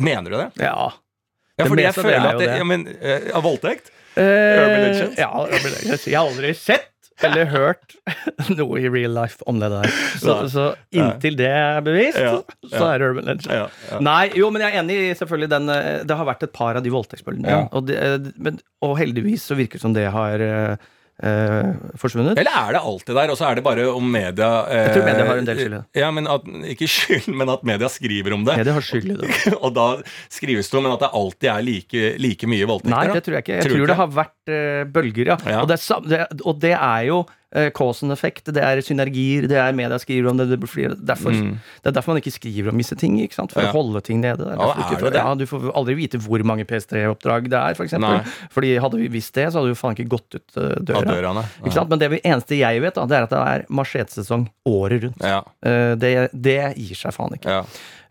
Mener 0.00 0.30
du 0.32 0.36
det? 0.40 0.48
Ja. 0.64 0.90
Ja, 1.56 1.68
fordi 1.68 1.86
jeg 1.86 1.96
føler 1.96 2.18
er 2.18 2.26
at 2.34 2.42
det, 2.42 2.50
ja, 2.52 2.66
men, 2.68 2.84
eh, 3.00 3.30
Av 3.36 3.46
voldtekt? 3.46 3.88
Uh, 4.16 4.24
Urban 4.24 4.82
Legends? 4.82 5.16
Ja, 5.20 5.30
Urban 5.44 5.72
Legends. 5.72 6.04
Jeg 6.08 6.18
har 6.18 6.28
aldri 6.28 6.52
sett 6.56 6.92
eller 7.24 7.48
hørt 7.56 7.94
noe 8.52 8.80
i 8.80 8.90
real 8.92 9.14
life 9.16 9.44
om 9.48 9.60
det 9.60 9.70
der. 9.72 9.92
Så, 10.20 10.34
så 10.52 10.66
inntil 10.92 11.38
det 11.38 11.48
er 11.48 11.78
bevist, 11.84 12.18
Ja, 12.20 12.34
så 12.68 12.90
er 12.90 13.00
det 13.00 13.08
Urban. 13.08 13.40
Ja, 13.48 13.62
ja. 13.88 14.00
Nei, 14.04 14.26
jo, 14.36 14.50
men 14.52 14.64
jeg 14.64 14.74
er 14.74 14.82
enig 14.82 14.98
i 15.00 15.14
selvfølgelig 15.16 15.48
den 15.54 15.72
eh, 15.72 15.88
Det 16.08 16.18
har 16.18 16.28
vært 16.28 16.44
et 16.44 16.52
par 16.56 16.76
av 16.76 16.84
de 16.84 16.92
voldtektsbølgene. 16.92 17.62
Og, 17.72 17.92
og 18.84 18.92
heldigvis 19.00 19.48
så 19.48 19.56
virker 19.56 19.80
det 19.80 19.86
som 19.86 19.96
det 19.96 20.10
har 20.12 20.44
eh, 21.22 21.70
forsvunnet. 22.00 22.38
Eller 22.40 22.52
er 22.52 22.76
det 22.76 22.82
alltid 22.90 23.14
der, 23.16 23.32
og 23.32 23.38
så 23.38 23.48
er 23.48 23.58
det 23.58 23.64
bare 23.66 23.86
om 23.92 24.08
media 24.12 24.50
eh, 24.68 24.82
Jeg 24.82 24.94
tror 24.96 25.06
media 25.08 25.26
har 25.30 25.40
en 25.42 25.48
del 25.48 25.60
skyld 25.60 25.72
i 25.72 25.76
det. 25.76 25.82
Ja, 26.02 26.10
men 26.14 26.28
at, 26.30 26.48
Ikke 26.74 26.88
skyld, 26.90 27.28
men 27.34 27.52
at 27.52 27.64
media 27.68 27.90
skriver 27.92 28.36
om 28.36 28.44
det. 28.46 28.56
Media 28.60 28.76
har 28.76 28.84
skyld 28.84 29.10
i 29.14 29.18
det. 29.22 29.30
og 29.64 29.74
da 29.76 29.86
skrives 30.32 30.70
det 30.72 30.80
om, 30.80 30.88
men 30.88 30.96
at 30.96 31.06
det 31.06 31.12
alltid 31.20 31.50
er 31.52 31.66
like, 31.66 32.04
like 32.22 32.50
mye 32.50 32.68
voldtekter. 32.68 32.96
Nei, 32.96 33.06
det 33.14 33.24
tror 33.26 33.38
jeg 33.38 33.46
ikke. 33.46 33.56
Jeg 33.60 33.68
Tror 33.68 33.78
tror, 33.80 33.92
det 33.92 34.00
har 34.02 34.12
vært 34.22 34.35
bølger, 34.46 35.32
ja. 35.34 35.36
Ja. 35.46 35.62
Og, 35.64 35.68
det 35.70 36.20
er, 36.20 36.30
og 36.44 36.60
det 36.62 36.72
er 36.76 37.02
jo 37.08 37.24
uh, 37.56 37.70
cause 37.70 38.04
and 38.04 38.12
effect, 38.12 38.50
det 38.54 38.62
er 38.62 38.80
synergier, 38.84 39.46
det 39.50 39.58
er 39.60 39.74
media 39.76 39.98
skriver 40.00 40.30
om 40.30 40.40
det. 40.40 40.48
Det, 40.50 40.58
blir 40.60 40.94
derfor, 40.96 41.34
mm. 41.34 41.52
det 41.82 41.90
er 41.90 41.96
derfor 41.96 42.14
man 42.14 42.20
ikke 42.20 42.34
skriver 42.34 42.70
om 42.72 42.80
visse 42.80 42.96
ting, 42.98 43.18
ikke 43.22 43.38
sant? 43.38 43.54
for 43.54 43.62
Mm. 43.62 43.66
Ja. 43.66 43.72
å 43.72 43.76
holde 43.76 44.00
ting 44.04 44.20
nede. 44.20 44.44
Er 44.44 44.60
Ja, 44.60 44.68
er 44.72 44.94
ikke, 44.96 45.10
det? 45.10 45.22
Ja, 45.22 45.34
du 45.34 45.46
får 45.46 45.70
aldri 45.74 45.96
vite 45.98 46.20
hvor 46.22 46.42
mange 46.44 46.64
PS3-oppdrag 46.64 47.50
det 47.50 47.58
er, 47.58 47.74
for 47.74 47.84
eksempel. 47.84 48.22
Fordi 48.50 48.76
hadde 48.82 49.00
vi 49.00 49.08
visst 49.08 49.34
det, 49.34 49.50
så 49.52 49.60
hadde 49.60 49.72
vi 49.72 49.78
faen 49.78 49.96
ikke 49.96 50.08
gått 50.16 50.38
ut 50.38 50.56
eh, 50.56 50.76
døra. 50.80 51.04
dørene. 51.08 51.44
Ikke 51.62 51.74
sant? 51.74 51.90
Men 51.90 52.02
det 52.02 52.10
eneste 52.22 52.58
jeg 52.58 52.82
vet, 52.84 52.94
da, 52.94 53.06
det 53.06 53.16
er 53.16 53.28
at 53.28 53.34
det 53.34 53.42
er 53.42 53.66
machete-sesong 53.70 54.48
året 54.66 55.06
rundt. 55.06 55.22
Eh, 55.22 55.94
det, 55.96 56.12
det 56.32 56.60
gir 56.76 56.98
seg 56.98 57.14
faen 57.16 57.38
ikke. 57.38 57.62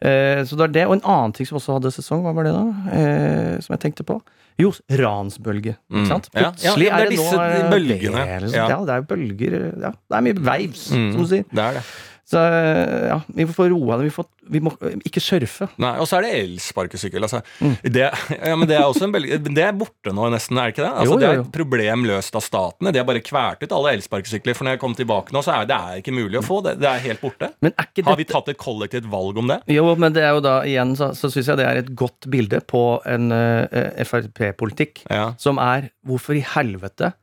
Eh, 0.01 0.41
så 0.45 0.57
det 0.57 0.69
er 0.69 0.73
det. 0.79 0.87
Og 0.89 0.97
en 0.97 1.05
annen 1.05 1.35
ting 1.35 1.47
som 1.47 1.59
også 1.59 1.77
hadde 1.77 1.93
sesong, 1.95 2.25
hva 2.25 2.33
var 2.35 2.49
det 2.49 2.55
da? 2.55 2.65
Eh, 2.97 3.53
som 3.63 3.77
jeg 3.77 3.85
tenkte 3.87 4.07
på? 4.07 4.19
Jo, 4.61 4.69
ransbølge. 5.01 5.75
Mm. 5.91 5.97
Ikke 6.03 6.07
sant? 6.13 6.29
Mm. 6.31 6.39
ja, 6.41 6.49
Plutselig 6.55 6.85
ja, 6.87 6.97
det 6.97 7.01
er 7.01 7.05
er 7.05 7.09
det 7.09 7.17
nå 7.17 7.23
disse 7.25 7.45
eh, 7.45 7.69
bølgene. 7.71 8.25
liksom. 8.41 8.55
Ja. 8.55 8.67
Ja. 8.69 8.77
det 8.87 8.93
er 8.95 9.01
bølger 9.09 9.55
Ja, 9.83 9.91
det 9.91 10.15
er 10.19 10.21
mye 10.29 10.39
waves, 10.47 10.85
Mm, 10.95 11.09
som 11.11 11.21
du 11.21 11.27
sier. 11.33 11.43
Det 11.51 11.63
er 11.65 11.73
det. 11.79 11.83
Så 12.25 12.41
eh, 12.41 13.05
ja, 13.11 13.19
vi 13.37 13.45
får 13.45 13.69
roa 13.69 13.99
det. 13.99 14.07
Vi, 14.07 14.13
får, 14.15 14.25
vi 14.49 14.59
må 14.65 14.71
eh, 14.81 14.95
ikke 15.05 15.21
surfe. 15.21 15.67
Nei, 15.81 15.91
Og 16.01 16.07
så 16.09 16.17
er 16.17 16.25
det 16.25 16.31
elsparkesykkel. 16.39 17.21
Altså. 17.27 17.41
Mm. 17.61 17.75
Det, 17.93 18.05
ja, 18.33 18.55
men 18.57 18.65
det 18.69 18.79
er 18.79 18.85
også 18.87 19.05
en 19.05 19.13
Det 19.53 19.61
er 19.61 19.75
borte 19.77 20.13
nå, 20.15 20.25
nesten, 20.33 20.57
er 20.57 20.71
det 20.71 20.75
ikke 20.75 20.85
det? 20.87 20.93
Altså, 21.03 21.13
Jo, 21.13 21.19
Det 21.21 21.27
jo, 21.27 21.33
er 21.35 21.43
et 21.43 21.51
problem 21.53 22.05
løst 22.09 22.37
av 22.39 22.41
statene. 22.45 22.93
De 22.95 23.01
har 23.01 23.05
bare 23.05 23.21
kvært 23.25 23.61
ut 23.61 23.75
alle 23.77 23.93
elsparkesykler. 23.99 24.57
For 24.57 24.65
når 24.65 24.77
jeg 24.77 24.81
kom 24.81 24.95
tilbake 24.97 25.35
nå, 25.35 25.43
så 25.45 25.53
er 25.59 25.69
det 25.69 25.77
er 25.77 26.01
ikke 26.01 26.15
mulig 26.17 26.39
å 26.41 26.45
få. 26.45 26.61
Det, 26.65 26.75
det 26.81 26.89
er 26.89 27.03
helt 27.05 27.21
borte. 27.21 27.51
Men 27.65 27.75
ikke 27.85 28.07
Har 28.09 28.17
vi 28.17 28.27
tatt 28.29 28.49
et 28.53 28.61
kollektivt 28.61 29.05
valg 29.11 29.37
om 29.43 29.51
det? 29.53 29.59
Jo, 29.75 29.85
men 30.01 30.15
det 30.17 30.23
er 30.25 30.33
jo 30.33 30.41
da 30.45 30.55
igjen 30.65 30.95
så, 30.97 31.11
så 31.17 31.29
syns 31.33 31.51
jeg 31.51 31.61
det 31.61 31.67
er 31.69 31.83
et 31.83 31.93
godt 31.97 32.25
bilde 32.31 32.57
på 32.65 32.81
en 33.05 33.29
uh, 33.33 34.01
Frp-politikk 34.05 35.05
Ja. 35.13 35.29
som 35.41 35.61
er 35.61 35.91
hvorfor 36.07 36.37
i 36.37 36.43
helvete 36.55 37.13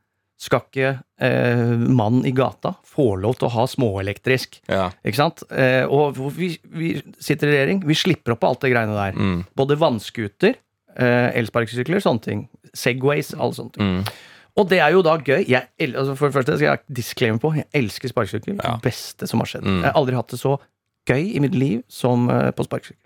skal 0.43 0.65
ikke 0.65 0.89
eh, 1.23 1.77
mannen 1.87 2.25
i 2.27 2.33
gata 2.35 2.75
få 2.89 3.13
lov 3.23 3.39
til 3.39 3.47
å 3.47 3.53
ha 3.55 3.67
småelektrisk? 3.71 4.59
Ja. 4.67 4.89
Ikke 5.07 5.21
sant? 5.21 5.45
Eh, 5.55 5.87
og 5.87 6.19
vi, 6.35 6.51
vi 6.67 6.97
sitter 7.23 7.51
i 7.51 7.55
regjering, 7.55 7.85
vi 7.87 7.99
slipper 7.99 8.35
opp 8.35 8.43
på 8.43 8.51
alt 8.51 8.65
det 8.65 8.73
greiene 8.75 8.97
der. 8.97 9.15
Mm. 9.15 9.39
Både 9.59 9.79
vannskuter, 9.79 10.59
eh, 10.97 11.29
elsparkesykler, 11.39 12.03
sånne 12.03 12.27
ting. 12.27 12.45
Segways, 12.75 13.31
alle 13.39 13.59
sånne 13.59 13.77
ting. 13.77 13.95
Mm. 14.01 14.13
Og 14.59 14.69
det 14.69 14.83
er 14.85 14.93
jo 14.93 15.05
da 15.07 15.15
gøy. 15.17 15.47
Jeg, 15.49 15.71
altså 15.89 16.17
for 16.19 16.29
det 16.29 16.37
første 16.37 16.59
skal 16.59 16.69
jeg 16.73 16.99
disclaimer 17.01 17.41
på, 17.41 17.55
jeg 17.57 17.71
elsker 17.79 18.13
sparkesykkel. 18.13 18.59
Ja. 18.59 18.75
Det 18.77 18.91
beste 18.91 19.31
som 19.31 19.41
har 19.41 19.49
skjedd. 19.49 19.65
Mm. 19.65 19.79
Jeg 19.79 19.89
har 19.89 20.01
aldri 20.03 20.19
hatt 20.19 20.35
det 20.35 20.43
så 20.43 20.59
gøy 21.09 21.35
i 21.37 21.41
mitt 21.43 21.55
liv 21.55 21.83
som 21.91 22.29
eh, 22.31 22.51
på 22.55 22.65
sparkesykkel. 22.67 22.99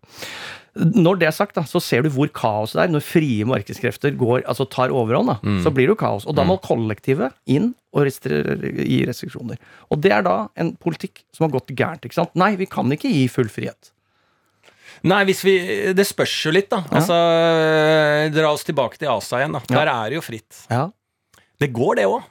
Når 0.77 1.17
det 1.23 1.27
er 1.31 1.33
sagt, 1.33 1.55
da, 1.57 1.63
så 1.65 1.81
ser 1.81 2.03
du 2.05 2.11
hvor 2.13 2.29
kaoset 2.37 2.83
er. 2.83 2.91
Når 2.93 3.01
frie 3.01 3.47
markedskrefter 3.49 4.13
går, 4.21 4.43
altså 4.45 4.67
tar 4.69 4.93
overhånd, 4.93 5.31
da, 5.33 5.39
Mm. 5.43 5.63
så 5.65 5.71
blir 5.73 5.87
det 5.89 5.95
jo 5.95 6.01
kaos. 6.03 6.27
Og 6.29 6.37
da 6.37 6.45
må 6.45 6.59
kollektivet 6.61 7.33
inn 7.49 7.71
og 7.97 8.05
gi 8.05 8.99
restriksjoner. 9.09 9.57
Og 9.91 10.03
det 10.05 10.13
er 10.13 10.23
da 10.27 10.35
en 10.61 10.75
politikk 10.77 11.23
som 11.33 11.47
har 11.49 11.55
gått 11.59 11.73
gærent. 11.73 12.05
ikke 12.05 12.19
sant? 12.19 12.35
Nei, 12.37 12.57
vi 12.61 12.67
kan 12.69 12.93
ikke 12.93 13.09
gi 13.09 13.25
full 13.33 13.49
frihet. 13.49 13.93
Nei, 15.05 15.25
hvis 15.25 15.41
vi 15.45 15.57
Det 15.97 16.05
spørs 16.07 16.35
jo 16.45 16.53
litt, 16.53 16.69
da. 16.69 16.83
Altså, 16.93 17.17
Dra 18.37 18.53
oss 18.53 18.65
tilbake 18.65 18.99
til 19.01 19.09
Asa 19.09 19.41
igjen, 19.41 19.53
da. 19.57 19.61
Der 19.69 19.89
er 19.89 20.11
det 20.11 20.19
jo 20.21 20.25
fritt. 20.25 20.67
Ja. 20.71 20.91
Det 21.59 21.73
går, 21.73 21.97
det 21.97 22.05
òg. 22.05 22.23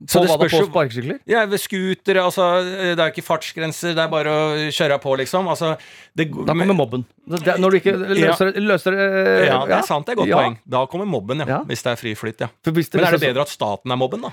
Ja. 0.00 0.06
Så 0.10 0.18
På 0.20 0.26
det 0.26 0.34
spørs 0.50 0.52
jo- 0.58 0.66
sparkesykler? 0.68 1.18
Ja, 1.26 1.44
ved 1.46 1.58
scooter, 1.62 2.18
altså 2.20 2.62
Det 2.64 2.98
er 2.98 3.06
jo 3.08 3.12
ikke 3.14 3.22
fartsgrenser, 3.24 3.94
det 3.94 4.02
er 4.02 4.08
bare 4.12 4.26
å 4.28 4.70
kjøre 4.74 4.98
på, 5.00 5.16
liksom. 5.16 5.46
Altså, 5.48 5.76
det, 6.16 6.26
Da 6.34 6.52
kommer 6.52 6.74
mobben. 6.74 7.04
Det, 7.26 7.54
når 7.62 7.70
du 7.70 7.76
ikke 7.78 7.94
løser, 7.96 8.52
løser 8.58 8.90
det 8.96 9.46
Ja, 9.48 9.64
det 9.64 9.78
er 9.78 9.86
sant. 9.86 10.04
Det 10.06 10.12
er 10.12 10.12
et 10.12 10.18
godt 10.18 10.28
Ja. 10.28 10.36
poeng. 10.42 10.58
Da 10.68 10.86
kommer 10.86 11.06
mobben, 11.06 11.38
ja. 11.38 11.46
Ja. 11.46 11.60
Hvis 11.64 11.82
det 11.82 11.92
er 11.92 11.96
fri 11.96 12.14
flyt, 12.14 12.40
ja. 12.40 12.48
For 12.64 12.72
hvis 12.72 12.90
det, 12.90 13.00
Men 13.00 13.06
er 13.14 13.16
det 13.18 13.20
bedre 13.32 13.40
at 13.42 13.48
staten 13.48 13.90
er 13.90 13.96
mobben, 13.96 14.20
da? 14.22 14.30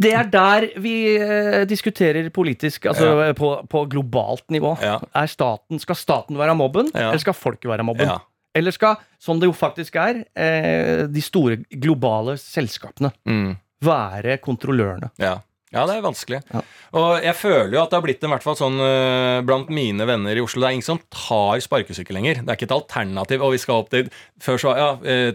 Det 0.00 0.12
er 0.14 0.24
der 0.30 0.68
vi 0.80 1.16
eh, 1.18 1.64
diskuterer 1.66 2.30
politisk, 2.30 2.86
altså 2.86 3.26
ja. 3.26 3.32
på, 3.36 3.66
på 3.68 3.82
globalt 3.90 4.46
nivå. 4.54 4.76
Ja. 4.80 5.00
Er 5.12 5.26
staten, 5.26 5.80
skal 5.82 5.96
staten 5.98 6.38
være 6.38 6.54
mobben, 6.56 6.88
Ja. 6.94 7.08
eller 7.10 7.18
skal 7.18 7.34
folket 7.34 7.68
være 7.68 7.82
mobben? 7.84 8.06
Ja. 8.06 8.20
Eller 8.54 8.70
skal, 8.70 8.96
som 9.20 9.40
det 9.40 9.46
jo 9.50 9.52
faktisk 9.52 9.96
er, 9.96 10.22
eh, 10.38 11.06
de 11.10 11.20
store 11.20 11.58
globale 11.74 12.38
selskapene 12.38 13.10
Mm. 13.26 13.56
Være 13.84 14.38
kontrollørene? 14.42 15.10
Ja. 15.18 15.36
Ja, 15.74 15.84
det 15.86 15.96
er 15.98 16.04
vanskelig. 16.04 16.40
Ja. 16.54 16.62
Og 16.98 17.10
jeg 17.22 17.36
føler 17.36 17.74
jo 17.76 17.82
at 17.82 17.90
det 17.92 17.98
har 17.98 18.04
blitt 18.06 18.22
en 18.24 18.32
hvert 18.32 18.46
fall 18.46 18.56
sånn 18.56 18.78
uh, 18.80 19.42
blant 19.44 19.68
mine 19.68 20.06
venner 20.08 20.38
i 20.38 20.40
Oslo 20.40 20.62
Det 20.62 20.70
er 20.70 20.76
ingen 20.78 20.86
som 20.86 21.00
tar 21.12 21.60
sparkesykkel 21.60 22.16
lenger. 22.16 22.40
Det 22.40 22.48
er 22.48 22.56
ikke 22.56 22.68
et 22.70 22.76
alternativ. 22.78 23.44
Og 23.44 23.52
vi 23.52 23.60
skal 23.60 23.82
opp 23.82 23.90
dit 23.92 24.08
Før 24.40 24.56
så 24.62 24.72
Ja, 24.78 24.88
eh, 25.04 25.28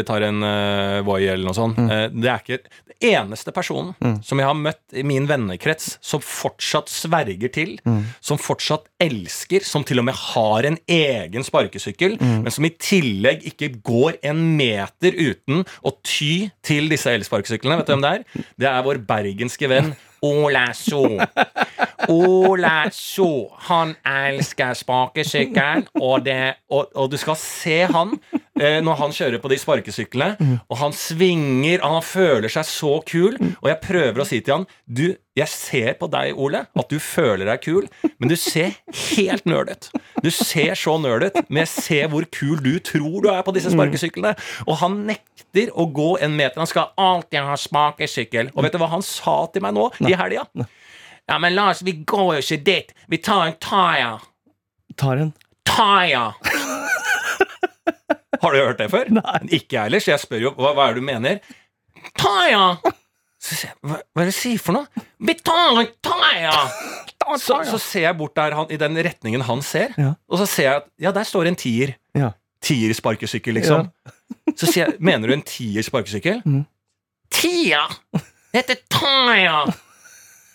vi 0.00 0.04
tar 0.04 0.26
en 0.28 0.42
uh, 0.44 1.00
Voi 1.06 1.22
eller 1.24 1.46
noe 1.48 1.56
sånt. 1.56 1.78
Mm. 1.80 1.88
Uh, 1.88 2.06
det 2.20 2.28
er 2.34 2.44
ikke 2.44 2.60
Det 2.90 2.96
eneste 3.14 3.52
personen 3.56 3.94
som 4.26 4.36
jeg 4.42 4.44
har 4.44 4.56
møtt 4.58 4.92
i 4.92 5.02
min 5.08 5.24
vennekrets 5.30 5.94
som 6.04 6.20
fortsatt 6.20 6.90
sverger 6.92 7.48
til, 7.54 7.70
Mm. 7.86 8.02
som 8.20 8.36
fortsatt 8.36 8.84
elsker, 9.00 9.64
som 9.64 9.84
til 9.88 10.02
og 10.02 10.04
med 10.10 10.18
har 10.20 10.66
en 10.68 10.76
egen 10.90 11.46
sparkesykkel, 11.46 12.18
Mm. 12.20 12.42
men 12.44 12.52
som 12.52 12.66
i 12.68 12.72
tillegg 12.76 13.46
ikke 13.48 13.70
går 13.80 14.18
en 14.28 14.42
meter 14.58 15.16
uten 15.16 15.64
å 15.86 15.94
ty 16.04 16.50
til 16.66 16.90
disse 16.92 17.08
elsparkesyklene. 17.08 17.78
Vet 17.80 17.88
du 17.88 17.94
hvem 17.94 18.04
det 18.04 18.12
er? 18.12 18.44
Det 18.60 18.68
er 18.68 18.84
vår 18.84 19.00
bergenske 19.08 19.69
venn 19.70 19.92
Ola 20.22 20.66
So. 20.76 21.06
Ola 22.08 22.90
So. 22.92 23.48
Han 23.70 23.94
elsker 24.04 24.74
sparkesykkel, 24.74 25.86
og, 25.94 26.28
og, 26.70 26.90
og 26.94 27.10
du 27.12 27.16
skal 27.16 27.38
se 27.40 27.78
han 27.88 28.18
når 28.84 28.98
han 29.00 29.14
kjører 29.16 29.40
på 29.40 29.48
de 29.48 29.56
sparkesyklene, 29.60 30.58
og 30.68 30.76
han 30.82 30.92
svinger, 30.96 31.80
han 31.80 32.02
føler 32.04 32.52
seg 32.52 32.66
så 32.68 32.92
kul, 33.08 33.38
og 33.62 33.68
jeg 33.70 33.78
prøver 33.84 34.20
å 34.20 34.26
si 34.28 34.40
til 34.44 34.58
han 34.58 34.66
Du, 34.84 35.06
jeg 35.38 35.48
ser 35.48 35.94
på 36.00 36.08
deg, 36.12 36.34
Ole, 36.36 36.64
at 36.76 36.90
du 36.92 36.98
føler 37.00 37.48
deg 37.48 37.62
kul, 37.64 37.86
men 38.18 38.28
du 38.28 38.36
ser 38.36 38.74
helt 39.14 39.46
nerd 39.48 39.70
ut. 39.72 39.88
Du 40.20 40.28
ser 40.34 40.74
så 40.76 40.98
nerd 41.00 41.28
ut, 41.30 41.38
men 41.48 41.62
jeg 41.62 41.70
ser 41.72 42.10
hvor 42.12 42.26
kul 42.34 42.60
du 42.60 42.74
tror 42.84 43.22
du 43.24 43.30
er 43.32 43.40
på 43.46 43.54
disse 43.56 43.72
sparkesyklene. 43.72 44.34
Og 44.66 44.76
han 44.82 44.98
nekter 45.08 45.70
å 45.72 45.86
gå 45.88 46.10
en 46.20 46.36
meter. 46.36 46.60
Han 46.60 46.68
skal 46.68 46.92
alltid 47.00 47.46
ha 47.46 47.56
sparkesykkel. 47.58 48.52
Og 48.54 48.66
vet 48.66 48.76
du 48.76 48.80
hva 48.82 48.90
han 48.92 49.02
sa 49.06 49.38
til 49.54 49.64
meg 49.64 49.72
nå 49.78 49.88
i 50.04 50.12
helga? 50.18 50.44
Ja, 51.30 51.38
men 51.38 51.54
Lars, 51.56 51.80
vi 51.86 51.92
går 52.04 52.34
jo 52.36 52.42
ikke 52.44 52.60
dit. 52.66 52.92
Vi 53.08 53.22
tar 53.22 53.46
en 53.46 53.56
Taya. 53.62 54.12
Tar 55.00 55.24
en 55.24 55.32
Taya. 55.64 56.32
Har 58.40 58.54
du 58.54 58.58
hørt 58.62 58.78
det 58.80 58.88
før? 58.92 59.10
Nei. 59.12 59.38
Ikke 59.58 59.76
jeg 59.76 59.82
heller, 59.88 60.02
så 60.04 60.12
jeg 60.14 60.22
spør 60.24 60.42
jo 60.46 60.52
hva, 60.56 60.72
hva 60.76 60.88
er 60.88 60.96
det 60.96 61.02
du 61.02 61.06
mener. 61.06 61.40
Taya! 62.18 62.64
Så 63.40 63.56
ser 63.56 63.70
jeg, 63.70 63.76
hva, 63.88 63.98
hva 64.00 64.22
er 64.22 64.28
det 64.28 64.34
du 64.34 64.38
sier 64.38 64.60
for 64.60 64.76
noe? 64.76 65.04
En 65.20 65.90
Taya! 66.04 66.54
Så, 67.40 67.58
så 67.68 67.78
ser 67.80 68.06
jeg 68.08 68.16
bort 68.18 68.34
der 68.36 68.56
han, 68.56 68.68
i 68.72 68.78
den 68.80 68.96
retningen 69.04 69.44
han 69.46 69.60
ser, 69.64 69.92
Ja. 70.00 70.14
og 70.28 70.40
så 70.40 70.46
ser 70.48 70.66
jeg 70.66 70.80
at 70.80 70.88
ja, 71.04 71.12
der 71.14 71.28
står 71.28 71.50
en 71.50 71.56
tier. 71.60 71.92
Ja. 72.16 72.32
Tier 72.64 72.92
sparkesykkel, 72.96 73.56
liksom. 73.60 73.90
Så 74.56 74.66
sier 74.68 74.86
jeg, 74.88 74.96
mener 75.04 75.30
du 75.30 75.36
en 75.36 75.44
tier 75.46 75.84
sparkesykkel? 75.86 76.40
Mm. 76.48 76.64
Tia! 77.32 77.84
Det 78.16 78.58
heter 78.64 78.80
Taya! 78.90 79.62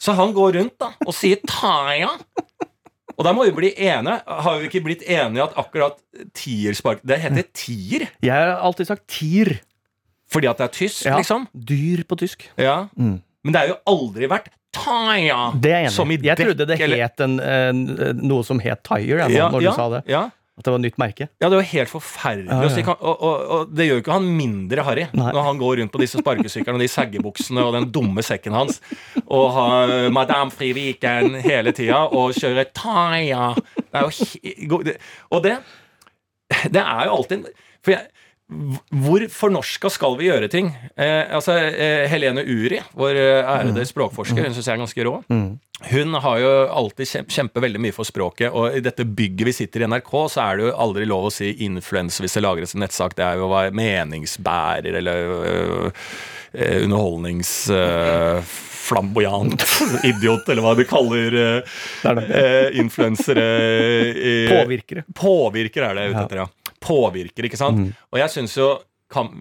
Så 0.01 0.13
han 0.17 0.33
går 0.35 0.57
rundt 0.59 0.75
da 0.81 0.91
og 1.05 1.13
sier 1.17 1.39
Taya. 1.49 2.11
Og 3.17 3.23
da 3.27 3.31
må 3.33 3.45
vi 3.47 3.51
bli 3.55 3.69
enige. 3.77 4.17
Har 4.27 4.59
vi 4.59 4.67
ikke 4.69 4.81
blitt 4.83 5.03
enige 5.07 5.43
at 5.45 5.53
akkurat 5.57 5.95
tierspark 6.35 6.99
Det 7.05 7.17
heter 7.23 7.45
tier 7.55 8.07
Jeg 8.23 8.33
har 8.33 8.57
alltid 8.59 8.87
sagt 8.91 9.07
tier. 9.07 9.59
fordi 10.31 10.47
at 10.49 10.57
det 10.57 10.65
er 10.65 10.73
tysk, 10.73 11.05
Ja. 11.05 11.17
liksom? 11.17 11.47
Dyr 11.53 12.03
på 12.03 12.17
tysk. 12.17 12.49
Ja. 12.57 12.87
Mm. 12.97 13.21
Men 13.43 13.53
det 13.53 13.59
har 13.61 13.67
jo 13.67 13.77
aldri 13.87 14.27
vært 14.27 14.47
Taya. 14.75 15.51
Det 15.55 15.71
er 15.71 15.83
jeg 15.85 15.91
enig 15.93 16.19
i. 16.19 16.27
Jeg 16.27 16.37
trodde 16.37 16.65
det 16.67 16.81
eller- 16.81 17.01
het 17.03 17.19
en, 17.21 17.39
en, 17.39 18.17
noe 18.27 18.43
som 18.43 18.59
het 18.59 18.83
tier, 18.83 19.19
ja, 19.29 19.49
når 19.49 19.61
ja, 19.61 19.69
du 19.71 19.75
sa 19.75 19.89
det. 19.89 20.01
At 20.55 20.63
det 20.63 20.71
var 20.71 20.79
et 20.79 20.85
nytt 20.85 20.99
merke. 21.01 21.25
Ja, 21.43 21.49
det 21.51 21.57
var 21.59 21.65
helt 21.67 21.91
forferdelig. 21.91 22.47
Ja, 22.47 22.69
ja. 22.79 22.93
Og, 22.95 23.23
og, 23.27 23.41
og 23.51 23.71
det 23.75 23.89
gjør 23.89 23.97
jo 23.97 24.03
ikke 24.05 24.15
han 24.15 24.27
mindre 24.37 24.85
harry 24.87 25.03
når 25.11 25.41
han 25.49 25.57
går 25.59 25.81
rundt 25.81 25.91
på 25.91 25.99
disse 25.99 26.21
sparkesyklene 26.21 26.79
og 26.79 26.83
de 26.85 26.87
saggebuksene 26.93 27.65
og 27.65 27.75
den 27.75 27.89
dumme 27.91 28.23
sekken 28.23 28.55
hans 28.55 28.79
og 29.25 29.49
har 29.57 29.93
Madame 30.15 30.55
Friviken 30.55 31.35
hele 31.43 31.75
tida 31.75 32.05
og 32.07 32.37
kjører 32.39 32.71
Taya. 32.71 33.49
Det 33.81 33.99
er 33.99 34.07
jo 34.07 34.79
Og 35.35 35.43
det 35.43 35.57
Det 36.71 36.81
er 36.81 37.07
jo 37.09 37.17
alltid 37.17 37.49
For 37.83 37.95
jeg 37.97 38.07
hvor 38.45 39.23
fornorska 39.33 39.89
skal 39.89 40.17
vi 40.19 40.27
gjøre 40.27 40.47
ting? 40.53 40.67
Eh, 40.93 41.33
altså, 41.33 41.55
eh, 41.65 42.05
Helene 42.11 42.43
Uri, 42.45 42.77
vår 42.93 43.17
ærede 43.17 43.71
ærede 43.73 43.85
språkforsker, 43.89 44.45
hun 44.45 44.53
syns 44.53 44.67
jeg 44.69 44.75
er 44.75 44.83
ganske 44.83 45.05
rå. 45.07 45.15
Hun 45.89 46.13
har 46.23 46.37
jo 46.39 46.51
alltid 46.71 47.25
kjempe, 47.27 47.59
veldig 47.63 47.81
mye 47.81 47.95
for 47.95 48.07
språket, 48.07 48.53
og 48.53 48.77
i 48.77 48.83
dette 48.85 49.03
bygget 49.05 49.49
vi 49.49 49.55
sitter 49.57 49.83
i 49.83 49.89
NRK, 49.89 50.13
så 50.31 50.45
er 50.45 50.59
det 50.61 50.67
jo 50.69 50.75
aldri 50.85 51.07
lov 51.09 51.27
å 51.27 51.33
si 51.33 51.49
influens 51.65 52.21
hvis 52.21 52.37
det 52.37 52.45
lagres 52.45 52.75
en 52.77 52.85
nettsak. 52.85 53.17
Det 53.17 53.25
er 53.25 53.41
jo 53.41 53.49
å 53.49 53.51
være 53.51 53.73
meningsbærer 53.75 55.01
eller 55.01 55.25
øh, 55.25 55.89
øh, 56.53 56.77
underholdnings... 56.85 57.57
øh, 57.73 58.55
Flamboyant 58.85 59.63
idiot, 60.05 60.45
eller 60.53 60.61
hva 60.61 60.75
du 60.77 60.83
kaller 60.85 61.33
er 61.33 62.19
det. 62.19 62.25
influensere. 62.77 63.41
eh, 64.13 64.51
Påvirkere. 64.51 65.01
Påvirker 65.17 65.87
er 65.87 65.97
det 65.97 66.03
jeg 66.03 66.11
er 66.11 66.13
ute 66.13 66.25
etter, 66.27 66.41
ja. 66.43 66.64
Påvirker, 66.85 67.49
ikke 67.49 67.59
sant? 67.59 67.81
Mm. 67.81 67.91
Og 68.13 68.21
jeg 68.21 68.33
syns 68.37 68.55
jo 68.59 68.69
kan, 69.11 69.31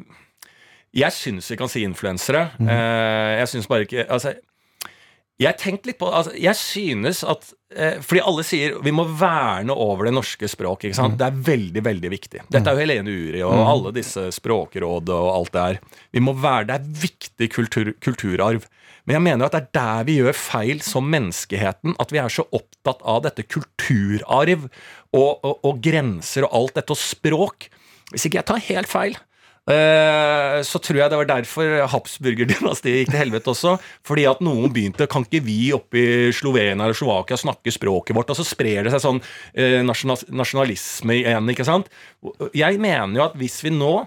Jeg 0.94 1.12
syns 1.16 1.50
vi 1.50 1.60
kan 1.60 1.70
si 1.72 1.84
influensere. 1.84 2.48
Mm. 2.58 2.68
Eh, 2.72 3.30
jeg 3.42 3.52
syns 3.52 3.70
bare 3.70 3.86
ikke 3.88 4.04
Altså, 4.08 4.34
jeg 5.42 5.58
tenkte 5.58 5.90
litt 5.90 5.98
på 5.98 6.06
altså, 6.14 6.30
Jeg 6.38 6.54
synes 6.54 7.24
at 7.26 7.48
eh, 7.74 7.96
Fordi 8.04 8.22
alle 8.22 8.44
sier 8.46 8.76
vi 8.84 8.92
må 8.94 9.06
verne 9.18 9.74
over 9.74 10.06
det 10.08 10.14
norske 10.14 10.48
språket. 10.50 10.92
Ikke 10.92 11.08
Mm. 11.08 11.18
Det 11.18 11.26
er 11.26 11.40
veldig, 11.50 11.82
veldig 11.84 12.10
viktig. 12.12 12.44
Dette 12.48 12.70
er 12.70 12.76
jo 12.76 12.84
Helene 12.84 13.10
Uri 13.10 13.42
og 13.42 13.64
alle 13.66 13.92
disse 13.96 14.28
språkrådene 14.32 15.16
og 15.18 15.30
alt 15.34 15.52
det 15.52 15.64
her. 15.66 15.80
Vi 16.14 16.22
må 16.22 16.36
være, 16.38 16.66
Det 16.70 16.74
er 16.74 17.02
viktig 17.02 17.50
kultur, 17.50 17.92
kulturarv. 18.00 18.68
Men 19.04 19.18
jeg 19.18 19.24
mener 19.26 19.44
jo 19.44 19.50
at 19.50 19.56
det 19.56 19.62
er 19.62 19.76
der 19.76 20.08
vi 20.08 20.16
gjør 20.20 20.38
feil 20.38 20.80
som 20.84 21.08
menneskeheten. 21.12 21.96
At 22.00 22.14
vi 22.14 22.20
er 22.22 22.32
så 22.32 22.46
opptatt 22.56 23.04
av 23.04 23.20
dette 23.26 23.44
kulturarv 23.44 24.66
og, 25.14 25.44
og, 25.44 25.54
og 25.60 25.84
grenser 25.84 26.48
og 26.48 26.56
alt 26.56 26.80
dette, 26.80 26.96
og 26.96 27.00
språk. 27.00 27.68
Hvis 28.12 28.26
ikke 28.28 28.40
jeg 28.40 28.48
tar 28.48 28.64
helt 28.70 28.88
feil, 28.88 29.18
eh, 29.68 30.56
så 30.64 30.80
tror 30.80 31.02
jeg 31.02 31.12
det 31.12 31.18
var 31.20 31.28
derfor 31.28 31.74
Habsburgerdynastiet 31.92 33.02
gikk 33.02 33.12
til 33.12 33.22
helvete 33.26 33.52
også. 33.52 33.76
Fordi 34.08 34.24
at 34.30 34.40
noen 34.44 34.72
begynte 34.72 35.08
Kan 35.10 35.28
ikke 35.28 35.44
vi 35.44 35.58
oppe 35.76 36.00
i 36.00 36.32
Slovenia 36.36 36.78
eller 36.78 36.96
Slovakia 36.96 37.36
snakke 37.40 37.76
språket 37.76 38.16
vårt? 38.16 38.32
Og 38.32 38.40
så 38.40 38.48
sprer 38.48 38.88
det 38.88 38.96
seg 38.96 39.04
sånn 39.04 39.20
eh, 39.52 39.84
nasjonalisme 39.84 41.20
igjen, 41.20 41.52
ikke 41.52 41.68
sant? 41.68 41.92
Jeg 42.56 42.80
mener 42.80 43.20
jo 43.20 43.28
at 43.28 43.36
hvis 43.36 43.60
vi 43.66 43.76
nå 43.76 43.98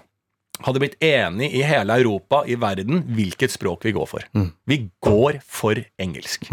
hadde 0.66 0.82
blitt 0.82 0.98
enig 1.04 1.52
i 1.54 1.62
hele 1.66 2.00
Europa, 2.00 2.42
i 2.46 2.58
verden, 2.58 3.04
hvilket 3.16 3.54
språk 3.54 3.86
vi 3.86 3.94
går 3.96 4.10
for. 4.10 4.26
Vi 4.68 4.82
går 5.04 5.40
for 5.46 5.80
engelsk. 6.00 6.50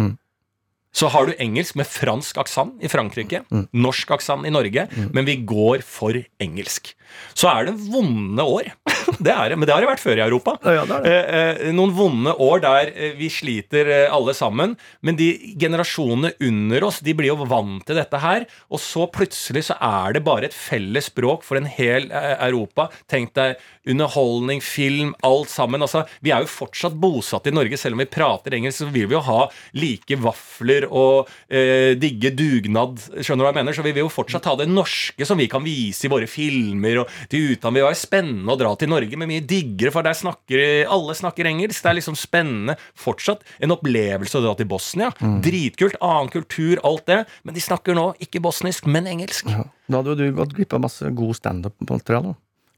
Så 0.96 1.10
har 1.12 1.28
du 1.28 1.34
engelsk 1.44 1.76
med 1.76 1.90
fransk 1.92 2.38
aksent 2.40 2.84
i 2.84 2.88
Frankrike, 2.92 3.42
norsk 3.76 4.14
aksent 4.16 4.48
i 4.48 4.54
Norge, 4.54 4.88
men 5.12 5.28
vi 5.28 5.42
går 5.44 5.84
for 5.84 6.16
engelsk. 6.40 6.94
Så 7.36 7.50
er 7.52 7.68
det 7.68 7.76
vonde 7.92 8.44
år. 8.44 8.72
Det 9.16 9.32
er 9.32 9.52
det, 9.52 9.56
men 9.56 9.68
det 9.68 9.72
har 9.72 9.84
det 9.84 9.88
vært 9.88 10.02
før 10.02 10.18
i 10.18 10.24
Europa. 10.26 10.56
Ja, 10.66 10.82
det 10.90 10.96
det. 11.06 11.12
Eh, 11.14 11.60
eh, 11.70 11.74
noen 11.78 11.94
vonde 11.96 12.34
år 12.42 12.60
der 12.64 12.90
eh, 12.92 13.14
vi 13.16 13.30
sliter 13.32 13.88
eh, 13.88 14.12
alle 14.12 14.34
sammen. 14.36 14.74
Men 15.06 15.16
de 15.20 15.30
generasjonene 15.62 16.34
under 16.44 16.88
oss 16.88 16.98
de 17.06 17.14
blir 17.16 17.30
jo 17.30 17.48
vant 17.48 17.86
til 17.86 18.00
dette 18.00 18.20
her. 18.20 18.48
Og 18.74 18.82
så 18.82 19.06
plutselig 19.14 19.68
så 19.70 19.78
er 19.78 20.18
det 20.18 20.26
bare 20.26 20.50
et 20.50 20.58
felles 20.58 21.08
språk 21.12 21.46
for 21.48 21.62
en 21.62 21.70
hel 21.70 22.10
Europa. 22.12 22.90
Tenk 23.12 23.32
deg 23.38 23.62
underholdning, 23.90 24.62
film, 24.64 25.14
alt 25.26 25.52
sammen. 25.52 25.84
Altså, 25.86 26.04
vi 26.26 26.34
er 26.34 26.44
jo 26.44 26.52
fortsatt 26.52 26.96
bosatt 27.00 27.48
i 27.50 27.54
Norge. 27.56 27.78
Selv 27.80 27.98
om 27.98 28.04
vi 28.04 28.10
prater 28.10 28.56
engelsk, 28.58 28.84
så 28.84 28.90
vil 28.92 29.10
vi 29.12 29.18
jo 29.18 29.24
ha 29.26 29.40
like 29.78 30.20
vafler 30.22 30.88
og 30.90 31.30
eh, 31.50 31.94
digge 32.00 32.34
dugnad, 32.36 33.00
skjønner 33.20 33.44
du 33.44 33.48
hva 33.48 33.54
jeg 33.54 33.60
mener, 33.62 33.78
så 33.78 33.86
vi 33.86 33.94
vil 33.96 34.06
jo 34.06 34.14
fortsatt 34.14 34.50
ha 34.50 34.56
det 34.60 34.70
norske 34.72 35.28
som 35.28 35.40
vi 35.40 35.50
kan 35.52 35.64
vise 35.66 36.08
i 36.08 36.12
våre 36.12 36.30
filmer 36.30 37.04
og 37.04 37.14
til 37.32 37.54
utlandet. 37.54 37.82
Det 37.82 37.88
var 37.88 38.00
spennende 38.00 38.56
å 38.56 38.60
dra 38.60 38.74
til 38.80 38.92
Norge, 38.92 39.20
men 39.20 39.32
mye 39.32 39.46
diggere, 39.46 39.94
for 39.94 40.06
der 40.06 40.18
snakker 40.18 40.86
alle 40.92 41.16
snakker 41.18 41.50
engelsk. 41.50 41.84
Det 41.84 41.92
er 41.92 42.00
liksom 42.00 42.18
spennende. 42.20 42.78
Fortsatt 43.00 43.46
en 43.64 43.76
opplevelse 43.76 44.40
å 44.40 44.44
dra 44.46 44.56
til 44.58 44.70
Bosnia. 44.70 45.12
Dritkult. 45.46 46.00
Annen 46.04 46.32
kultur, 46.34 46.82
alt 46.88 47.06
det. 47.10 47.24
Men 47.44 47.58
de 47.58 47.64
snakker 47.64 47.98
nå 47.98 48.12
ikke 48.24 48.42
bosnisk, 48.44 48.90
men 48.90 49.10
engelsk. 49.10 49.50
Ja. 49.52 49.68
Da 49.86 50.02
hadde 50.02 50.16
jo 50.16 50.32
du 50.32 50.40
gått 50.40 50.56
glipp 50.58 50.74
av 50.74 50.82
masse 50.88 51.10
god 51.14 51.38
standup-materiale. 51.38 52.34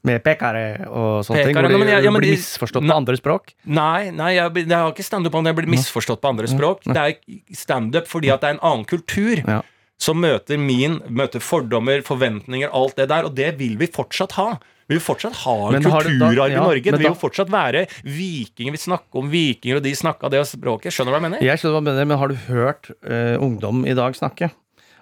Med 0.08 0.24
pekare 0.26 0.66
og 0.88 1.26
sånne 1.28 1.48
ting. 1.48 1.58
Hvor 1.58 1.68
de 1.68 1.90
ja, 1.92 2.12
men 2.12 2.22
blir 2.24 2.36
misforstått 2.36 2.86
på 2.88 2.98
andre 2.98 3.18
språk. 3.20 3.54
Nei, 3.66 4.10
nei 4.16 4.34
jeg, 4.38 4.54
jeg 4.64 4.76
har 4.76 4.94
ikke 4.94 5.08
standup 5.08 5.36
om 5.38 5.46
det. 5.46 5.54
Jeg 5.54 5.60
blir 5.62 5.74
misforstått 5.76 6.24
på 6.24 6.32
andre 6.32 6.52
språk. 6.52 6.86
Det 6.88 7.04
er 7.04 7.58
standup 7.58 8.10
fordi 8.10 8.32
at 8.34 8.44
det 8.44 8.54
er 8.54 8.58
en 8.58 8.64
annen 8.72 8.88
kultur. 8.90 9.44
Ja. 9.44 9.62
Som 9.98 10.20
møter 10.22 10.60
min, 10.62 11.00
møter 11.10 11.42
fordommer, 11.42 12.04
forventninger, 12.06 12.70
alt 12.70 13.00
det 13.00 13.08
der. 13.10 13.26
Og 13.28 13.38
det 13.38 13.56
vil 13.60 13.80
vi 13.80 13.90
fortsatt 13.90 14.38
ha. 14.38 14.52
Vi 14.88 14.96
vil 14.96 15.04
fortsatt 15.04 15.42
ha 15.44 15.56
en 15.76 15.84
kulturarv 15.84 16.38
ja, 16.38 16.46
i 16.48 16.56
Norge. 16.56 16.94
Det 16.94 17.02
vil 17.02 17.10
jo 17.10 17.18
fortsatt 17.20 17.50
være 17.52 17.88
vikinger. 18.06 18.72
Vi 18.78 18.84
snakker 18.86 19.20
om 19.20 19.32
vikinger, 19.34 19.82
og 19.82 19.84
de 19.84 19.92
snakka 20.00 20.32
det 20.32 20.46
språket. 20.48 20.96
Skjønner 20.96 21.12
du 21.12 21.16
hva 21.18 21.20
jeg 21.20 21.26
mener? 21.28 21.44
Jeg 21.44 21.60
skjønner 21.60 21.76
hva 21.76 21.82
jeg 21.82 21.90
mener, 21.90 22.08
men 22.14 22.22
har 22.22 22.32
du 22.32 22.38
hørt 22.46 22.92
uh, 23.04 23.36
ungdom 23.44 23.84
i 23.90 23.98
dag 23.98 24.16
snakke? 24.16 24.54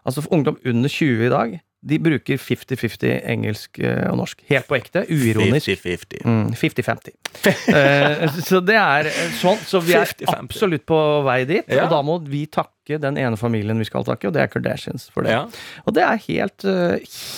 Altså 0.05 0.21
Ungdom 0.33 0.57
under 0.65 0.89
20 0.89 1.25
i 1.25 1.31
dag 1.33 1.53
de 1.85 1.99
bruker 2.01 2.39
50-50 2.41 3.19
engelsk 3.29 3.79
eh, 3.83 4.07
og 4.09 4.17
norsk. 4.17 4.41
Helt 4.49 4.65
på 4.69 4.77
ekte. 4.79 5.03
Uironisk. 5.05 5.69
50-50. 5.69 6.23
Mm, 6.25 6.55
50-50. 6.57 7.15
Eh, 7.75 8.37
så 8.47 8.61
det 8.63 8.77
er 8.79 9.09
eh, 9.09 9.33
sånn. 9.37 9.59
Så 9.67 9.81
vi 9.83 9.93
er 9.97 10.07
50-50. 10.07 10.31
absolutt 10.33 10.85
på 10.87 10.99
vei 11.27 11.39
dit. 11.49 11.67
Ja. 11.69 11.85
Og 11.85 11.93
da 11.93 11.99
må 12.05 12.17
vi 12.25 12.45
takke 12.49 12.97
den 13.01 13.19
ene 13.21 13.37
familien 13.37 13.77
vi 13.81 13.87
skal 13.87 14.05
takke, 14.07 14.29
og 14.29 14.35
det 14.35 14.45
er 14.45 14.51
Kardashians 14.53 15.09
for 15.13 15.27
det. 15.27 15.35
Ja. 15.35 15.43
Og 15.85 15.97
det 15.97 16.05
er 16.05 16.21
helt, 16.25 16.65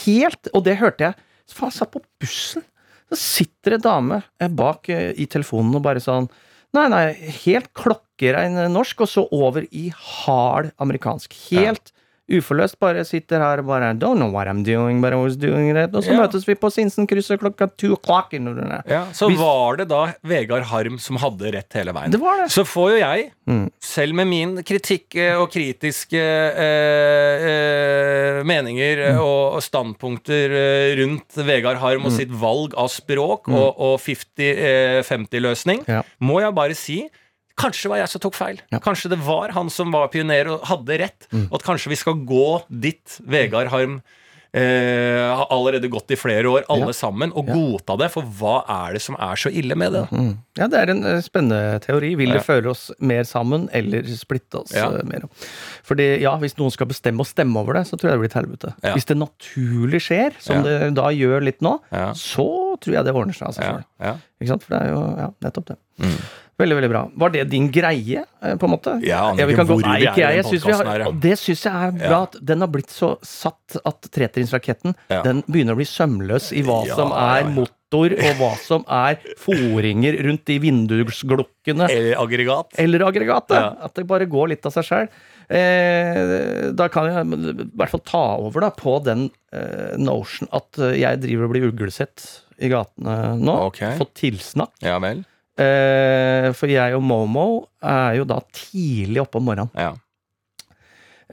helt 0.05 0.51
Og 0.53 0.63
det 0.67 0.77
hørte 0.79 1.09
jeg. 1.09 1.19
Faen, 1.47 1.71
jeg 1.71 1.79
satt 1.79 1.93
på 1.95 2.03
bussen. 2.21 2.65
Så 3.07 3.19
sitter 3.19 3.77
en 3.77 3.83
dame 3.83 4.21
bak 4.59 4.91
i 4.91 5.27
telefonen 5.31 5.79
og 5.79 5.85
bare 5.85 6.03
sånn 6.03 6.27
Nei, 6.75 6.83
nei, 6.91 7.03
helt 7.45 7.69
klokkerein 7.79 8.59
norsk, 8.73 9.05
og 9.05 9.09
så 9.09 9.23
over 9.33 9.63
i 9.71 9.87
hard 9.95 10.73
amerikansk. 10.83 11.33
Helt 11.47 11.93
uforløst. 12.29 12.75
Bare 12.79 13.03
sitter 13.07 13.39
her 13.39 13.59
og 13.59 13.65
bare 13.67 13.93
Don't 13.95 14.17
know 14.19 14.29
what 14.31 14.47
I'm 14.47 14.63
doing, 14.63 14.99
but 15.01 15.13
I 15.13 15.15
was 15.15 15.37
doing 15.37 15.69
it. 15.77 15.93
Og 15.95 16.03
så 16.03 16.11
Ja. 16.13 16.21
møtes 16.27 16.45
vi 16.47 16.55
på 16.55 16.69
Sinsenkrysset 16.71 17.39
klokka 17.39 17.67
two 17.77 17.95
o'clock. 17.95 18.33
Ja, 18.87 19.05
så 19.13 19.27
Hvis- 19.29 19.37
var 19.39 19.77
det 19.77 19.87
da 19.87 20.13
Vegard 20.23 20.63
Harm 20.63 20.97
som 20.99 21.15
hadde 21.17 21.51
rett 21.53 21.71
hele 21.73 21.93
veien. 21.93 22.11
Det 22.11 22.19
var 22.19 22.37
det. 22.43 22.49
Så 22.51 22.63
får 22.65 22.91
jo 22.91 22.97
jeg, 22.99 23.31
Mm. 23.47 23.71
selv 23.79 24.13
med 24.13 24.27
min 24.27 24.57
kritikk 24.63 25.15
og 25.39 25.49
kritiske 25.51 26.19
eh, 26.19 27.47
eh, 27.47 28.43
meninger 28.43 29.13
Mm. 29.13 29.19
og, 29.21 29.61
standpunkter 29.61 30.51
eh, 30.51 30.95
rundt 31.01 31.33
Vegard 31.45 31.77
Harm 31.77 32.05
og 32.05 32.11
sitt 32.11 32.29
valg 32.29 32.73
av 32.77 32.89
språk 32.89 33.47
og, 33.47 33.75
og 33.79 33.99
50-50-løsning, 33.99 35.79
Mm. 35.85 35.87
Ja. 35.87 36.01
må 36.21 36.39
jeg 36.41 36.53
bare 36.55 36.75
si 36.75 37.09
Kanskje 37.57 37.89
var 37.89 37.97
jeg 38.03 38.11
som 38.13 38.21
tok 38.21 38.37
feil. 38.37 38.61
Ja. 38.69 38.77
Mm. 38.77 38.83
Kanskje 38.85 39.09
det 39.15 39.19
var 39.25 39.55
han 39.57 39.71
som 39.73 39.91
var 39.95 40.11
pioner 40.13 40.53
og 40.53 40.67
hadde 40.69 40.99
rett. 41.01 41.27
Og 41.47 41.57
at 41.59 41.65
kanskje 41.65 41.89
vi 41.93 41.99
skal 41.99 42.19
gå 42.29 42.45
dit 42.69 43.17
Vegard 43.25 43.71
Harm 43.73 43.99
eh, 44.57 45.27
har 45.37 45.47
allerede 45.53 45.89
gått 45.91 46.09
i 46.13 46.17
flere 46.17 46.47
år, 46.49 46.63
alle 46.71 46.87
Ja. 46.87 46.93
sammen, 46.95 47.33
og 47.35 47.45
godta 47.49 47.97
det. 47.99 48.07
For 48.13 48.21
hva 48.23 48.63
er 48.69 48.93
det 48.95 49.01
som 49.03 49.17
er 49.19 49.35
så 49.35 49.51
ille 49.51 49.75
med 49.75 49.91
det? 49.93 50.05
Mm. 50.11 50.29
Ja, 50.57 50.67
det 50.71 50.79
er 50.79 50.89
en 50.93 51.03
eh, 51.05 51.19
spennende 51.25 51.79
teori. 51.83 52.13
Vil 52.17 52.31
det 52.33 52.45
føre 52.45 52.71
oss 52.71 52.87
mer 52.99 53.23
sammen, 53.27 53.67
eller 53.75 54.05
splitte 54.17 54.61
oss 54.63 54.73
eh, 54.73 55.01
mer? 55.09 55.27
Fordi 55.83 56.07
ja, 56.23 56.35
hvis 56.41 56.55
noen 56.57 56.71
skal 56.73 56.87
bestemme 56.89 57.21
og 57.21 57.27
stemme 57.29 57.59
over 57.59 57.73
det, 57.81 57.87
så 57.89 57.97
tror 57.99 58.11
jeg 58.13 58.17
det 58.17 58.23
blir 58.23 58.31
et 58.33 58.39
helvete. 58.39 58.73
Hvis 58.95 59.05
det 59.09 59.17
naturlig 59.19 60.01
skjer, 60.07 60.37
som 60.39 60.63
det 60.65 60.93
da 60.97 61.09
gjør 61.11 61.41
litt 61.49 61.61
nå, 61.61 61.79
så 62.17 62.47
tror 62.81 62.93
jeg 63.01 63.03
det 63.05 63.13
ordner 63.17 63.33
seg 63.37 63.57
sant? 63.57 64.63
For 64.63 64.73
det 64.77 64.81
er 64.85 64.91
jo 64.93 65.01
ja, 65.17 65.31
nettopp 65.43 65.73
det. 65.73 65.81
Veldig, 66.57 66.75
veldig 66.79 66.89
bra. 66.89 67.03
Var 67.21 67.29
det 67.35 67.43
din 67.51 67.67
greie, 67.69 68.23
eh, 68.41 68.55
på 68.57 68.65
en 68.65 68.71
måte? 68.73 68.95
Jeg 69.05 69.13
aner 69.13 69.45
vi 69.45 69.53
ikke 69.53 69.65
hvor 69.69 69.77
vi 69.77 69.91
er 69.91 69.99
i 70.01 70.05
den 70.41 70.47
podcasten 70.47 70.87
her, 70.89 71.03
ja. 71.05 71.11
det 71.27 71.33
syns 71.37 71.61
jeg 71.67 71.73
er 71.87 71.91
bra. 71.99 72.09
Ja. 72.09 72.21
At 72.25 72.37
den 72.49 72.63
har 72.65 72.71
blitt 72.73 72.89
så 72.89 73.11
satt 73.21 73.77
at 73.85 74.07
tretrinnsraketten 74.15 74.95
Ja. 75.13 75.21
den 75.21 75.43
begynner 75.45 75.77
å 75.77 75.79
bli 75.81 75.85
sømløs 75.85 76.49
i 76.57 76.63
hva 76.65 76.79
Ja, 76.87 76.95
som 76.97 77.13
er 77.13 77.43
ja. 77.43 77.51
motor, 77.53 78.15
og 78.17 78.41
hva 78.41 78.49
som 78.57 78.83
er 78.89 79.21
foringer 79.37 80.17
rundt 80.25 80.45
de 80.49 80.57
vindusglukkene. 80.65 81.91
Eller 81.93 82.17
aggregat. 82.17 82.73
Eller 82.81 83.05
aggregatet. 83.05 83.53
Ja. 83.55 83.75
At 83.85 83.93
det 83.93 84.07
bare 84.09 84.25
går 84.25 84.49
litt 84.55 84.65
av 84.65 84.73
seg 84.73 84.89
sjøl. 84.89 85.07
Eh, 85.47 86.71
da 86.73 86.89
kan 86.89 87.05
jeg 87.05 87.53
i 87.53 87.69
hvert 87.77 87.93
fall 87.93 88.01
ta 88.03 88.25
over 88.41 88.65
da 88.65 88.73
på 88.75 88.97
den 89.05 89.29
eh, 89.53 89.93
notion 90.01 90.49
at 90.51 90.73
jeg 90.97 91.21
driver 91.21 91.45
og 91.47 91.53
blir 91.53 91.69
uglesett 91.69 92.25
i 92.59 92.67
gatene 92.73 93.37
nå. 93.39 93.55
Ok. 93.69 93.83
Fått 94.01 94.15
tilsnakk. 94.25 94.73
Ja 94.81 94.97
vel. 94.99 95.21
Eh, 95.57 96.51
for 96.53 96.69
jeg 96.69 96.93
og 96.97 97.01
Momo 97.01 97.47
er 97.81 98.19
jo 98.19 98.27
da 98.29 98.37
tidlig 98.53 99.23
oppe 99.23 99.39
om 99.41 99.47
morgenen. 99.49 99.71
Ja. 99.73 99.95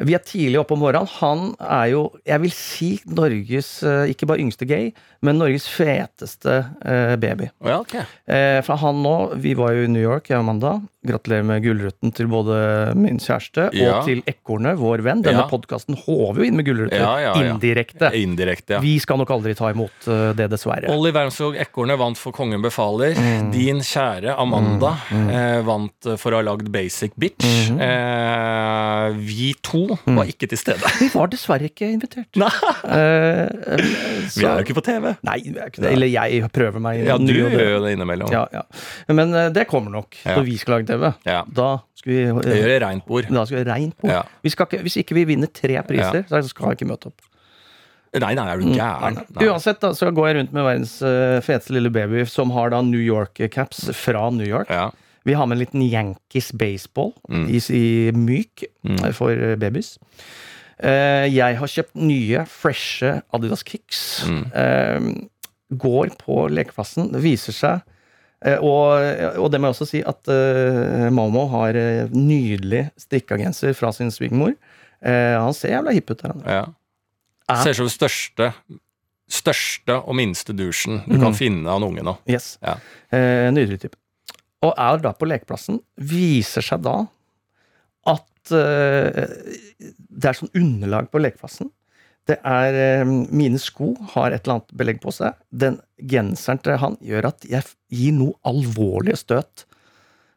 Vi 0.02 0.14
er 0.16 0.22
tidlig 0.26 0.58
oppe 0.58 0.74
om 0.74 0.80
morgenen. 0.82 1.06
Han 1.20 1.44
er 1.62 1.92
jo, 1.92 2.00
jeg 2.26 2.40
vil 2.42 2.50
si, 2.56 2.88
Norges 3.06 3.68
eh, 3.86 4.10
ikke 4.10 4.26
bare 4.26 4.42
yngste 4.42 4.66
gay, 4.66 4.88
men 5.22 5.38
Norges 5.38 5.68
feteste 5.70 6.56
eh, 6.82 7.14
baby. 7.22 7.46
Oh 7.62 7.70
ja, 7.70 7.78
ok. 7.84 7.94
Eh, 8.26 8.58
for 8.66 8.80
han 8.82 8.98
nå, 9.04 9.14
vi 9.38 9.54
var 9.54 9.70
jo 9.76 9.84
i 9.86 9.92
New 9.92 10.02
York, 10.02 10.30
jeg 10.32 10.38
og 10.40 10.44
Amanda. 10.48 10.72
Gratulerer 11.04 11.44
med 11.44 11.60
Gullruten 11.62 12.10
til 12.16 12.26
både 12.32 12.56
min 12.96 13.18
kjæreste 13.20 13.68
Ja. 13.76 13.98
og 14.00 14.08
til 14.08 14.22
Ekornet, 14.30 14.78
vår 14.80 15.02
venn. 15.04 15.22
Denne 15.22 15.44
Ja. 15.44 15.48
podkasten 15.50 15.98
håver 16.00 16.40
jo 16.42 16.48
inn 16.48 16.56
med 16.56 16.64
Gullruten 16.66 16.96
Ja, 16.98 17.12
ja, 17.20 17.34
ja. 17.36 17.52
indirekte. 17.52 18.10
Indirekte. 18.16 18.80
Vi 18.80 18.96
skal 19.04 19.18
nok 19.20 19.30
aldri 19.30 19.54
ta 19.54 19.68
imot 19.70 20.08
det, 20.34 20.48
dessverre. 20.50 20.88
Olli 20.90 21.12
Wermskog 21.12 21.58
Ekornet 21.60 21.98
vant 22.00 22.16
for 22.18 22.32
Kongen 22.32 22.62
befaler. 22.64 23.14
Mm. 23.14 23.52
Din 23.52 23.80
kjære 23.84 24.34
Amanda 24.40 24.94
Eh, 25.14 25.60
vant 25.66 26.06
eh, 26.08 26.16
for 26.20 26.32
å 26.32 26.40
ha 26.40 26.42
lagd 26.46 26.70
Basic 26.72 27.12
Bitch. 27.20 27.44
Mm. 27.70 27.78
Eh, 27.84 29.18
vi 29.28 29.52
to 29.62 29.83
var 29.88 30.24
ikke 30.30 30.48
til 30.50 30.58
stede. 30.60 30.90
Vi 31.00 31.08
var 31.14 31.28
dessverre 31.32 31.68
ikke 31.70 31.88
invitert. 31.92 32.28
Nei, 32.40 32.50
Eh, 32.84 33.48
så- 34.28 34.40
vi 34.40 34.46
er 34.46 34.58
jo 34.58 34.64
ikke 34.64 34.76
på 34.78 34.84
TV. 34.84 35.14
Nei, 35.26 35.36
vi 35.44 35.58
er 35.58 35.70
ikke 35.70 35.82
det. 35.82 35.92
Eller 35.92 36.06
jeg 36.12 36.50
prøver 36.52 36.80
meg. 36.80 37.04
Ja, 37.06 37.16
du 37.18 37.26
det. 37.26 37.36
gjør 37.52 37.70
jo 37.74 37.80
det 37.84 37.92
innimellom. 37.96 38.30
Ja, 38.32 38.44
ja. 38.52 38.62
Men 39.08 39.34
eh, 39.34 39.48
det 39.50 39.66
kommer 39.68 39.90
nok 39.90 40.16
Ja. 40.24 40.36
når 40.36 40.44
vi 40.48 40.56
skal 40.60 40.74
lage 40.78 40.86
TV. 40.92 41.12
Ja. 41.26 41.42
Da 41.50 41.68
skal 41.94 42.12
vi 42.12 42.18
Det 42.24 42.46
eh, 42.52 42.58
gjør 42.62 42.72
det 42.74 42.82
reint 42.82 43.06
bord. 43.06 43.28
da 43.30 43.44
skal 43.44 43.64
vi 43.64 43.70
reint 43.70 43.96
på. 44.00 44.08
Ja. 44.08 44.22
Vi 44.42 44.50
skal 44.50 44.66
ikke, 44.66 44.82
hvis 44.82 44.96
ikke 45.02 45.14
vi 45.14 45.24
vinner 45.24 45.48
tre 45.52 45.80
priser, 45.82 46.24
så 46.28 46.42
skal 46.48 46.70
jeg 46.72 46.78
ikke 46.80 46.90
møte 46.92 47.06
opp. 47.12 47.20
Nei, 48.14 48.32
nei, 48.38 48.44
er 48.46 48.60
du 48.60 48.66
gæren? 48.70 49.14
Nei. 49.16 49.24
Mm. 49.34 49.48
Uansett 49.50 49.80
da, 49.82 49.88
så 49.90 50.06
går 50.14 50.28
jeg 50.28 50.36
rundt 50.36 50.52
med 50.54 50.62
verdens 50.62 50.92
eh, 51.02 51.40
feteste 51.42 51.72
lille 51.74 51.90
baby 51.90 52.22
som 52.30 52.52
har 52.54 52.70
da 52.70 52.80
New 52.80 53.00
York-caps 53.02 53.88
fra 53.92 54.28
New 54.30 54.46
York. 54.46 54.68
Ja. 54.70 54.90
Vi 55.24 55.32
har 55.34 55.46
med 55.46 55.56
en 55.56 55.62
liten 55.64 55.82
Yankees 55.82 56.52
baseball 56.52 57.12
Mm. 57.28 57.46
i, 57.48 57.60
i 57.72 58.12
myk 58.12 58.64
mm. 58.84 58.98
for 59.16 59.30
eh, 59.32 59.56
babys. 59.56 59.94
Uh, 60.84 61.24
jeg 61.30 61.56
har 61.56 61.70
kjøpt 61.70 61.94
nye, 61.96 62.42
freshe 62.50 63.22
Adidas 63.32 63.62
Kicks. 63.64 64.24
Mm. 64.28 64.42
Uh, 64.52 65.76
går 65.78 66.10
på 66.20 66.48
lekeplassen. 66.50 67.12
Det 67.14 67.22
viser 67.24 67.54
seg 67.56 67.80
uh, 68.44 68.58
og, 68.58 69.38
og 69.40 69.48
det 69.54 69.60
må 69.62 69.70
jeg 69.70 69.76
også 69.78 69.86
si 69.88 70.02
at 70.04 70.28
uh, 70.28 71.06
Momo 71.14 71.46
har 71.54 71.78
eh, 71.78 72.10
nydelig 72.12 72.88
strikka 73.00 73.38
genser 73.40 73.72
fra 73.78 73.92
sin 73.96 74.10
svigermor. 74.12 74.52
Eh, 75.04 75.36
han 75.40 75.54
ser 75.56 75.72
jævla 75.76 75.94
hipp 75.96 76.10
ut 76.10 76.20
der. 76.26 76.34
Ja. 76.44 76.64
Ja. 77.48 77.56
Ser 77.62 77.70
ut 77.76 77.80
som 77.84 77.88
største, 77.92 78.50
største 79.30 79.96
og 80.04 80.14
minste 80.16 80.52
dusjen 80.56 81.00
du 81.06 81.16
kan 81.18 81.30
Mhm. 81.32 81.36
finne 81.38 81.68
av 81.70 81.76
en 81.80 81.88
unge 81.88 82.02
nå. 82.04 82.16
Yes. 82.28 82.58
Ja. 82.64 82.76
Eh, 83.12 83.48
nydelig 83.52 83.80
type. 83.86 83.96
Og 84.64 84.72
er 84.80 85.00
da 85.04 85.12
på 85.16 85.28
lekeplassen. 85.28 85.80
Viser 86.00 86.64
seg 86.64 86.82
da 86.86 86.96
at 88.10 88.52
eh, 88.52 89.24
det 89.80 90.28
er 90.30 90.36
sånn 90.38 90.52
underlag 90.58 91.10
på 91.12 91.20
lekeplassen. 91.22 91.70
Det 92.28 92.38
er 92.48 92.76
eh, 92.80 93.04
Mine 93.04 93.60
sko 93.60 93.90
har 94.14 94.32
et 94.32 94.44
eller 94.46 94.58
annet 94.58 94.74
belegg 94.80 95.00
på 95.04 95.12
seg. 95.12 95.36
Den 95.52 95.78
genseren 96.00 96.60
til 96.64 96.78
han 96.80 96.96
gjør 97.04 97.30
at 97.34 97.44
jeg 97.48 97.66
gir 97.92 98.16
noe 98.16 98.36
alvorlige 98.48 99.20
støt. 99.20 99.66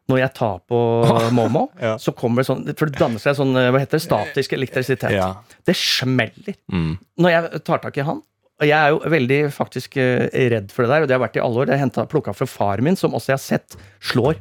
Når 0.08 0.22
jeg 0.22 0.32
tar 0.38 0.60
på 0.68 0.78
Momo, 1.36 1.66
Ja. 1.80 1.94
så 2.00 2.14
kommer 2.16 2.40
det 2.40 2.48
sånn 2.48 2.62
For 2.80 2.88
det 2.88 2.96
danner 3.00 3.20
seg 3.20 3.36
sånn 3.36 3.52
eh, 3.60 3.68
hva 3.72 3.80
heter 3.82 3.98
det, 4.00 4.04
statisk 4.06 4.54
elektrisitet. 4.56 5.12
Ja. 5.16 5.34
Det 5.68 5.76
smeller 5.76 6.56
Mm. 6.72 6.94
når 7.20 7.30
jeg 7.34 7.62
tar 7.68 7.80
tak 7.84 7.96
i 8.00 8.04
han 8.08 8.22
og 8.58 8.66
jeg 8.66 8.74
er 8.78 8.90
jo 8.90 8.98
veldig 9.14 9.38
faktisk 9.54 9.96
eh, 10.02 10.24
redd 10.50 10.72
for 10.74 10.82
det 10.84 10.90
der, 10.90 11.02
og 11.04 11.08
det 11.10 11.14
har 11.14 11.22
vært 11.22 11.36
i 11.38 11.42
alle 11.44 11.60
år. 11.62 11.68
Det 11.70 11.78
har 11.78 11.86
jeg 11.94 12.08
plukka 12.10 12.34
fra 12.34 12.46
far 12.50 12.82
min, 12.82 12.96
som 12.98 13.14
også 13.14 13.30
jeg 13.32 13.38
har 13.38 13.44
sett 13.44 13.76
slår 14.12 14.34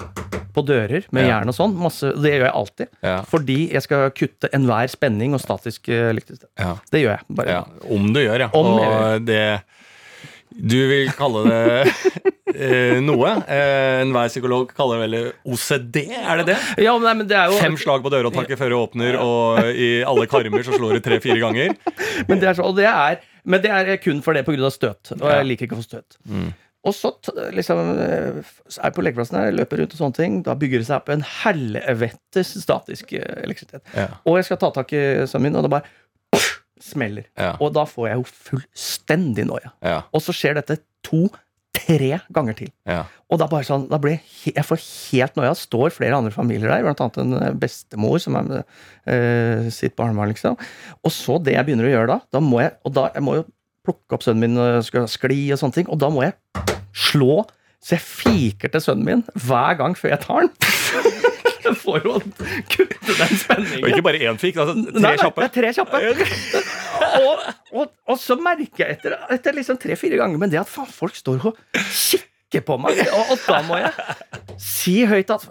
på 0.57 0.63
dører 0.65 1.05
med 1.13 1.28
Ja. 1.28 1.36
jern 1.38 1.51
og 1.51 1.57
sånn. 1.57 1.76
Masse, 1.78 2.09
det 2.18 2.32
gjør 2.34 2.47
jeg 2.47 2.55
alltid. 2.61 2.88
Ja. 3.05 3.18
Fordi 3.30 3.57
jeg 3.76 3.86
skal 3.86 4.09
kutte 4.18 4.49
enhver 4.57 4.89
spenning 4.89 5.36
og 5.38 5.43
statisk 5.43 5.89
eh, 5.93 6.07
elektrisitet. 6.15 6.49
Ja. 6.57 6.74
Det 6.91 7.03
gjør 7.03 7.13
jeg. 7.18 7.28
bare. 7.30 7.59
ja. 7.59 7.63
Om 7.93 8.09
du 8.15 8.20
gjør, 8.24 8.39
ja. 8.47 8.49
Om 8.57 8.72
og 8.80 9.26
det 9.28 9.43
Du 10.57 10.80
vil 10.89 11.11
kalle 11.13 11.43
det 11.45 11.93
eh, 12.57 12.97
noe. 13.05 13.31
Eh, 13.47 14.01
Enhver 14.03 14.29
psykolog 14.31 14.73
kaller 14.77 15.03
det 15.03 15.07
vel 15.07 15.31
OCD, 15.53 15.99
er 16.17 16.41
det 16.41 16.47
det? 16.51 16.57
Ja, 16.83 16.97
nei, 17.01 17.13
men 17.21 17.29
det 17.29 17.37
er 17.37 17.51
jo 17.51 17.57
Fem 17.61 17.77
slag 17.79 18.03
på 18.05 18.11
dørhåndtaket 18.13 18.59
før 18.59 18.73
det 18.73 18.79
åpner, 18.81 19.17
og 19.21 19.71
i 19.71 19.89
alle 20.07 20.27
karmer 20.31 20.65
så 20.67 20.75
slår 20.77 20.97
du 20.97 21.05
tre-fire 21.05 21.39
ganger. 21.43 21.75
Men 22.27 22.41
det 22.41 22.51
er, 22.51 22.57
så, 22.57 22.67
og 22.67 22.77
det 22.79 22.87
er, 22.89 23.21
men 23.47 23.63
det 23.63 23.73
er 23.73 23.93
kun 24.03 24.23
for 24.25 24.37
det 24.37 24.45
pga. 24.47 24.71
støt. 24.73 25.13
Og 25.19 25.27
jeg 25.31 25.45
liker 25.51 25.69
ikke 25.69 25.77
å 25.77 25.83
få 25.83 25.87
støt. 25.89 26.17
Mm. 26.25 26.49
Og 26.87 26.93
så 26.95 27.11
liksom, 27.51 27.79
eh, 27.99 28.41
er 28.77 28.83
jeg 28.85 28.95
på 28.95 29.03
lekeplassen 29.03 29.37
her, 29.39 29.51
løper 29.55 29.81
rundt 29.81 29.95
og 29.95 29.99
sånne 29.99 30.15
ting. 30.17 30.37
Da 30.45 30.55
bygger 30.55 30.83
det 30.83 30.87
seg 30.87 31.01
opp 31.01 31.09
en 31.11 31.25
helvetes 31.43 32.53
statisk 32.63 33.11
eh, 33.17 33.41
elektrisitet. 33.43 33.83
Ja. 33.97 34.11
Og 34.27 34.39
jeg 34.39 34.47
skal 34.47 34.61
ta 34.61 34.69
tak 34.75 34.93
i 34.95 35.01
sønnen 35.27 35.49
min, 35.49 35.57
og 35.59 35.67
det 35.67 35.73
bare 35.73 36.43
smeller. 36.83 37.25
Ja. 37.39 37.55
Og 37.63 37.73
da 37.75 37.83
får 37.89 38.07
jeg 38.11 38.21
jo 38.21 38.27
fullstendig 38.51 39.47
noia. 39.49 39.73
Ja, 39.83 40.01
Og 40.13 40.23
så 40.23 40.35
skjer 40.35 40.59
dette 40.61 40.79
to-tre 41.78 42.19
ganger 42.34 42.57
til. 42.57 42.71
ja. 42.89 43.03
Og 43.28 43.41
da 43.41 43.47
bare 43.51 43.67
sånn, 43.67 43.89
da 43.91 43.97
blir 43.99 44.15
jeg, 44.15 44.53
jeg 44.55 44.63
får 44.63 44.80
helt 44.80 45.34
noia. 45.36 45.51
Det 45.51 45.59
står 45.59 45.91
flere 45.91 46.15
andre 46.15 46.32
familier 46.32 46.71
der, 46.71 46.86
blant 46.86 47.01
annet 47.03 47.17
en 47.19 47.36
eh, 47.41 47.57
bestemor 47.59 48.21
som 48.23 48.38
er 48.39 48.45
med 48.47 48.61
eh, 49.11 49.67
sitt 49.73 49.97
barnebarn, 49.99 50.32
liksom. 50.32 50.55
Og 51.03 51.11
så 51.11 51.36
det 51.43 51.57
jeg 51.57 51.67
begynner 51.67 51.89
å 51.89 51.91
gjøre 51.91 52.11
da, 52.13 52.19
da 52.38 52.43
må 52.43 52.61
jeg, 52.63 52.78
og 52.88 52.95
da, 52.95 53.09
jeg 53.11 53.25
må 53.28 53.36
jo 53.41 53.45
plukke 53.88 54.15
opp 54.15 54.23
sønnen 54.23 54.45
min 54.45 54.63
og 54.63 54.80
skal 54.88 55.11
skli 55.11 55.41
og 55.51 55.59
sånne 55.59 55.80
ting, 55.82 55.91
og 55.91 55.99
da 55.99 56.11
må 56.11 56.23
jeg 56.23 56.36
slå 56.95 57.43
så 57.84 57.93
jeg 57.95 58.03
fiker 58.03 58.71
til 58.73 58.82
sønnen 58.84 59.05
min 59.05 59.23
hver 59.47 59.78
gang 59.80 59.93
før 59.95 60.15
jeg 60.15 60.23
tar 60.25 60.47
den. 60.47 61.13
For 61.84 61.99
å 62.07 62.18
kutte 62.72 63.15
den 63.18 63.34
spenningen. 63.41 63.84
Og 63.84 63.89
ikke 63.91 64.05
bare 64.05 64.22
én 64.30 64.39
fikk, 64.41 64.59
altså 64.63 64.76
tre 64.91 65.03
nei, 65.03 65.15
kjappe. 65.20 65.41
Det 65.43 65.49
er 65.49 65.55
tre 65.57 65.74
kjappe. 65.78 66.01
og, 67.18 67.43
og, 67.82 67.91
og 68.13 68.20
så 68.22 68.38
merker 68.41 68.84
jeg 68.86 68.97
etter, 68.97 69.18
etter 69.38 69.57
liksom 69.57 69.78
tre-fire 69.82 70.18
ganger 70.20 70.39
Men 70.41 70.51
det 70.53 70.59
at 70.61 70.70
faen, 70.72 70.89
folk 70.91 71.15
står 71.18 71.43
og 71.51 71.59
kikker 71.78 72.63
på 72.68 72.78
meg, 72.80 73.01
og, 73.11 73.34
og 73.36 73.41
da 73.43 73.57
må 73.68 73.78
jeg 73.82 73.91
si 74.63 74.93
høyt 75.09 75.30
at 75.36 75.43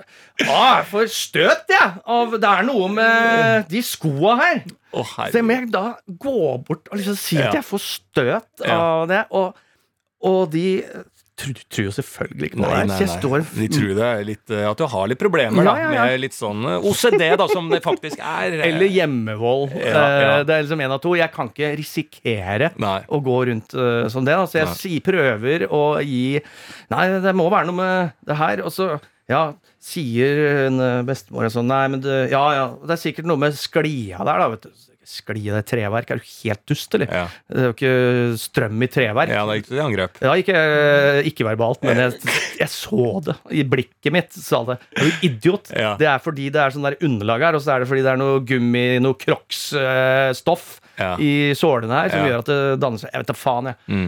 ah, 0.49 0.79
Jeg 0.81 0.87
får 0.91 1.11
støt, 1.13 1.69
jeg. 1.71 1.91
Av, 2.17 2.33
det 2.41 2.49
er 2.51 2.65
noe 2.67 2.89
med 2.93 3.69
de 3.71 3.83
skoa 3.85 4.37
her. 4.41 4.63
Oh, 4.97 5.11
Så 5.31 5.43
må 5.45 5.59
jeg 5.59 5.69
da 5.75 5.85
gå 6.09 6.33
bort 6.67 6.89
og 6.91 6.97
liksom 6.99 7.19
si 7.21 7.37
at 7.39 7.51
Ja. 7.51 7.59
jeg 7.61 7.67
får 7.69 7.85
støt 7.85 8.65
Ja. 8.65 8.79
av 8.81 9.05
det. 9.13 9.21
Og, 9.37 9.55
og 10.25 10.41
de 10.55 10.65
tror, 11.37 11.59
tror 11.73 11.87
jo 11.89 11.93
selvfølgelig 11.97 12.49
ikke 12.51 12.57
på 12.59 12.63
Nei, 12.63 12.71
det. 12.71 12.77
nei, 12.91 13.07
nei. 13.07 13.41
De 13.61 13.69
tror 13.75 13.91
det 13.99 14.05
er 14.09 14.23
litt, 14.29 14.45
eh, 14.53 14.65
at 14.71 14.81
du 14.81 14.87
har 14.93 15.11
litt 15.11 15.21
problemer 15.21 15.67
da, 15.69 15.75
Ja, 15.77 15.83
ja, 15.87 15.91
ja. 15.97 16.05
med 16.11 16.23
litt 16.25 16.37
sånn 16.37 16.63
eh, 16.69 16.87
OCD, 16.91 17.25
da, 17.41 17.49
som 17.53 17.69
det 17.73 17.83
faktisk 17.85 18.23
er. 18.23 18.57
Eller 18.71 18.89
hjemmevold. 18.93 19.75
Ja, 19.87 19.93
ja. 19.93 20.31
Eh, 20.39 20.45
Det 20.49 20.55
er 20.57 20.65
liksom 20.65 20.85
en 20.87 20.95
av 20.97 21.03
to. 21.05 21.13
Jeg 21.19 21.33
kan 21.35 21.51
ikke 21.53 21.73
risikere 21.79 22.71
Nei. 22.83 22.99
å 23.09 23.21
gå 23.25 23.37
rundt 23.51 23.77
uh, 23.77 24.07
som 24.13 24.25
det. 24.27 24.39
så 24.51 24.63
jeg 24.63 24.73
si, 24.81 24.95
prøver 25.05 25.67
å 25.69 25.85
gi 26.05 26.41
Nei, 26.93 27.05
det 27.25 27.37
må 27.37 27.51
være 27.53 27.69
noe 27.71 27.81
med 27.83 28.17
det 28.27 28.41
her. 28.41 28.65
Og 28.67 28.73
så 28.75 28.95
ja, 29.31 29.45
sier 29.83 30.39
en 30.69 30.81
eh, 30.83 31.01
bestemor 31.07 31.49
sånn 31.51 31.67
Nei, 31.71 31.85
men 31.91 32.03
det, 32.05 32.19
ja, 32.31 32.43
ja, 32.55 32.67
det 32.87 32.95
er 32.95 33.01
sikkert 33.03 33.27
noe 33.27 33.41
med 33.43 33.57
sklia 33.59 34.23
der, 34.23 34.39
da. 34.39 34.49
vet 34.53 34.69
du. 34.69 34.86
Sklia 35.07 35.55
det 35.55 35.61
er 35.63 35.67
treverk. 35.71 36.11
Er 36.11 36.19
du 36.19 36.25
helt 36.43 36.63
dust, 36.67 36.95
eller? 36.99 37.07
Ja. 37.15 37.27
Det 37.49 37.61
er 37.63 37.69
jo 37.69 37.75
ikke 37.77 37.93
strøm 38.43 38.83
i 38.83 38.89
treverk. 38.91 39.31
Ja, 39.31 39.45
det 39.47 39.59
gikk 39.61 39.69
til 39.71 39.83
angrep. 39.85 40.19
Ja, 40.25 40.35
ikke, 40.43 40.57
ikke 41.31 41.47
verbalt, 41.47 41.85
men 41.87 42.01
jeg, 42.03 42.19
jeg 42.63 42.71
så 42.73 43.07
det 43.29 43.37
i 43.55 43.63
blikket 43.71 44.15
mitt. 44.17 44.35
Sa 44.37 44.65
det. 44.69 44.79
Er 44.99 45.07
du 45.09 45.27
idiot? 45.31 45.71
Ja. 45.77 45.95
Det 46.01 46.11
er 46.11 46.23
fordi 46.25 46.49
det 46.55 46.61
er 46.65 46.75
sånn 46.75 46.87
der 46.89 46.99
underlag 47.07 47.47
her, 47.49 47.59
og 47.59 47.63
så 47.65 47.77
er 47.77 47.85
det 47.85 47.91
fordi 47.93 48.03
det 48.07 48.13
er 48.17 48.21
noe 48.21 48.43
gummi, 48.47 48.87
noe 49.05 49.15
Crocs-stoff 49.23 50.69
Ja. 50.99 51.15
i 51.21 51.53
sålene 51.57 51.93
her 52.03 52.09
som 52.15 52.23
gjør 52.25 52.39
at 52.41 52.49
det 52.49 52.61
danner 52.81 53.03
seg 53.03 53.11
Jeg 53.13 53.21
vet 53.23 53.29
da 53.29 53.35
faen, 53.37 53.67
jeg. 53.73 53.77
Mm. 53.93 54.07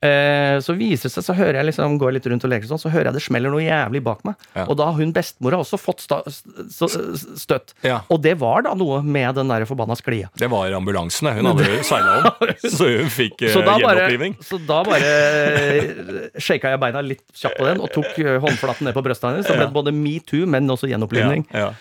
Eh, 0.00 0.56
så 0.64 0.72
viser 0.78 1.10
det 1.10 1.12
seg, 1.12 1.24
så 1.26 1.34
hører 1.36 1.58
jeg 1.58 1.66
liksom 1.68 1.98
går 2.00 2.08
jeg 2.08 2.16
litt 2.16 2.28
rundt 2.32 2.44
og 2.46 2.50
leker 2.54 2.68
sånn, 2.70 2.80
så 2.80 2.88
hører 2.88 3.10
jeg 3.10 3.18
det 3.18 3.20
smeller 3.26 3.52
noe 3.52 3.60
jævlig 3.60 4.00
bak 4.06 4.22
meg. 4.24 4.38
Ja. 4.54 4.64
Og 4.64 4.78
da 4.80 4.86
har 4.88 4.96
hun 4.96 5.12
bestemora 5.12 5.58
også 5.60 5.76
fått 5.76 6.06
støtt. 7.36 7.74
Ja. 7.84 7.98
Og 8.08 8.22
det 8.24 8.32
var 8.40 8.64
da 8.64 8.72
noe 8.78 9.02
med 9.04 9.36
den 9.36 9.52
der 9.52 9.66
forbanna 9.68 9.96
sklia. 10.00 10.30
Det 10.40 10.48
var 10.52 10.72
ambulansen, 10.78 11.28
hun 11.36 11.50
hadde 11.52 11.68
jo 11.74 11.82
seila 11.84 12.16
om. 12.16 12.54
Så 12.64 12.88
hun 12.96 13.12
fikk 13.12 13.44
Så 13.52 13.60
da 13.66 13.76
bare, 13.76 14.06
gjenopplivning. 14.06 14.38
så 14.46 14.60
da 14.64 14.80
bare 14.88 15.12
shaka 16.40 16.72
jeg 16.74 16.82
beina 16.82 17.04
litt 17.04 17.24
kjapt 17.36 17.60
på 17.60 17.68
den 17.68 17.84
og 17.84 17.92
tok 17.94 18.16
eh, 18.24 18.38
håndflaten 18.42 18.88
ned 18.88 18.96
på 18.96 19.04
brystet 19.04 19.30
hennes. 19.34 19.48
Så 19.48 19.56
ble 19.56 19.68
det 19.68 19.76
både 19.76 19.94
metoo, 19.96 20.48
men 20.48 20.70
også 20.72 20.88
gjenopplivning. 20.90 21.44
Ja. 21.52 21.74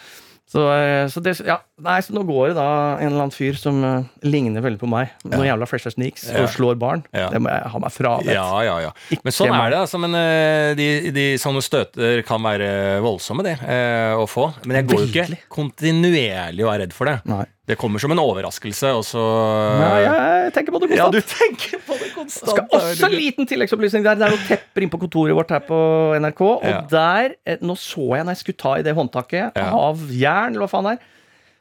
Så, 0.50 0.64
eh, 0.74 1.06
så, 1.14 1.22
det, 1.22 1.36
ja, 1.46 1.60
nei, 1.86 1.98
så 2.06 2.14
nå 2.16 2.24
går 2.28 2.52
det 2.52 2.56
da 2.60 2.68
en 3.00 3.08
eller 3.12 3.24
annen 3.26 3.34
fyr 3.36 3.58
som 3.60 3.78
uh, 3.84 4.04
ligner 4.26 4.62
veldig 4.66 4.80
på 4.82 4.90
meg. 4.92 5.12
Noen 5.26 5.48
jævla 5.48 5.68
fresher 5.70 5.94
sneaks 5.94 6.28
Ja. 6.30 6.44
og 6.44 6.50
slår 6.54 6.78
barn. 6.82 7.04
Ja. 7.16 7.30
Det 7.34 7.42
må 7.42 7.50
jeg 7.54 7.72
ha 7.74 7.80
meg 7.84 7.92
frabedt. 7.96 8.34
Ja, 8.36 8.48
ja, 8.66 8.76
ja. 8.88 8.92
Men 9.24 9.36
sånn 9.36 9.54
er 9.56 9.70
det, 9.74 9.80
altså. 9.86 10.00
Men 10.02 10.18
uh, 10.18 10.74
de, 10.80 10.90
de 11.16 11.28
sånne 11.42 11.62
støter 11.66 12.24
kan 12.28 12.44
være 12.44 13.00
voldsomme, 13.06 13.46
det, 13.48 13.58
uh, 13.64 14.20
å 14.22 14.28
få. 14.30 14.50
Men 14.66 14.82
jeg 14.82 14.90
går 14.92 15.06
jo 15.06 15.10
ikke 15.14 15.40
kontinuerlig 15.50 16.66
og 16.68 16.74
er 16.76 16.84
redd 16.86 16.94
for 16.96 17.10
det. 17.12 17.20
Nei. 17.30 17.46
Det 17.70 17.76
kommer 17.78 18.02
som 18.02 18.10
en 18.10 18.18
overraskelse, 18.18 18.90
og 18.98 19.04
så 19.06 19.22
Nei, 19.78 20.00
jeg 20.02 20.54
tenker 20.56 20.74
på 20.74 20.80
det 20.82 20.88
konstant. 20.90 21.14
Ja, 21.14 21.22
du 21.22 21.28
tenker 21.30 21.84
på 21.86 21.98
det 22.02 22.08
konstant. 22.16 22.48
Jeg 22.50 22.56
skal 22.66 22.80
også 22.80 23.06
en 23.06 23.14
liten 23.14 23.46
tilleggsopplysning 23.52 24.08
der. 24.08 24.18
Det 24.18 24.26
er 24.26 24.34
noen 24.34 24.48
tepper 24.48 24.86
inn 24.88 24.90
på 24.90 24.98
kontoret 25.04 25.38
vårt 25.38 25.54
her 25.54 25.62
på 25.68 25.78
NRK. 26.18 26.42
Og 26.48 26.66
Ja. 26.66 26.80
der, 26.90 27.36
eh, 27.46 27.62
nå 27.62 27.76
så 27.78 28.08
jeg 28.18 28.26
når 28.26 28.34
jeg 28.34 28.42
skulle 28.42 28.58
ta 28.64 28.74
i 28.80 28.82
det 28.82 28.96
håndtaket 28.98 29.52
Ja. 29.62 29.70
av 29.78 30.02
jern, 30.10 30.56
eller 30.56 30.66
hva 30.66 30.70
faen 30.74 30.84
det 30.90 30.96
er, 30.98 31.06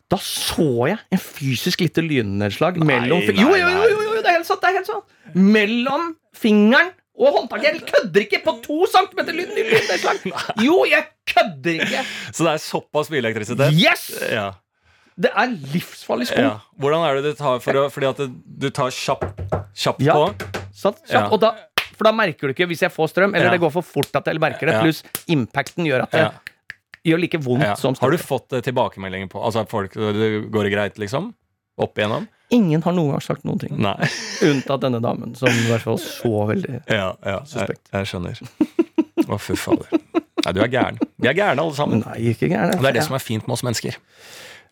da 0.09 0.17
så 0.25 0.65
jeg 0.89 0.99
en 1.13 1.21
fysisk 1.21 1.83
lite 1.85 2.01
lynnedslag 2.05 2.79
mellom 2.81 3.21
nei, 3.21 3.33
nei, 3.35 3.43
jo, 3.43 3.51
jo, 3.59 3.69
jo, 3.69 3.99
jo, 4.07 4.23
det 4.23 4.31
er 4.31 4.39
helt 4.39 4.49
sant! 4.49 4.63
Det 4.63 4.71
er 4.71 4.79
helt 4.79 4.89
sant. 4.89 5.05
Mellom 5.37 6.07
fingeren 6.39 6.95
og 7.19 7.35
håndtaket. 7.35 7.67
Jeg 7.75 7.83
kødder 7.91 8.25
ikke! 8.25 8.41
På 8.47 8.55
to 8.65 8.79
centimeter 8.89 9.37
lyn- 9.37 9.53
lynnedslag! 9.59 10.23
Jo, 10.65 10.79
jeg 10.89 11.05
kødder 11.29 11.83
ikke! 11.83 12.07
Så 12.33 12.47
det 12.47 12.55
er 12.55 12.63
såpass 12.63 13.11
mye 13.13 13.21
elektrisitet? 13.25 13.75
Yes! 13.77 14.07
Ja. 14.33 14.49
Det 15.19 15.33
er 15.35 15.51
livsfarlig 15.75 16.29
sko. 16.31 16.41
ja. 16.41 16.53
Hvordan 16.79 17.03
er 17.09 17.19
det 17.19 17.33
du 17.35 17.39
tar 17.41 17.59
for 17.61 17.75
å 17.81 17.89
Fordi 17.91 18.07
at 18.07 18.21
du 18.63 18.69
tar 18.71 18.93
kjapt, 18.95 19.41
kjapt 19.75 20.05
Ja. 20.07 20.15
på? 20.15 20.29
Satt, 20.71 21.01
Sant? 21.03 21.11
Ja. 21.11 21.25
Og 21.35 21.41
da, 21.43 21.53
for 21.99 22.07
da 22.07 22.13
merker 22.15 22.47
du 22.47 22.55
ikke 22.55 22.69
hvis 22.71 22.85
jeg 22.87 22.93
får 22.95 23.11
strøm, 23.11 23.35
eller 23.35 23.51
det 23.51 23.59
går 23.61 23.73
for 23.75 23.83
fort 23.83 24.15
at 24.15 24.31
jeg 24.31 24.39
merker 24.41 24.71
det, 24.71 24.77
pluss 24.79 25.03
impacten 25.27 25.89
gjør 25.91 26.05
at 26.07 26.15
det. 26.15 26.29
Gjør 27.11 27.21
like 27.25 27.41
vondt 27.45 27.65
Ja. 27.67 27.75
som 27.79 27.95
Har 28.01 28.11
du 28.15 28.19
fått 28.21 28.53
eh, 28.57 28.61
tilbakemeldinger 28.65 29.31
på 29.33 29.41
Altså 29.45 29.65
folk 29.69 29.95
det 29.95 30.29
Går 30.55 30.71
greit, 30.73 30.99
liksom? 31.01 31.33
Opp 31.79 31.99
igjennom? 31.99 32.27
Ingen 32.51 32.83
har 32.83 32.95
noen 32.97 33.13
gang 33.13 33.21
sagt 33.23 33.45
noen 33.45 33.59
ting, 33.61 33.75
Nei. 33.79 34.09
unntatt 34.49 34.81
denne 34.87 34.99
damen, 35.05 35.35
som 35.37 35.49
i 35.53 35.67
hvert 35.69 35.85
fall 35.85 35.99
så 36.01 36.47
veldig 36.49 36.79
Ja, 37.01 37.11
ja. 37.23 37.43
Suspekt. 37.47 37.91
jeg 37.93 38.09
skjønner. 38.09 38.41
Å, 39.29 39.37
fy 39.43 39.55
fader. 39.61 39.91
Nei, 40.47 40.53
du 40.57 40.63
er 40.65 40.71
gæren. 40.73 40.97
Vi 41.21 41.29
er 41.29 41.37
gærne 41.37 41.61
alle 41.61 41.77
sammen. 41.77 42.01
Nei, 42.07 42.31
ikke 42.33 42.49
gæren. 42.49 42.79
Det 42.81 42.89
er 42.89 42.97
det 42.97 43.05
som 43.05 43.17
er 43.19 43.23
fint 43.23 43.45
med 43.47 43.53
oss 43.59 43.65
mennesker. 43.67 43.99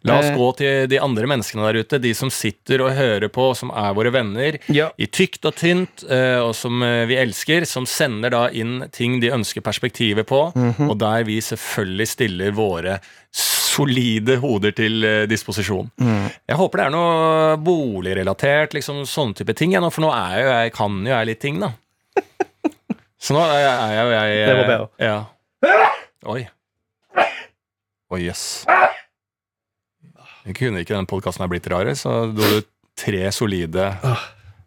La 0.05 0.19
oss 0.21 0.27
Eh. 0.27 0.37
gå 0.37 0.57
til 0.57 0.87
de 0.89 0.99
andre 1.01 1.27
menneskene 1.27 1.65
der 1.73 1.81
ute, 1.83 1.99
de 2.01 2.13
som 2.15 2.31
sitter 2.31 2.81
og 2.85 2.93
hører 2.95 3.29
på, 3.29 3.57
som 3.57 3.71
er 3.71 3.95
våre 3.95 4.13
venner, 4.13 4.59
Ja. 4.69 4.91
i 4.99 5.07
tykt 5.07 5.45
og 5.45 5.55
tynt, 5.57 6.05
eh, 6.09 6.39
og 6.39 6.55
som 6.55 6.83
eh, 6.83 7.07
vi 7.07 7.17
elsker, 7.17 7.65
som 7.67 7.85
sender 7.87 8.31
da 8.31 8.49
inn 8.49 8.89
ting 8.93 9.19
de 9.21 9.31
ønsker 9.31 9.61
perspektiver 9.63 10.23
på, 10.25 10.53
Mhm. 10.55 10.91
og 10.91 10.99
der 10.99 11.25
vi 11.25 11.41
selvfølgelig 11.41 12.09
stiller 12.09 12.51
våre 12.53 13.01
solide 13.33 14.37
hoder 14.41 14.73
til 14.73 15.27
disposisjon. 15.29 15.91
Mm. 16.01 16.31
Jeg 16.49 16.57
håper 16.57 16.77
det 16.79 16.87
er 16.87 16.91
noe 16.91 17.57
boligrelatert, 17.59 18.73
liksom 18.73 19.03
sånne 19.05 19.35
type 19.37 19.55
ting, 19.55 19.73
ja, 19.73 19.81
for 19.91 20.01
nå 20.03 20.13
er 20.15 20.43
jo 20.43 20.49
jeg, 20.49 20.73
kan 20.73 21.03
jo 21.05 21.11
jeg 21.13 21.27
litt 21.27 21.41
ting, 21.41 21.59
da. 21.61 21.73
Så 23.19 23.35
nå 23.35 23.41
er 23.43 23.61
jeg, 23.61 23.77
er 23.81 24.05
jo 24.05 24.11
jeg 24.15 24.31
eh, 24.31 24.47
Det 24.47 24.69
jeg 24.69 24.81
også. 24.81 24.91
Ja. 25.01 25.25
Oi. 26.27 26.49
Oi, 28.13 28.21
jøss. 28.29 28.65
Kunne 30.55 30.83
ikke 30.85 30.95
den 30.95 31.09
podkasten 31.11 31.49
blitt 31.51 31.67
rarere, 31.73 31.97
så 31.99 32.27
dro 32.31 32.47
du 32.61 32.67
tre 32.97 33.27
solide 33.35 33.91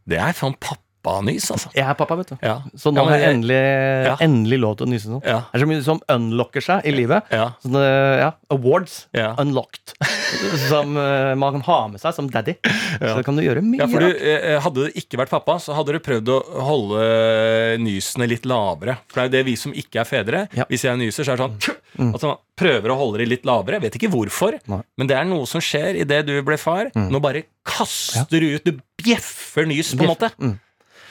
Det 0.09 0.19
er 0.19 0.35
sånn 0.37 0.57
pappanys, 1.03 1.49
altså. 1.51 1.69
Jeg 1.75 1.85
er 1.87 1.93
pappa, 1.99 2.15
vet 2.19 2.27
du. 2.33 2.37
Ja. 2.43 2.57
Så 2.75 2.91
nå 2.93 3.01
Ja, 3.01 3.09
har 3.09 3.17
jeg 3.19 3.35
endelig, 3.35 3.59
Ja. 4.05 4.15
endelig 4.21 4.59
lov 4.59 4.77
til 4.77 4.87
å 4.87 4.89
nyse 4.91 5.07
sånn. 5.07 5.21
Det 5.23 5.31
er 5.53 5.59
så 5.59 5.67
mye 5.67 5.83
som 5.83 5.99
unlocker 6.09 6.61
seg 6.61 6.85
i 6.85 6.91
livet. 6.91 7.23
Sånne, 7.63 7.83
ja, 8.19 8.31
awards. 8.51 9.07
Unlocked. 9.39 9.95
Som 10.69 10.95
eh, 10.97 11.33
man 11.35 11.53
kan 11.57 11.61
ha 11.65 11.77
med 11.89 11.99
seg 11.99 12.13
som 12.13 12.27
daddy. 12.29 12.53
Så 12.61 13.15
da 13.17 13.23
kan 13.25 13.35
du 13.35 13.41
gjøre 13.41 13.63
mye. 13.65 13.87
Du, 13.89 14.05
eh, 14.13 14.59
Hadde 14.61 14.85
du 14.85 14.91
ikke 14.99 15.17
vært 15.17 15.31
pappa, 15.33 15.55
så 15.59 15.73
hadde 15.73 15.95
du 15.95 15.99
prøvd 16.05 16.29
å 16.29 16.37
holde 16.67 17.79
nysene 17.81 18.27
litt 18.29 18.45
lavere. 18.45 18.97
For 19.09 19.21
det 19.21 19.23
er 19.23 19.29
jo 19.29 19.33
det 19.37 19.45
vi 19.49 19.55
som 19.57 19.73
ikke 19.73 20.03
er 20.03 20.07
fedre. 20.09 20.43
Hvis 20.69 20.85
jeg 20.85 20.99
nyser, 21.01 21.25
så 21.25 21.33
er 21.33 21.41
det 21.41 21.47
sånn 21.49 22.13
At 22.13 22.21
man 22.27 22.37
prøver 22.59 22.93
å 22.93 22.97
holde 22.99 23.17
det 23.23 23.27
litt 23.31 23.45
lavere. 23.49 23.79
Jeg 23.79 23.87
vet 23.87 23.97
ikke 23.99 24.11
hvorfor, 24.13 24.59
Nei. 24.69 24.81
men 24.99 25.07
det 25.09 25.17
er 25.17 25.25
noe 25.25 25.47
som 25.49 25.61
skjer 25.63 25.97
idet 26.03 26.21
du 26.29 26.35
ble 26.45 26.57
far. 26.61 26.91
Nå 26.95 27.19
bare 27.23 27.43
kaster 27.65 28.39
du 28.39 28.55
ut 28.55 28.63
Du 28.69 28.75
bjeffer 29.01 29.65
nys, 29.65 29.93
på 29.95 30.03
en 30.05 30.11
måte. 30.13 30.29
Mm. 30.37 30.59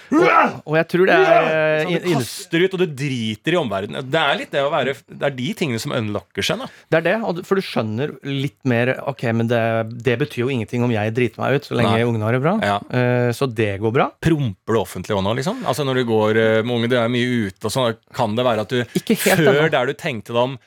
Og, 0.09 0.25
og 0.65 0.77
jeg 0.79 0.89
tror 0.93 1.09
det 1.09 1.17
er 1.19 1.83
Sånn, 1.85 1.95
du 2.03 2.09
kaster 2.17 2.65
ut, 2.65 2.75
og 2.77 2.81
du 2.83 2.95
driter 2.99 3.55
i 3.55 3.59
omverdenen. 3.61 4.07
Det 4.09 4.21
er 4.21 4.39
litt 4.41 4.53
det 4.55 4.63
å 4.65 4.71
være 4.73 4.95
Det 5.07 5.27
er 5.29 5.35
de 5.37 5.49
tingene 5.59 5.81
som 5.83 5.93
unlocker 5.97 6.47
seg, 6.47 6.63
da. 6.63 6.69
Det 6.89 7.01
er 7.01 7.07
det, 7.09 7.45
for 7.49 7.61
du 7.61 7.65
skjønner 7.65 8.15
litt 8.27 8.59
mer 8.69 8.95
Ok, 9.11 9.27
men 9.37 9.51
det, 9.51 9.61
det 10.05 10.17
betyr 10.23 10.45
jo 10.47 10.51
ingenting 10.55 10.87
om 10.87 10.95
jeg 10.95 11.15
driter 11.17 11.43
meg 11.43 11.59
ut, 11.59 11.69
så 11.69 11.77
lenge 11.79 11.93
Nei. 11.97 12.07
ungene 12.09 12.27
har 12.29 12.37
det 12.39 12.43
bra. 12.45 12.55
Ja. 12.65 12.79
Eh, 12.89 13.29
så 13.37 13.49
det 13.51 13.75
går 13.83 13.95
bra. 13.95 14.09
Promper 14.25 14.79
du 14.79 14.81
offentlig 14.81 15.17
òg 15.19 15.23
nå, 15.27 15.37
liksom? 15.39 15.61
Altså 15.69 15.87
Når 15.89 16.01
du 16.01 16.05
går 16.09 16.41
eh, 16.43 16.63
med 16.65 16.77
unge, 16.79 16.91
du 16.93 16.97
er 17.01 17.13
mye 17.13 17.45
ute 17.49 17.69
og 17.69 17.75
sånn, 17.75 18.01
kan 18.17 18.35
det 18.39 18.47
være 18.49 18.65
at 18.67 18.75
du 18.75 18.99
Ikke 18.99 19.17
helt 19.27 19.45
Før 19.45 19.63
ennå. 19.65 19.71
der 19.77 19.93
du 19.93 19.97
tenkte 19.99 20.35
deg 20.35 20.43
om 20.43 20.59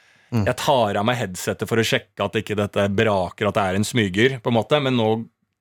Jeg 0.47 0.55
tar 0.61 0.99
av 1.01 1.07
meg 1.07 1.17
headsetet 1.19 1.67
for 1.67 1.81
å 1.81 1.83
sjekke 1.83 2.23
at 2.23 2.37
ikke 2.39 2.55
dette 2.55 2.85
braker, 2.95 3.49
at 3.49 3.57
det 3.57 3.65
er 3.67 3.79
en 3.81 3.87
smyger, 3.87 4.37
på 4.39 4.51
en 4.53 4.55
måte, 4.55 4.79
men 4.79 4.95
nå, 4.95 5.09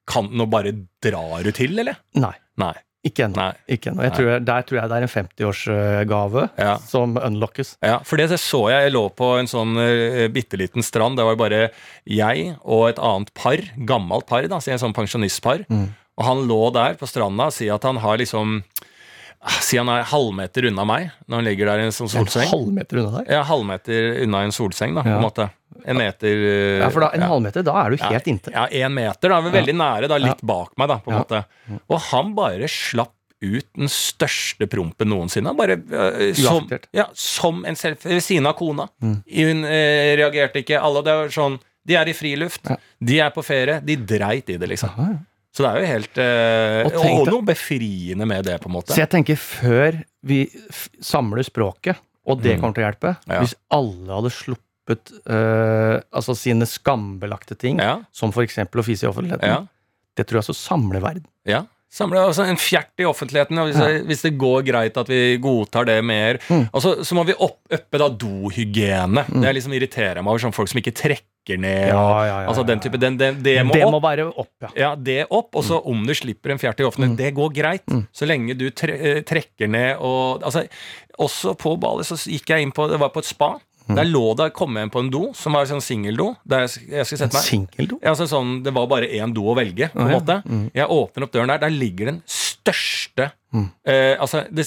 kan, 0.06 0.28
nå 0.30 0.46
bare 0.50 0.70
drar 1.02 1.42
du 1.42 1.50
til, 1.56 1.74
eller? 1.82 1.98
Nei. 2.14 2.36
Nei. 2.60 2.76
Ikke 3.06 3.24
ennå. 3.24 3.46
Ikke 3.66 3.90
ennå. 3.94 4.02
Jeg 4.04 4.12
tror 4.12 4.26
jeg- 4.28 4.44
Der 4.44 4.62
tror 4.68 4.76
jeg 4.80 4.88
det 4.90 4.96
er 4.98 5.02
en 5.02 5.08
50-årsgave 5.08 6.50
Ja. 6.58 6.76
som 6.78 7.16
unlockes. 7.16 7.76
Ja, 7.82 7.98
for 8.04 8.16
det 8.16 8.28
så 8.30 8.68
jeg. 8.70 8.84
Jeg 8.90 8.92
lå 8.92 9.08
på 9.14 9.38
en 9.38 9.46
sånn 9.46 9.72
uh, 9.76 10.28
bitte 10.28 10.58
liten 10.60 10.82
strand. 10.82 11.16
Det 11.16 11.24
var 11.24 11.36
bare 11.36 11.70
jeg 12.06 12.56
og 12.64 12.88
et 12.90 12.98
annet 12.98 13.32
par, 13.34 13.56
gammelt 13.86 14.26
par, 14.26 14.42
da, 14.46 14.56
en 14.56 14.78
sånn 14.78 14.94
pensjonistpar. 14.94 15.64
Og 16.18 16.24
han 16.26 16.46
lå 16.46 16.72
der 16.74 16.94
på 17.00 17.08
stranda, 17.08 17.46
og 17.48 17.52
sier 17.56 17.74
at 17.74 17.82
han 17.88 17.96
har 17.96 18.18
liksom 18.18 18.62
Si 19.64 19.78
han 19.78 19.88
er 19.88 20.02
halvmeter 20.04 20.66
unna 20.68 20.84
meg 20.84 21.12
når 21.26 21.36
han 21.38 21.44
ligger 21.46 21.64
der 21.70 21.78
i 21.80 21.84
en 21.86 21.92
sånn 21.96 22.10
En 22.14 22.26
solseng. 22.26 22.50
halvmeter 22.50 22.98
unna 23.00 23.22
deg. 23.22 23.30
Ja, 23.32 23.42
halvmeter 23.48 24.18
unna 24.26 24.42
en 24.44 24.50
solseng, 24.52 24.92
da, 24.94 25.00
på 25.00 25.14
en 25.16 25.22
måte. 25.24 25.46
En 25.86 25.96
meter 25.96 26.34
uh, 26.36 26.80
Ja, 26.82 26.90
for 26.90 27.00
da, 27.04 27.08
en 27.16 27.24
ja. 27.24 27.28
halvmeter, 27.30 27.64
da 27.66 27.76
er 27.84 27.90
du 27.94 27.96
helt 28.02 28.26
ja, 28.26 28.32
inntil. 28.32 28.52
Ja, 28.56 28.66
én 28.68 28.92
meter. 28.94 29.28
Da, 29.32 29.38
er 29.38 29.46
vi 29.48 29.54
veldig 29.58 29.74
nære, 29.78 30.08
da, 30.10 30.18
litt 30.20 30.42
bak 30.42 30.74
meg, 30.80 30.88
da, 30.92 30.98
på 31.04 31.10
en 31.14 31.18
måte. 31.22 31.42
Og 31.88 31.98
han 32.10 32.34
bare 32.36 32.68
slapp 32.70 33.14
ut 33.40 33.64
den 33.78 33.88
største 33.88 34.66
prompen 34.68 35.08
noensinne. 35.08 35.54
Bare 35.56 35.78
uh, 35.80 36.34
som, 36.36 36.66
ja, 36.92 37.06
som 37.16 37.62
en 37.64 37.76
selfie 37.80 38.12
ved 38.18 38.20
siden 38.26 38.46
av 38.50 38.58
kona. 38.58 38.84
Mm. 39.00 39.16
Hun 39.24 39.64
uh, 39.64 40.10
reagerte 40.20 40.60
ikke. 40.60 40.76
Alle, 40.80 41.00
det 41.06 41.14
var 41.22 41.32
sånn 41.32 41.56
De 41.88 41.96
er 41.96 42.10
i 42.12 42.14
friluft. 42.14 42.68
Ja. 42.68 42.76
De 43.00 43.18
er 43.24 43.32
på 43.32 43.40
ferie. 43.46 43.78
De 43.80 43.96
dreit 43.96 44.52
i 44.52 44.58
det, 44.60 44.68
liksom. 44.74 44.92
Aha, 44.92 45.08
ja. 45.14 45.18
Så 45.50 45.64
det 45.64 45.70
er 45.72 45.80
jo 45.82 45.86
helt 45.90 46.18
uh, 46.20 46.82
Og 46.84 46.92
Og, 46.92 47.00
tenk 47.02 47.16
deg- 47.24 47.32
noe 47.34 47.42
befriende 47.48 48.26
med 48.28 48.44
det, 48.46 48.58
på 48.62 48.68
en 48.68 48.74
måte. 48.76 48.92
Så 48.94 49.00
jeg 49.02 49.10
tenker, 49.10 49.40
før 49.40 49.96
vi 50.22 50.44
samler 51.02 51.42
språket, 51.48 51.96
og 52.28 52.38
det 52.44 52.52
Mm. 52.54 52.60
kommer 52.60 52.76
til 52.76 52.84
å 52.84 52.86
hjelpe. 52.90 53.10
Hvis 53.40 53.54
alle 53.72 54.12
hadde 54.20 54.30
sluppet 54.36 54.66
eh, 54.96 55.96
altså 56.10 56.34
sine 56.38 56.66
skambelagte 56.68 57.56
ting, 57.58 57.78
Ja, 57.82 58.00
som 58.12 58.32
f.eks. 58.34 58.58
å 58.58 58.86
fise 58.86 59.06
i 59.06 59.10
offentligheten, 59.10 59.48
ja, 59.48 59.60
det 60.16 60.26
tror 60.28 60.40
jeg 60.42 60.50
så 60.50 60.56
samler 60.56 61.00
verden. 61.04 61.28
ja. 61.48 61.66
Samle 61.90 62.20
altså 62.22 62.44
en 62.46 62.54
fjert 62.54 63.02
i 63.02 63.06
offentligheten. 63.08 63.58
Hvis, 63.66 64.04
hvis 64.06 64.20
det 64.22 64.30
går 64.38 64.60
greit 64.62 64.94
at 65.00 65.08
vi 65.10 65.34
godtar 65.42 65.88
det 65.88 65.96
mer. 66.06 66.36
Mm. 66.46 66.68
Altså, 66.70 66.92
så 67.02 67.16
må 67.18 67.24
vi 67.26 67.34
opp, 67.34 67.64
da 67.98 68.06
dohygiene. 68.06 69.24
Det 69.26 69.48
er 69.48 69.56
liksom 69.56 69.74
irriterer 69.74 70.22
meg 70.22 70.30
over 70.30 70.44
sånn 70.44 70.54
folk 70.54 70.70
som 70.70 70.78
ikke 70.78 70.92
trekker 70.94 71.58
ned. 71.58 71.90
og, 71.90 72.46
altså 72.52 72.62
den 72.68 72.78
type, 72.84 73.00
den, 73.00 73.16
den, 73.18 73.40
det 73.42 73.56
må 73.66 73.74
det 73.74 73.82
opp. 73.88 73.94
må 73.96 74.00
være 74.04 74.28
opp, 74.30 74.52
ja. 74.62 74.70
Ja, 74.78 74.90
det 74.94 75.24
opp, 75.34 75.50
og 75.58 75.66
så 75.66 75.80
om 75.90 76.04
du 76.06 76.14
slipper 76.14 76.54
en 76.54 76.62
fjert 76.62 76.78
i 76.78 76.86
offentligheten, 76.86 77.18
det 77.18 77.32
går 77.40 77.50
greit. 77.58 77.96
Så 78.14 78.28
lenge 78.30 78.54
du 78.54 78.68
tre 78.70 78.94
eh, 78.94 79.22
trekker 79.26 79.74
ned 79.74 79.98
og 79.98 80.46
altså, 80.46 80.68
Også 81.20 81.56
på 81.58 81.74
Bali 81.80 82.06
så 82.06 82.14
gikk 82.22 82.54
jeg 82.54 82.64
inn 82.64 82.70
på 82.72 82.86
Det 82.88 83.00
var 83.02 83.10
på 83.10 83.20
et 83.24 83.28
spa. 83.28 83.56
Der 83.98 84.08
lå 84.08 84.22
det 84.38 84.50
kom 84.56 84.76
jeg 84.76 84.88
inn 84.88 84.92
på 84.92 85.02
en 85.04 85.10
do 85.12 85.22
som 85.36 85.56
var 85.56 85.68
sånn 85.70 85.82
singeldo. 85.84 86.32
Singeldo? 87.46 87.98
Ja, 88.02 88.14
altså 88.14 88.28
sånn, 88.30 88.60
det 88.66 88.74
var 88.76 88.88
bare 88.90 89.10
én 89.20 89.34
do 89.36 89.48
å 89.50 89.56
velge, 89.58 89.90
på 89.94 90.04
en 90.04 90.14
ja. 90.14 90.20
måte. 90.20 90.38
Jeg 90.76 90.88
åpner 91.00 91.26
opp 91.26 91.34
døren 91.34 91.52
der. 91.54 91.64
Der 91.66 91.74
ligger 91.74 92.12
den 92.12 92.22
største 92.28 93.30
eh, 93.50 94.16
Altså, 94.20 94.46
det 94.50 94.66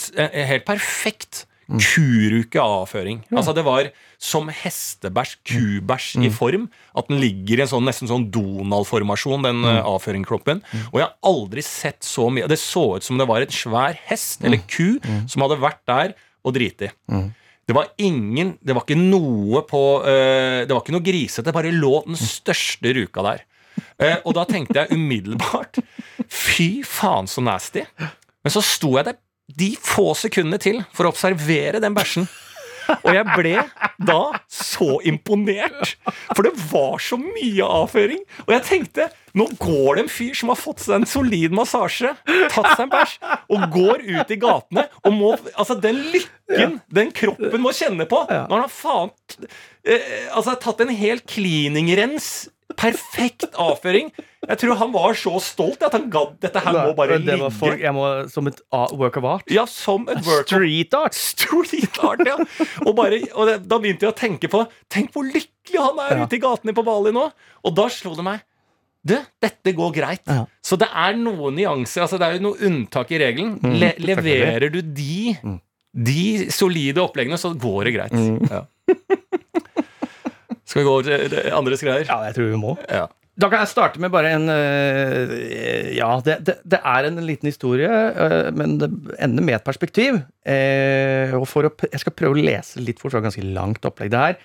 helt 0.52 0.66
perfekt 0.68 1.46
kuruke-avføring. 1.74 3.24
Altså, 3.32 3.54
det 3.56 3.64
var 3.66 3.90
som 4.22 4.50
hestebæsj, 4.52 5.36
kubæsj 5.48 6.10
i 6.28 6.32
form. 6.34 6.68
At 6.98 7.10
den 7.10 7.22
ligger 7.24 7.62
i 7.62 7.66
en 7.66 7.72
sånn 7.72 7.88
nesten 7.88 8.10
sånn 8.12 8.28
Donald-formasjon, 8.34 9.46
den 9.48 9.64
eh, 9.70 9.80
avføringskroppen. 9.88 10.64
Og 10.92 11.00
jeg 11.00 11.08
har 11.08 11.16
aldri 11.30 11.64
sett 11.66 12.04
så 12.06 12.30
mye 12.34 12.50
Det 12.52 12.60
så 12.62 12.98
ut 12.98 13.06
som 13.06 13.20
det 13.20 13.28
var 13.30 13.46
et 13.46 13.56
svær 13.56 13.98
hest 14.10 14.44
eller 14.44 14.62
ku 14.68 15.00
som 15.32 15.46
hadde 15.46 15.62
vært 15.64 15.82
der 15.90 16.14
og 16.44 16.56
driti. 16.58 16.92
Det 17.64 17.76
var 17.76 17.93
ingen 17.97 18.57
Det 18.59 18.76
var 18.76 18.84
ikke 18.84 18.99
noe 18.99 19.61
på 19.68 19.82
eh, 20.03 20.64
Det 20.68 20.74
var 20.74 20.82
ikke 20.84 20.95
noe 20.95 21.05
grisete. 21.05 21.53
Bare 21.55 21.72
lå 21.74 21.95
den 22.07 22.20
største 22.20 22.93
ruka 22.97 23.24
der. 23.26 23.43
Eh, 23.97 24.18
og 24.24 24.36
da 24.38 24.43
tenkte 24.49 24.84
jeg 24.84 24.97
umiddelbart 24.97 25.80
Fy 26.30 26.84
faen, 26.88 27.30
så 27.30 27.43
nasty. 27.43 27.86
Men 28.43 28.53
så 28.53 28.61
sto 28.66 28.95
jeg 28.97 29.07
der 29.09 29.20
de 29.59 29.74
få 29.76 30.14
sekundene 30.16 30.57
til 30.61 30.80
for 30.95 31.05
å 31.05 31.11
observere 31.11 31.82
den 31.84 31.95
bæsjen. 31.95 32.26
Og 33.00 33.10
jeg 33.14 33.26
ble 33.36 33.56
da 34.08 34.20
så 34.52 34.98
imponert. 35.08 35.96
For 36.34 36.46
det 36.46 36.54
var 36.72 37.02
så 37.04 37.20
mye 37.22 37.68
avføring. 37.82 38.24
Og 38.48 38.56
jeg 38.56 38.66
tenkte 38.70 39.10
nå 39.34 39.48
går 39.58 39.96
det 39.98 40.04
en 40.04 40.12
fyr 40.14 40.36
som 40.38 40.52
har 40.52 40.60
fått 40.60 40.84
seg 40.84 41.00
en 41.00 41.08
solid 41.10 41.56
massasje, 41.58 42.12
tatt 42.54 42.68
seg 42.76 42.84
en 42.84 42.92
bæsj, 42.92 43.16
og 43.50 43.64
går 43.74 44.04
ut 44.06 44.34
i 44.36 44.38
gatene 44.38 44.84
og 45.02 45.16
må 45.16 45.32
Altså, 45.56 45.74
den 45.82 46.04
lykken 46.14 46.76
den 46.94 47.10
kroppen 47.16 47.64
må 47.64 47.72
kjenne 47.74 48.06
på 48.10 48.20
når 48.30 48.54
han 48.54 48.66
har 48.68 48.74
faen 48.74 49.10
eh, 49.90 50.28
Altså 50.36 50.54
tatt 50.62 50.84
en 50.86 50.94
hel 50.94 51.24
cleaningrens. 51.30 52.28
Perfekt 52.80 53.45
avføring. 53.59 54.07
Jeg 54.47 54.57
tror 54.59 54.76
han 54.80 54.91
var 54.91 55.14
så 55.16 55.38
stolt 55.43 55.84
at 55.86 55.93
han 55.95 56.09
gadd 56.11 56.34
dette 56.43 56.59
her 56.64 56.74
må 56.74 56.93
bare 56.97 57.20
det 57.22 57.38
ligge. 57.39 57.74
jeg 57.80 57.93
må, 57.95 58.05
Som 58.32 58.47
et 58.49 58.59
work 58.97 59.18
of 59.22 59.28
art. 59.30 59.45
Ja, 59.53 59.66
som 59.70 60.07
et 60.11 60.24
work 60.26 60.47
Street 60.49 60.93
art! 60.97 61.14
Street 61.16 61.99
art, 62.03 62.24
ja. 62.28 62.36
Og, 62.86 62.95
bare, 62.97 63.22
og 63.36 63.47
det, 63.47 63.59
da 63.70 63.80
begynte 63.84 64.07
jeg 64.07 64.14
å 64.14 64.18
tenke 64.18 64.49
på 64.51 64.64
Tenk 64.91 65.14
hvor 65.16 65.24
lykkelig 65.28 65.80
han 65.80 66.01
er 66.07 66.18
Ja. 66.18 66.26
ute 66.26 66.36
i 66.39 66.41
gatene 66.43 66.74
på 66.76 66.84
Bali 66.88 67.14
nå. 67.16 67.28
Og 67.64 67.76
da 67.78 67.86
slo 67.93 68.16
det 68.18 68.26
meg 68.28 68.41
Du, 69.05 69.16
dette 69.43 69.74
går 69.76 69.93
greit. 69.95 70.24
Ja. 70.28 70.45
Så 70.64 70.78
det 70.80 70.88
er 70.89 71.16
noen 71.20 71.55
nyanser. 71.59 72.05
Altså 72.07 72.18
det 72.20 72.28
er 72.28 72.38
jo 72.39 72.45
noe 72.49 72.59
unntak 72.68 73.11
i 73.11 73.20
regelen. 73.20 73.57
Mm, 73.61 73.74
Le 73.80 73.93
leverer 73.99 74.70
du 74.72 74.82
de, 74.82 75.36
de 75.93 76.49
solide 76.55 77.03
oppleggene, 77.03 77.36
så 77.39 77.51
går 77.53 77.89
det 77.91 77.95
greit. 77.99 78.16
Mm. 78.16 78.39
Ja. 78.49 78.64
Skal 80.74 80.82
vi 80.82 80.88
gå 80.88 80.94
over 80.98 81.06
til 81.06 81.36
eh, 81.38 81.52
andres 81.54 81.84
greier? 81.86 82.08
Ja, 82.10 82.16
jeg 82.26 82.34
tror 82.34 82.48
vi 82.50 82.58
må. 82.58 82.72
Ja. 82.90 83.06
Da 83.38 83.50
kan 83.50 83.62
jeg 83.62 83.70
starte 83.70 84.02
med 84.02 84.10
bare 84.14 84.32
en 84.34 84.50
eh, 84.50 85.92
Ja, 85.94 86.08
det, 86.26 86.40
det, 86.48 86.56
det, 86.66 86.80
er 86.82 87.08
en 87.10 87.20
liten 87.28 87.50
historie, 87.50 87.90
eh, 87.90 88.50
men 88.58 88.80
det 88.82 88.90
ender 89.22 89.46
med 89.46 89.60
et 89.60 89.68
perspektiv. 89.68 90.18
Og 91.38 91.46
for 91.50 91.70
å, 91.70 91.72
jeg 91.86 92.02
skal 92.02 92.16
prøve 92.18 92.34
å 92.34 92.46
lese 92.50 92.82
litt 92.82 93.02
fort, 93.02 93.14
det 93.14 93.22
er 93.22 93.28
ganske 93.28 93.46
langt 93.54 93.86
opplegg 93.86 94.10
det 94.16 94.24
her. 94.24 94.42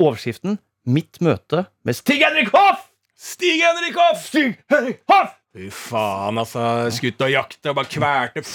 Overskriften 0.00 0.56
'Mitt 0.88 1.20
møte 1.22 1.66
med 1.84 1.94
Stig 2.00 2.24
Henrik 2.24 2.48
Hoff'! 2.56 2.88
Stig 3.12 3.60
Henrik 3.60 4.00
Hoff! 4.00 4.24
Stig 4.32 4.56
Henrik 4.72 5.04
Hoff! 5.12 5.36
Fy 5.52 5.68
faen, 5.68 6.40
altså. 6.40 6.88
Skutt 6.88 7.20
og 7.20 7.36
jakta 7.36 7.74
og 7.74 7.82
bare 7.82 7.92
kvelte. 7.92 8.48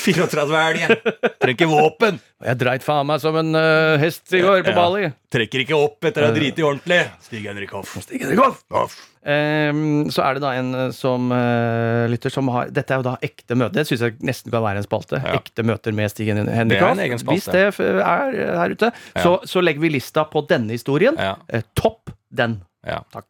34-elg. 0.00 0.98
Trenger 1.40 1.70
våpen! 1.70 2.18
Jeg 2.40 2.56
dreit 2.60 2.84
faen 2.84 3.08
meg 3.08 3.20
som 3.22 3.36
en 3.36 3.52
uh, 3.56 4.00
hest 4.00 4.32
i 4.36 4.40
går 4.42 4.62
på 4.64 4.72
Bali. 4.76 5.10
Trekker 5.32 5.64
ikke 5.64 5.76
opp 5.76 6.08
etter 6.08 6.24
å 6.24 6.30
ha 6.30 6.32
eh. 6.32 6.38
driti 6.38 6.64
ordentlig. 6.64 7.00
Stig-Henrik 7.26 7.74
Hoff. 7.76 7.92
Stig-Henrik 8.06 8.40
Hoff. 8.40 8.62
Hoff. 8.72 8.96
Um, 9.20 10.08
så 10.08 10.24
er 10.24 10.38
det 10.38 10.42
da 10.46 10.54
en 10.56 10.70
eh, 10.72 10.86
som 10.96 11.26
uh, 11.28 12.06
lytter 12.08 12.32
som 12.32 12.48
har 12.54 12.70
Dette 12.72 12.94
er 12.96 13.02
jo 13.02 13.04
da 13.10 13.18
ekte 13.20 13.58
møter. 13.58 13.82
Det 13.82 13.84
syns 13.90 14.06
jeg 14.06 14.16
nesten 14.24 14.54
kan 14.54 14.64
være 14.64 14.80
en 14.80 14.86
spalte. 14.86 15.20
Ja. 15.20 15.36
Ekte 15.36 15.66
møter 15.68 15.96
med 15.96 16.12
Stig 16.12 16.32
Henrik 16.32 16.80
Hoff. 16.80 17.26
Hvis 17.28 17.50
det 17.52 17.66
er 17.68 18.40
her 18.62 18.72
ute, 18.72 18.92
ja. 18.94 19.20
så, 19.20 19.36
så, 19.44 19.60
legger 19.60 19.84
vi 19.84 19.92
lista 19.98 20.24
på 20.30 20.46
denne 20.48 20.72
historien. 20.78 21.20
Ja. 21.20 21.36
Uh, 21.52 21.60
topp 21.76 22.14
den. 22.32 22.62
Ja, 22.86 23.02
Takk. 23.12 23.28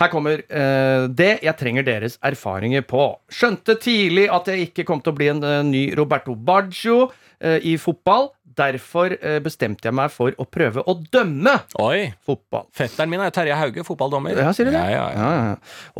Her 0.00 0.08
kommer 0.12 0.40
eh, 0.48 1.06
det 1.12 1.32
jeg 1.44 1.56
trenger 1.60 1.84
deres 1.86 2.18
erfaringer 2.24 2.84
på. 2.88 3.08
Skjønte 3.32 3.76
tidlig 3.82 4.28
at 4.32 4.48
jeg 4.48 4.68
ikke 4.70 4.86
kom 4.88 5.02
til 5.04 5.12
å 5.12 5.18
bli 5.18 5.28
en 5.32 5.42
eh, 5.44 5.58
ny 5.68 5.82
Roberto 5.98 6.34
Baggio 6.34 7.10
eh, 7.40 7.58
i 7.72 7.76
fotball. 7.80 8.30
Derfor 8.52 9.14
eh, 9.16 9.38
bestemte 9.40 9.88
jeg 9.88 9.96
meg 9.96 10.10
for 10.12 10.34
å 10.36 10.44
prøve 10.44 10.82
å 10.84 10.94
dømme 11.14 11.54
Oi. 11.80 12.10
fotball. 12.26 12.66
Fetteren 12.76 13.08
min 13.08 13.22
er 13.24 13.32
Terje 13.32 13.56
Hauge, 13.56 13.84
fotballdommer. 13.88 14.36
Ja, 14.36 14.50
sier 14.52 14.68
du 14.68 14.74
det? 14.74 14.82
Ja, 14.92 15.06
ja, 15.16 15.30
ja. 15.38 15.54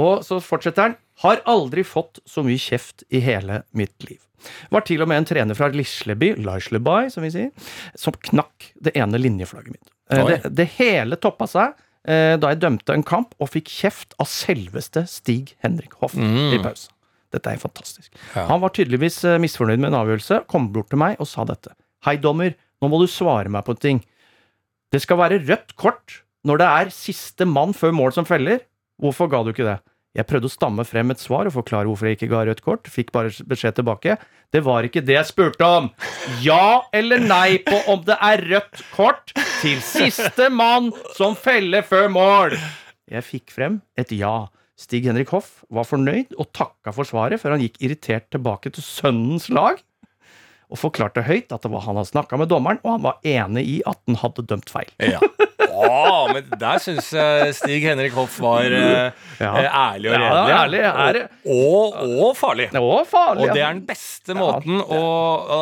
Og 0.05 0.21
så 0.27 0.37
fortsetter 0.45 0.91
han. 0.91 0.99
Har 1.23 1.41
aldri 1.49 1.85
fått 1.87 2.19
så 2.29 2.43
mye 2.45 2.61
kjeft 2.61 3.05
i 3.15 3.21
hele 3.25 3.63
mitt 3.77 3.95
liv. 4.09 4.19
Var 4.75 4.83
til 4.89 5.01
og 5.05 5.09
med 5.09 5.21
en 5.23 5.27
trener 5.29 5.55
fra 5.57 5.69
Lisleby, 5.71 6.33
Lisleby, 6.43 7.07
som 7.15 7.23
vi 7.23 7.31
sier, 7.31 7.69
som 7.95 8.17
knakk 8.27 8.73
det 8.83 8.93
ene 8.99 9.21
linjeflagget 9.23 9.77
mitt. 9.77 9.93
Eh, 10.11 10.25
Det, 10.33 10.51
det 10.59 10.67
hele 10.81 11.17
toppa 11.23 11.47
seg 11.49 11.77
da 12.03 12.51
jeg 12.51 12.59
dømte 12.65 12.97
en 12.97 13.05
kamp 13.07 13.37
og 13.39 13.53
fikk 13.53 13.69
kjeft 13.71 14.17
av 14.19 14.27
selveste 14.27 15.05
Stig 15.07 15.53
Henrik 15.63 15.95
Hoff 16.01 16.17
i 16.19 16.59
pause. 16.59 16.91
Dette 17.33 17.53
er 17.53 17.61
fantastisk. 17.61 18.11
Mm. 18.13 18.25
Ja. 18.35 18.47
Han 18.51 18.61
var 18.63 18.75
tydeligvis 18.77 19.23
eh, 19.25 19.39
misfornøyd 19.41 19.81
med 19.81 19.93
en 19.93 20.01
avgjørelse, 20.03 20.43
kom 20.53 20.69
bort 20.75 20.91
til 20.93 21.01
meg 21.01 21.21
og 21.23 21.29
sa 21.31 21.47
dette. 21.49 21.73
Hei, 22.07 22.19
dommer, 22.21 22.53
nå 22.83 22.91
må 22.93 23.01
du 23.01 23.09
svare 23.11 23.53
meg 23.53 23.65
på 23.67 23.77
en 23.77 23.83
ting. 23.87 24.03
Det 24.93 25.01
skal 25.01 25.21
være 25.23 25.41
rødt 25.47 25.73
kort 25.81 26.21
når 26.47 26.61
det 26.61 26.69
er 26.69 26.93
siste 26.93 27.47
mann 27.49 27.73
før 27.77 27.95
mål 27.97 28.15
som 28.19 28.29
feller. 28.29 28.61
Hvorfor 29.01 29.31
ga 29.33 29.41
du 29.43 29.53
ikke 29.55 29.67
det? 29.67 29.79
Jeg 30.13 30.29
prøvde 30.29 30.49
å 30.51 30.53
stamme 30.53 30.85
frem 30.85 31.13
et 31.15 31.21
svar 31.23 31.49
og 31.49 31.55
forklare 31.55 31.89
hvorfor 31.89 32.11
jeg 32.11 32.19
ikke 32.19 32.29
ga 32.35 32.43
rødt 32.45 32.61
kort. 32.65 32.89
Fikk 32.93 33.15
bare 33.15 33.33
beskjed 33.49 33.79
tilbake. 33.79 34.19
Det 34.53 34.61
var 34.67 34.85
ikke 34.85 35.01
det 35.01 35.17
jeg 35.17 35.29
spurte 35.31 35.65
om. 35.65 35.87
Ja 36.45 36.85
eller 36.93 37.23
nei 37.25 37.57
på 37.65 37.79
om 37.89 38.03
det 38.05 38.19
er 38.21 38.45
rødt 38.51 38.83
kort 38.93 39.33
til 39.63 39.81
siste 39.81 40.51
mann 40.53 40.91
som 41.17 41.33
feller 41.39 41.87
før 41.89 42.11
mål. 42.13 42.59
Jeg 43.09 43.25
fikk 43.25 43.55
frem 43.57 43.81
et 43.97 44.13
ja. 44.13 44.51
Stig 44.77 45.07
Henrik 45.09 45.33
Hoff 45.33 45.63
var 45.73 45.89
fornøyd 45.89 46.37
og 46.41 46.51
takka 46.57 46.93
for 46.93 47.09
svaret 47.09 47.41
før 47.41 47.57
han 47.57 47.65
gikk 47.65 47.81
irritert 47.85 48.29
tilbake 48.35 48.73
til 48.75 48.85
sønnens 48.85 49.49
lag 49.53 49.81
og 50.73 50.81
forklarte 50.81 51.25
høyt 51.25 51.53
at 51.53 51.65
det 51.65 51.71
var 51.73 51.85
han 51.85 51.99
hadde 52.01 52.09
snakka 52.09 52.39
med 52.41 52.49
dommeren, 52.49 52.81
og 52.83 52.97
han 52.97 53.05
var 53.05 53.19
enig 53.29 53.65
i 53.69 53.79
at 53.89 54.01
han 54.09 54.17
hadde 54.23 54.45
dømt 54.49 54.73
feil. 54.73 54.89
Ja. 55.05 55.21
Å, 55.83 56.13
men 56.33 56.47
der 56.61 56.81
syns 56.83 57.09
jeg 57.15 57.55
Stig 57.59 57.85
Henrik 57.87 58.15
Hoff 58.17 58.39
var 58.43 58.67
eh, 58.67 59.11
Ja. 59.43 59.51
eh, 59.59 59.69
ærlig 59.69 60.11
og 60.13 60.17
redelig. 60.17 60.53
Ja, 60.53 60.59
ærlig, 60.63 60.83
ærlig. 60.89 61.23
Og, 61.47 61.97
og, 61.97 62.13
og 62.29 62.37
farlig. 62.39 62.69
og, 62.79 63.01
farlig. 63.11 63.47
Og 63.49 63.55
det 63.57 63.63
er 63.65 63.73
den 63.75 63.85
beste 63.89 64.37
måten 64.39 64.83
å 64.83 65.01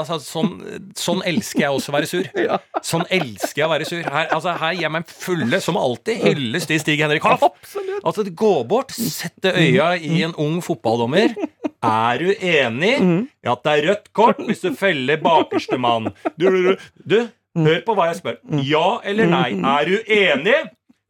altså, 0.01 0.19
sånn, 0.23 0.53
sånn 0.99 1.23
elsker 1.31 1.65
jeg 1.67 1.79
også 1.79 1.93
å 1.93 1.97
være 1.97 2.11
sur. 2.11 2.29
Sånn 2.91 3.05
elsker 3.13 3.61
jeg 3.63 3.67
å 3.69 3.73
være 3.73 3.87
sur. 3.89 4.01
Her, 4.05 4.29
altså, 4.33 4.55
her 4.61 4.73
gir 4.77 4.87
jeg 4.87 4.93
meg 4.95 5.11
fulle, 5.13 5.59
som 5.63 5.77
alltid, 5.81 6.23
hylles 6.25 6.65
til 6.69 6.81
Stig 6.81 7.01
Henrik 7.05 7.25
Hoff. 7.29 7.43
Absolutt. 7.51 8.01
Altså, 8.09 8.25
gå 8.45 8.53
bort, 8.69 8.93
sette 8.97 9.53
øya 9.57 9.93
i 10.01 10.23
en 10.27 10.33
ung 10.41 10.61
fotballdommer. 10.65 11.35
Er 11.81 12.21
du 12.21 12.31
enig 12.37 12.95
i 13.01 13.49
at 13.49 13.63
det 13.65 13.73
er 13.79 13.87
rødt 13.89 14.09
kort 14.17 14.41
hvis 14.45 14.61
du 14.65 14.75
feller 14.77 15.21
bakerste 15.23 15.79
mann? 15.81 16.11
Du, 16.37 16.45
du, 16.51 16.59
du, 16.73 16.89
du, 17.09 17.19
hør 17.59 17.81
på 17.87 17.95
hva 17.99 18.07
jeg 18.11 18.21
spør. 18.21 18.39
Ja 18.67 18.87
eller 19.05 19.27
nei? 19.31 19.49
Er 19.59 19.91
du 19.91 19.97
enig? 20.17 20.59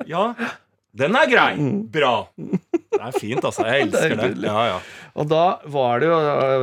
Ja. 0.08 0.30
Den 0.96 1.14
er 1.14 1.28
grei. 1.30 1.52
Bra. 1.92 2.14
Det 2.40 2.98
er 2.98 3.12
fint, 3.14 3.44
altså. 3.46 3.62
Jeg 3.68 3.82
elsker 3.88 4.16
det. 4.18 4.30
Ja, 4.48 4.62
ja. 4.72 4.78
Og 5.20 5.28
da 5.30 5.42
var 5.70 6.00
det 6.02 6.08
jo 6.10 6.16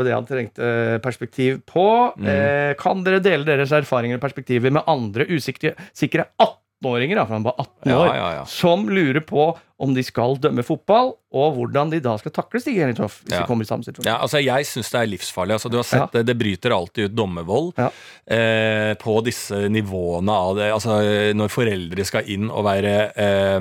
det 0.08 0.14
han 0.16 0.26
trengte 0.28 0.72
perspektiv 1.04 1.62
på. 1.70 1.86
Mm. 2.18 2.28
Eh, 2.34 2.72
kan 2.80 3.04
dere 3.06 3.22
dele 3.24 3.48
deres 3.48 3.72
erfaringer 3.76 4.20
og 4.20 4.24
perspektiver 4.26 4.74
med 4.76 4.84
andre 4.90 5.28
usikre 5.32 5.76
sikre 5.96 6.26
18-åringer, 6.44 7.22
for 7.24 7.38
han 7.38 7.48
var 7.48 7.56
18 7.64 7.92
Ja, 7.94 8.02
år, 8.02 8.12
ja. 8.42 8.44
som 8.52 8.88
lurer 8.92 9.24
på 9.24 9.48
om 9.80 9.92
de 9.94 10.02
skal 10.02 10.38
dømme 10.42 10.64
fotball, 10.66 11.12
og 11.38 11.54
hvordan 11.58 11.92
de 11.92 12.00
da 12.02 12.16
skal 12.18 12.32
takle 12.34 12.60
Stig 12.64 12.78
hvis 12.80 12.98
Ja. 13.30 13.42
de 13.42 13.46
kommer 13.46 13.62
i 13.62 13.68
samme 13.70 13.84
situasjon. 13.86 14.08
Ja, 14.10 14.16
altså 14.24 14.40
Jeg 14.42 14.66
syns 14.66 14.90
det 14.90 15.00
er 15.02 15.10
livsfarlig. 15.12 15.54
Altså, 15.54 15.70
du 15.70 15.78
har 15.78 15.84
sett 15.86 16.12
det, 16.16 16.24
det 16.26 16.38
bryter 16.40 16.74
alltid 16.74 17.12
ut 17.12 17.16
dommervold 17.16 17.74
Ja. 17.78 17.90
eh, 18.26 18.94
på 18.96 19.22
disse 19.26 19.68
nivåene 19.70 20.32
av 20.34 20.56
det. 20.58 20.72
Altså 20.74 20.98
Når 21.38 21.52
foreldre 21.54 22.06
skal 22.08 22.24
inn 22.32 22.50
og 22.50 22.64
være 22.66 22.96
eh, 23.14 23.60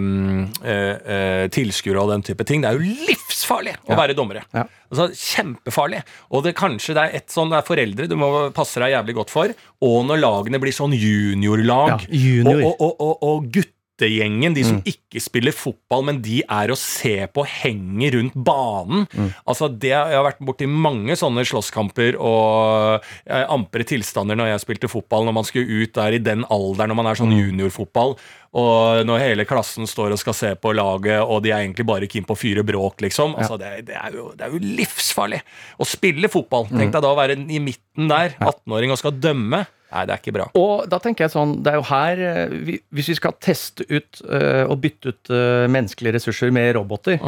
eh, 0.64 0.97
eh, 1.17 1.49
tilskuere 1.53 2.01
og 2.01 2.11
den 2.14 2.23
type 2.23 2.47
ting. 2.49 2.62
Det 2.64 2.71
er 2.71 2.79
jo 2.81 2.97
livsfarlig 3.11 3.77
å 3.91 3.99
være 3.99 4.17
dommere. 4.17 4.47
Ja. 4.55 4.64
Altså 4.91 5.11
Kjempefarlig. 5.12 6.01
Og 6.31 6.45
det 6.47 6.55
kanskje 6.57 6.95
det 6.97 7.03
er 7.11 7.17
ett 7.21 7.29
sånn 7.35 7.51
det 7.53 7.59
er 7.61 7.67
foreldre 7.69 8.09
du 8.09 8.17
må 8.17 8.31
passe 8.57 8.81
deg 8.81 8.95
jævlig 8.95 9.19
godt 9.21 9.31
for. 9.35 9.53
Og 9.85 9.99
når 10.09 10.23
lagene 10.23 10.61
blir 10.62 10.73
sånn 10.73 10.95
juniorlag. 10.97 12.07
Ja, 12.09 12.21
junior. 12.25 12.62
Og, 12.62 12.81
og, 12.81 12.95
og, 13.01 13.17
og, 13.23 13.27
og 13.45 13.51
guttegjengen, 13.97 14.55
de 14.55 14.64
som 14.64 14.80
ikke 14.84 15.20
spiller 15.20 15.53
fotball, 15.53 16.05
men 16.05 16.20
de 16.22 16.42
er 16.42 16.70
å 16.70 16.76
se 16.76 17.26
på, 17.32 17.44
henger 17.44 18.16
rundt 18.16 18.34
banen. 18.34 19.07
Altså 19.47 19.68
det, 19.68 19.88
Jeg 19.88 20.16
har 20.16 20.24
vært 20.24 20.40
borti 20.44 20.66
mange 20.66 21.16
sånne 21.16 21.44
slåsskamper 21.44 22.16
og 22.20 23.03
eh, 23.26 23.44
ampre 23.49 23.84
tilstander 23.84 24.36
når 24.36 24.53
jeg 24.53 24.64
spilte 24.64 24.90
fotball, 24.90 25.24
når 25.26 25.36
man 25.38 25.44
skulle 25.49 25.82
ut 25.82 25.94
der 25.94 26.16
i 26.16 26.22
den 26.22 26.44
alderen, 26.51 26.92
når 26.92 27.01
man 27.01 27.07
er 27.11 27.20
sånn 27.20 27.32
juniorfotball, 27.32 28.16
og 28.57 29.05
når 29.05 29.20
hele 29.20 29.44
klassen 29.49 29.88
står 29.88 30.14
og 30.14 30.20
skal 30.20 30.36
se 30.36 30.55
på 30.57 30.72
laget, 30.76 31.20
og 31.20 31.42
de 31.44 31.53
er 31.53 31.64
egentlig 31.64 31.86
bare 31.88 32.09
keen 32.09 32.24
på 32.24 32.36
å 32.36 32.40
fyre 32.40 32.64
bråk, 32.66 33.03
liksom. 33.05 33.34
Altså 33.36 33.59
det, 33.61 33.86
det, 33.90 33.97
er 34.01 34.16
jo, 34.16 34.30
det 34.36 34.47
er 34.47 34.55
jo 34.55 34.61
livsfarlig 34.62 35.42
å 35.80 35.88
spille 35.88 36.30
fotball. 36.32 36.68
Tenk 36.72 36.94
deg 36.94 37.05
da 37.05 37.12
å 37.12 37.18
være 37.18 37.36
i 37.36 37.61
midten 37.61 38.09
der, 38.12 38.36
18-åring, 38.40 38.94
og 38.94 39.01
skal 39.01 39.16
dømme. 39.20 39.66
Nei, 39.93 40.05
det 40.07 40.12
er 40.16 40.18
ikke 40.18 40.32
bra. 40.34 40.47
Og 40.59 40.89
da 40.91 40.99
tenker 40.99 41.24
jeg 41.24 41.30
sånn, 41.30 41.62
det 41.62 41.72
er 41.72 41.76
jo 41.78 41.84
her 41.87 42.18
eh, 42.18 42.49
vi, 42.66 42.80
Hvis 42.93 43.07
vi 43.12 43.14
skal 43.14 43.37
teste 43.41 43.84
ut 43.89 44.18
uh, 44.26 44.64
og 44.66 44.80
bytte 44.82 45.12
ut 45.14 45.30
uh, 45.30 45.66
menneskelige 45.70 46.16
ressurser 46.18 46.51
med 46.53 46.74
roboter, 46.74 47.20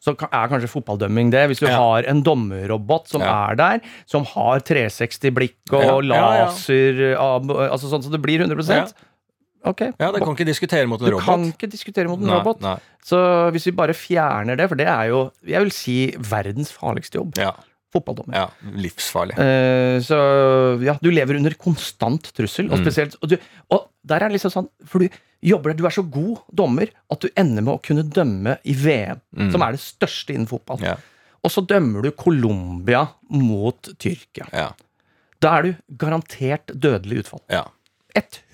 så 0.00 0.14
er 0.16 0.48
kanskje 0.50 0.68
fotballdømming 0.72 1.30
det. 1.30 1.44
Hvis 1.50 1.60
du 1.60 1.66
Mm. 1.68 1.70
Ja. 1.70 1.78
har 1.78 2.08
en 2.08 2.22
dommerrobot 2.24 3.06
som 3.12 3.20
Ja. 3.20 3.50
er 3.50 3.54
der, 3.60 3.80
som 4.06 4.24
har 4.24 4.60
360-blikk 4.60 5.72
og 5.76 5.82
Ja, 5.84 5.98
ja, 6.00 6.34
ja. 6.40 6.46
laser 6.48 7.16
Altså 7.70 7.90
sånn 7.92 8.02
så 8.02 8.10
det 8.10 8.22
blir 8.22 8.40
100 8.40 8.68
Ja. 8.74 8.86
Ok. 9.62 9.80
Ja, 10.00 10.10
det 10.10 10.22
kan 10.24 10.32
ikke 10.34 10.46
diskutere 10.48 10.86
mot 10.88 11.00
en 11.02 11.06
Du 11.10 11.12
robot. 11.18 11.26
kan 11.26 11.42
ikke 11.52 11.68
diskutere 11.70 12.08
mot 12.08 12.18
en 12.18 12.26
Nei, 12.26 12.38
robot. 12.38 12.62
nei. 12.62 12.76
Så 13.04 13.50
hvis 13.52 13.66
vi 13.66 13.72
bare 13.76 13.92
fjerner 13.92 14.56
det, 14.56 14.68
for 14.70 14.74
det 14.74 14.86
er 14.88 15.08
jo, 15.12 15.30
jeg 15.46 15.60
vil 15.60 15.70
si, 15.70 15.96
verdens 16.16 16.72
farligste 16.72 17.20
jobb. 17.20 17.36
Ja, 17.36 17.52
Fotballdommer. 17.92 18.34
ja, 18.36 18.46
livsfarlig. 18.78 19.34
Uh, 19.38 19.98
så 20.06 20.16
ja, 20.84 20.94
du 21.02 21.10
lever 21.10 21.36
under 21.40 21.54
konstant 21.58 22.30
trussel, 22.36 22.68
og 22.70 22.78
Mm. 22.78 22.84
spesielt 22.84 23.16
og, 23.22 23.28
du, 23.32 23.36
og 23.74 23.88
der 24.06 24.22
er 24.22 24.28
det 24.30 24.36
liksom 24.38 24.52
sånn 24.54 24.68
For 24.86 25.00
du 25.02 25.08
jobber 25.42 25.72
der, 25.72 25.78
du 25.80 25.86
er 25.86 25.90
så 25.96 26.04
god 26.10 26.38
dommer 26.54 26.88
at 27.10 27.20
du 27.20 27.28
ender 27.36 27.62
med 27.64 27.74
å 27.74 27.82
kunne 27.82 28.04
dømme 28.06 28.58
i 28.64 28.74
VM, 28.76 29.20
som 29.50 29.62
er 29.62 29.72
det 29.72 29.80
største 29.80 30.34
innen 30.34 30.46
fotball. 30.46 30.78
Mm. 30.78 30.84
Ja, 30.84 30.96
Og 31.42 31.50
så 31.50 31.62
dømmer 31.66 32.02
du 32.04 32.10
Colombia 32.12 33.06
mot 33.30 33.88
Tyrkia. 33.98 34.46
ja, 34.52 34.70
Da 35.40 35.56
er 35.58 35.62
du 35.62 35.74
garantert 35.96 36.66
dødelig 36.78 37.24
utfall. 37.24 37.40
ja. 37.48 37.64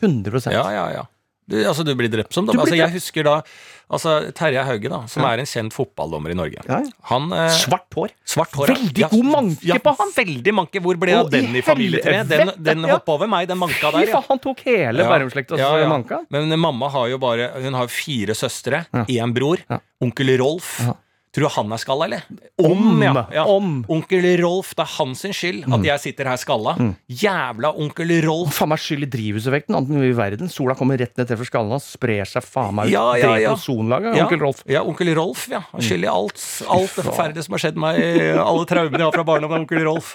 100 0.00 0.52
Ja, 0.52 0.70
ja, 0.70 0.90
ja. 0.92 1.04
Du, 1.46 1.56
altså, 1.62 1.84
du 1.86 1.92
blir 1.94 2.10
drept 2.10 2.34
som 2.34 2.46
dommer. 2.46 2.64
Altså, 2.64 2.74
jeg 2.78 2.90
husker 2.96 3.26
da 3.26 3.36
altså, 3.86 4.16
Terje 4.34 4.64
Hauge, 4.66 4.90
da, 4.90 4.98
som 5.10 5.22
er 5.28 5.42
en 5.42 5.46
kjent 5.46 5.74
fotballdommer 5.74 6.34
i 6.34 6.36
Norge. 6.38 6.58
Ja, 6.66 6.80
ja. 6.82 6.90
Han 7.12 7.30
eh, 7.30 7.46
Svart 7.54 7.86
hår. 7.94 8.14
Svart 8.26 8.56
hår. 8.58 8.72
Veldig 8.74 9.08
god 9.12 9.28
manke 9.30 9.78
på 9.84 9.94
han. 10.00 10.12
Veldig 10.16 10.56
manke. 10.58 10.82
Hvor 10.82 10.98
ble 11.00 11.14
av 11.20 11.30
den 11.30 11.54
i 11.54 11.62
familietreet? 11.66 12.26
Den, 12.32 12.50
den 12.58 12.82
ja. 12.88 12.96
hoppa 12.96 13.14
over 13.14 13.30
meg, 13.30 13.46
den 13.50 13.60
manka 13.62 13.92
Fy 13.92 14.00
der. 14.00 14.10
Ja. 14.10 14.18
faen, 14.18 14.28
han 14.32 14.42
tok 14.42 14.66
hele 14.66 15.06
Ja. 15.06 15.10
Bærumslektas 15.14 15.62
Ja, 15.62 15.70
ja. 15.84 15.88
manka. 15.90 16.24
Men 16.34 16.50
mamma 16.58 16.90
har 16.90 17.08
jo 17.12 17.18
bare 17.22 17.52
Hun 17.62 17.78
har 17.78 17.90
fire 17.92 18.34
søstre, 18.34 18.84
én 19.06 19.34
bror. 19.36 19.62
Ja. 19.70 19.78
Onkel 20.02 20.34
Rolf. 20.42 20.80
Tror 21.36 21.50
du 21.50 21.52
han 21.52 21.72
er 21.74 21.80
skalla, 21.82 22.06
eller? 22.06 22.22
Om, 22.64 23.02
ja. 23.04 23.12
ja. 23.34 23.42
om. 23.44 23.82
Onkel 23.92 24.24
Rolf, 24.40 24.70
det 24.72 24.86
er 24.86 24.92
hans 24.94 25.24
skyld 25.36 25.66
at 25.68 25.82
jeg 25.84 26.00
sitter 26.06 26.30
her 26.30 26.40
skalla. 26.40 26.72
Jævla 27.12 27.74
onkel 27.76 28.14
Rolf. 28.24 28.54
Faen 28.56 28.70
meg 28.72 28.80
skyld 28.80 29.04
i 29.04 29.10
drivhuseffekten. 29.12 29.76
Annet 29.76 29.92
enn 29.92 30.06
i 30.06 30.14
verden. 30.16 30.48
Sola 30.52 30.72
kommer 30.78 30.96
rett 30.96 31.12
ned 31.20 31.28
til 31.28 31.42
skallen 31.44 31.74
hans, 31.76 31.90
sprer 31.98 32.24
seg 32.30 32.46
faen 32.46 32.78
meg 32.78 32.88
ut. 32.88 32.94
Ja, 32.94 33.04
ja, 33.20 33.34
ja. 33.42 33.52
Ozonlaget, 33.52 34.16
onkel 34.24 34.40
Rolf. 34.46 34.64
Ja, 34.72 34.80
onkel 34.88 35.12
Rolf, 35.18 35.44
ja. 35.52 35.60
Han 35.74 35.84
skylder 35.84 36.08
i 36.08 36.14
alt, 36.14 36.40
alt 36.72 36.96
det 36.96 37.04
forferdelige 37.10 37.44
som 37.44 37.58
har 37.58 37.64
skjedd 37.66 37.84
meg. 37.84 38.00
Alle 38.46 38.64
traumene 38.72 39.02
jeg 39.02 39.10
har 39.10 39.20
fra 39.20 39.28
barndommen 39.28 39.60
av 39.60 39.66
onkel 39.66 39.84
Rolf. 39.84 40.14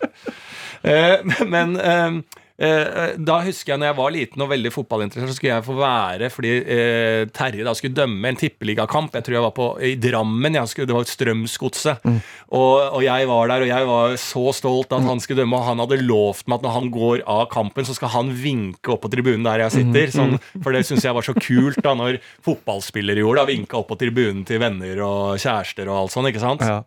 Eh, 0.82 1.46
men 1.46 1.76
eh, 1.78 2.06
eh, 2.06 2.40
da 2.62 3.40
husker 3.46 3.74
jeg 3.74 3.82
når 3.82 3.90
jeg 3.90 3.98
var 3.98 4.14
liten 4.14 4.44
og 4.44 4.50
veldig 4.52 4.72
fotballinteressert, 4.76 5.32
så 5.32 5.38
skulle 5.38 5.56
jeg 5.56 5.66
få 5.66 5.76
være 5.80 6.30
fordi 6.30 6.52
eh, 6.62 7.24
Terje 7.34 7.66
da 7.66 7.74
skulle 7.78 7.98
dømme 7.98 8.30
en 8.30 8.38
tippeligakamp. 8.38 9.16
Jeg 9.18 9.26
tror 9.26 9.38
jeg 9.38 9.46
var 9.48 9.56
på, 9.56 9.68
i 9.88 9.96
Drammen. 10.02 10.58
Jeg 10.60 10.70
skulle, 10.70 10.90
det 10.92 10.98
var 10.98 11.10
Strømsgodset. 11.10 12.06
Og, 12.52 12.76
og 12.84 13.02
jeg 13.06 13.30
var 13.32 13.52
der, 13.52 13.66
og 13.66 13.72
jeg 13.72 13.90
var 13.90 14.16
så 14.22 14.46
stolt 14.56 14.94
at 14.94 15.08
han 15.08 15.24
skulle 15.24 15.42
dømme. 15.42 15.58
Og 15.58 15.70
han 15.72 15.82
hadde 15.84 16.02
lovt 16.04 16.46
meg 16.46 16.60
at 16.60 16.68
når 16.68 16.78
han 16.78 16.94
går 16.94 17.26
av 17.26 17.44
kampen, 17.54 17.88
så 17.88 17.98
skal 17.98 18.14
han 18.14 18.32
vinke 18.38 18.94
opp 18.94 19.06
på 19.06 19.12
tribunen 19.14 19.48
der 19.48 19.66
jeg 19.66 19.78
sitter. 19.80 20.14
Sånn, 20.14 20.38
for 20.62 20.76
det 20.76 20.86
syns 20.88 21.08
jeg 21.08 21.18
var 21.18 21.26
så 21.26 21.36
kult 21.38 21.82
da 21.82 21.96
når 21.98 22.22
fotballspillere 22.46 23.24
gjorde 23.26 23.46
det. 23.46 23.56
Vinka 23.56 23.82
opp 23.82 23.92
på 23.94 24.00
tribunen 24.02 24.46
til 24.48 24.62
venner 24.62 25.02
og 25.08 25.42
kjærester 25.42 25.90
og 25.90 26.04
alt 26.04 26.16
sånt. 26.18 26.30
ikke 26.30 26.46
sant? 26.46 26.66
Ja. 26.66 26.82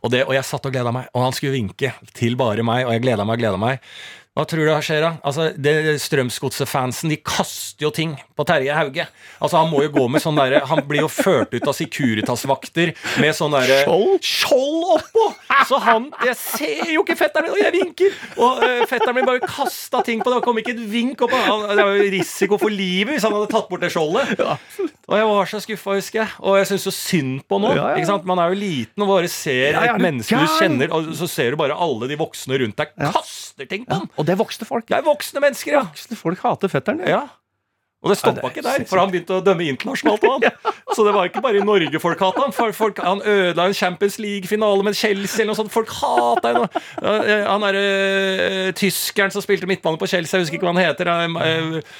Og, 0.00 0.10
det, 0.12 0.24
og 0.26 0.34
jeg 0.34 0.46
satt 0.46 0.66
og 0.66 0.74
gleda 0.74 0.92
meg, 0.94 1.10
og 1.14 1.26
han 1.26 1.36
skulle 1.36 1.54
vinke 1.54 1.92
til 2.16 2.36
bare 2.40 2.64
meg, 2.66 2.86
og 2.86 2.94
jeg 2.94 3.04
gleda 3.04 3.26
meg 3.26 3.38
og 3.38 3.44
gleda 3.44 3.60
meg. 3.60 3.84
Hva 4.38 4.44
tror 4.46 4.62
du 4.62 4.70
skjer, 4.86 5.02
da? 5.02 5.08
Altså, 5.26 5.48
det 5.58 5.96
Strømsgodset-fansen 6.04 7.10
de 7.10 7.16
kaster 7.18 7.82
jo 7.82 7.90
ting 7.90 8.12
på 8.38 8.44
Terje 8.46 8.76
Hauge. 8.78 9.08
Altså, 9.42 9.58
Han 9.58 9.72
må 9.72 9.80
jo 9.82 9.90
gå 9.96 10.04
med 10.06 10.22
sånn 10.22 10.38
derre 10.38 10.60
Han 10.70 10.84
blir 10.86 11.02
jo 11.02 11.08
ført 11.10 11.50
ut 11.50 11.66
av 11.66 11.74
Securitas-vakter 11.74 12.92
med 13.18 13.34
sånn 13.34 13.56
derre 13.56 13.80
Skjold? 13.82 14.22
Skjold 14.22 14.86
oppå! 14.94 15.24
Så 15.66 15.80
han 15.82 16.06
Jeg 16.28 16.36
ser 16.38 16.92
jo 16.94 17.02
ikke 17.02 17.16
fetteren 17.18 17.48
min, 17.48 17.56
og 17.56 17.60
jeg 17.64 17.74
vinker! 17.74 18.14
Og 18.38 18.62
uh, 18.62 18.84
fetteren 18.90 19.18
min 19.18 19.26
bare 19.26 19.42
kasta 19.42 20.04
ting 20.06 20.22
på 20.22 20.30
det, 20.30 20.38
og 20.38 20.46
kom 20.46 20.62
ikke 20.62 20.76
et 20.76 20.84
vink 20.94 21.26
opp. 21.26 21.34
Han, 21.34 21.66
det 21.74 21.88
var 21.90 21.98
jo 21.98 22.06
risiko 22.14 22.60
for 22.62 22.70
livet 22.70 23.16
hvis 23.16 23.26
han 23.26 23.34
hadde 23.34 23.50
tatt 23.50 23.66
bort 23.72 23.82
det 23.82 23.90
skjoldet. 23.90 24.38
Og 25.10 25.18
jeg 25.18 25.26
var 25.32 25.50
så 25.50 25.62
skuffa, 25.64 25.98
husker 25.98 26.22
jeg. 26.22 26.30
Og 26.46 26.60
jeg 26.60 26.70
syns 26.70 26.86
så 26.86 26.94
synd 26.94 27.42
på 27.50 27.58
nå. 27.58 27.74
Ja, 27.74 27.90
ja. 27.90 27.98
Ikke 27.98 28.12
sant? 28.12 28.30
Man 28.30 28.38
er 28.38 28.54
jo 28.54 28.60
liten 28.62 29.02
og 29.04 29.10
bare 29.10 29.30
ser 29.32 29.74
et 29.82 30.00
menneske 30.06 30.38
du 30.38 30.54
kjenner, 30.54 30.94
og 30.94 31.10
så 31.18 31.26
ser 31.30 31.56
du 31.56 31.60
bare 31.60 31.74
alle 31.74 32.06
de 32.10 32.18
voksne 32.20 32.62
rundt 32.62 32.78
deg 32.78 32.94
kaster 33.10 33.66
ting 33.66 33.82
på 33.88 33.98
ham. 34.04 34.08
Og 34.20 34.26
det 34.28 34.36
er 34.36 34.40
voksne 34.40 34.68
folk. 34.68 34.86
Det 34.88 34.98
er 34.98 35.04
voksne 35.06 35.42
mennesker, 35.42 35.78
ja. 35.78 35.84
Voksne 35.88 36.18
folk 36.20 36.42
hater 36.44 36.72
fetteren. 36.72 37.06
ja. 37.08 37.26
Og 38.00 38.08
det 38.08 38.16
Ja, 38.16 38.20
stoppa 38.22 38.46
er 38.48 38.52
ikke 38.54 38.62
der, 38.64 38.84
for 38.88 38.96
han 38.96 39.10
begynte 39.12 39.34
å 39.36 39.42
dømme 39.44 39.66
internasjonalt 39.68 40.22
Han. 40.24 40.44
Så 40.96 41.04
det 41.04 41.12
var 41.12 41.26
ikke 41.28 41.42
bare 41.44 41.60
i 41.60 41.64
Norge 41.64 42.00
folk 42.00 42.22
hata. 42.24 42.46
For 42.56 42.72
folk, 42.72 43.00
han 43.04 43.20
ødela 43.20 43.66
en 43.68 43.76
Champions 43.76 44.16
League-finale 44.18 44.86
med 44.86 44.96
Chelsea 44.96 45.42
eller 45.42 45.52
noe 45.52 45.58
sånt. 45.58 45.72
Folk 45.74 45.92
hata 45.98 46.54
han. 46.54 46.78
Han 47.44 47.66
er 47.68 48.72
tyskeren 48.72 49.34
som 49.34 49.44
spilte 49.44 49.68
midtbane 49.68 50.00
på 50.00 50.08
Chelsea, 50.08 50.38
jeg 50.38 50.46
husker 50.46 50.56
ikke 50.56 50.70
hva 50.70 50.72
han 50.72 50.80
heter. 50.80 51.12
Øh, 51.12 51.76
eh, 51.76 51.92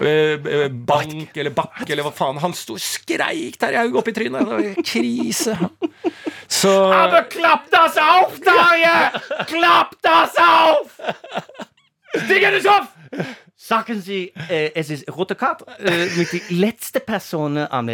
eh, 0.00 0.34
eh, 0.38 0.68
bank 0.68 1.36
eller 1.36 1.54
bakk 1.54 1.84
eller 1.88 2.06
hva 2.06 2.12
faen. 2.14 2.40
Han 2.42 2.56
sto 2.56 2.78
skreik 2.80 3.58
Terje 3.60 3.84
Haug 3.84 4.00
opp 4.00 4.10
i 4.10 4.16
trynet. 4.16 4.48
Det 4.48 4.58
var 4.58 4.82
krise. 4.94 5.58
Så 6.48 6.72
Aber 6.92 7.28
klapp 7.30 7.70
das 7.72 7.96
auf, 7.98 8.36
Tarje! 8.44 9.20
Klapp 9.48 9.96
das 10.04 10.36
auf! 10.36 11.00
Stiger 12.24 12.60
du 12.60 12.68
auf! 12.68 12.86
Sagen 13.66 14.02
Sie, 14.02 14.30
äh, 14.50 14.72
es 14.74 14.90
ist 14.90 15.10
rote 15.16 15.34
Karte 15.34 15.64
äh, 15.78 16.06
mit 16.18 16.30
der 16.34 16.40
letzten 16.50 17.00
Person 17.00 17.56
am 17.56 17.88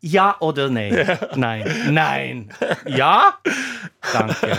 Ja 0.00 0.36
oder 0.38 0.70
nein? 0.70 1.18
Nein. 1.34 1.64
Nein. 1.90 2.52
Ja? 2.86 3.34
Danke. 4.12 4.56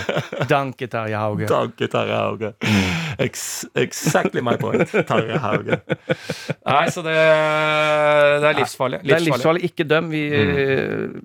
Danke, 0.48 0.86
Tarje 0.86 1.16
Hauge. 1.16 1.46
Danke, 1.46 1.88
Terje 1.88 2.14
Hauge. 2.14 2.54
Ex 3.16 3.66
exactly 3.72 4.42
my 4.42 4.58
point. 4.58 4.86
Terje 4.90 5.40
Hauge. 5.40 5.80
Nei, 6.66 6.90
så 6.90 7.00
det, 7.08 7.16
det 7.16 8.50
er 8.52 8.60
livsfarlig. 8.60 9.00
Det 9.02 9.16
er 9.16 9.28
livsfarlig. 9.30 9.64
Ikke 9.72 9.88
døm. 9.88 10.12
Vi 10.12 10.24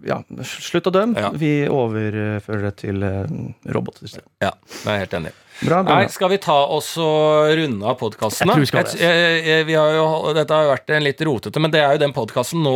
Ja, 0.07 0.21
slutt 0.47 0.87
å 0.87 0.95
dømme. 0.95 1.19
Ja. 1.19 1.33
Vi 1.35 1.57
overfører 1.67 2.69
det 2.69 2.77
til 2.87 3.03
eh, 3.03 3.25
roboter. 3.67 4.07
Ja, 4.39 4.55
jeg 4.85 4.93
er 4.95 5.03
helt 5.03 5.19
enig. 5.19 5.41
Bra, 5.61 5.79
bra. 5.85 6.01
Nei, 6.01 6.09
skal 6.11 6.31
vi 6.33 6.37
ta 6.43 6.55
oss 6.75 6.89
og 7.01 7.53
runde 7.55 7.87
av 7.87 7.95
podkasten? 7.99 8.49
Jeg 8.49 8.51
tror 8.51 8.63
vi 8.65 8.69
skal 8.69 8.89
det. 8.91 9.59
vi 9.69 9.77
har 9.77 9.93
jo, 9.95 10.05
dette 10.35 10.51
har 10.57 10.65
jo 10.67 10.71
vært 10.73 10.93
en 10.97 11.05
litt 11.05 11.21
rotete, 11.27 11.61
men 11.63 11.71
det 11.71 11.79
er 11.83 11.95
jo 11.95 12.01
den 12.03 12.15
podkasten 12.15 12.63
nå 12.65 12.73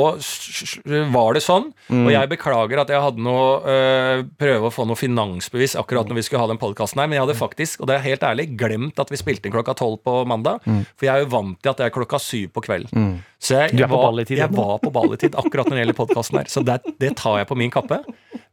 var 1.11 1.35
det 1.35 1.43
sånn. 1.43 1.69
Mm. 1.89 2.05
Og 2.05 2.11
jeg 2.13 2.31
beklager 2.31 2.81
at 2.83 2.93
jeg 2.93 3.03
hadde 3.03 3.23
noe 3.25 3.49
øh, 3.67 4.23
prøve 4.39 4.69
å 4.69 4.73
få 4.73 4.85
noe 4.87 4.99
finansbevis 4.99 5.75
akkurat 5.79 6.07
når 6.09 6.21
vi 6.21 6.25
skulle 6.29 6.43
ha 6.45 6.51
den 6.51 6.61
podkasten 6.61 7.01
her, 7.03 7.09
men 7.11 7.19
jeg 7.19 7.25
hadde 7.27 7.37
faktisk, 7.39 7.83
og 7.83 7.91
det 7.91 7.97
er 7.97 8.05
helt 8.07 8.25
ærlig, 8.25 8.47
glemt 8.59 9.01
at 9.01 9.11
vi 9.11 9.19
spilte 9.19 9.49
inn 9.49 9.55
klokka 9.55 9.75
tolv 9.79 9.99
på 10.05 10.21
mandag. 10.29 10.63
For 10.95 11.09
jeg 11.09 11.13
er 11.15 11.25
jo 11.25 11.33
vant 11.35 11.59
til 11.59 11.73
at 11.73 11.81
det 11.81 11.89
er 11.89 11.95
klokka 11.95 12.21
syv 12.23 12.53
på 12.55 12.63
kvelden. 12.69 13.19
Så 13.39 13.55
jeg, 13.55 13.75
Mm. 13.79 13.83
Er 13.83 13.87
på 13.87 13.95
var, 13.95 14.09
ball 14.09 14.19
i 14.19 14.25
tid, 14.27 14.39
jeg 14.41 14.51
var 14.51 14.79
på 14.83 14.91
ball 14.91 15.13
i 15.13 15.17
tid 15.19 15.35
akkurat 15.39 15.67
når 15.69 15.77
det 15.77 15.83
gjelder 15.83 15.97
podkasten 15.99 16.37
her. 16.39 16.49
Så 16.51 16.63
det, 16.65 16.79
det 16.99 17.13
tar 17.19 17.37
jeg 17.39 17.47
på 17.47 17.55
min 17.59 17.71
kappe. 17.71 18.01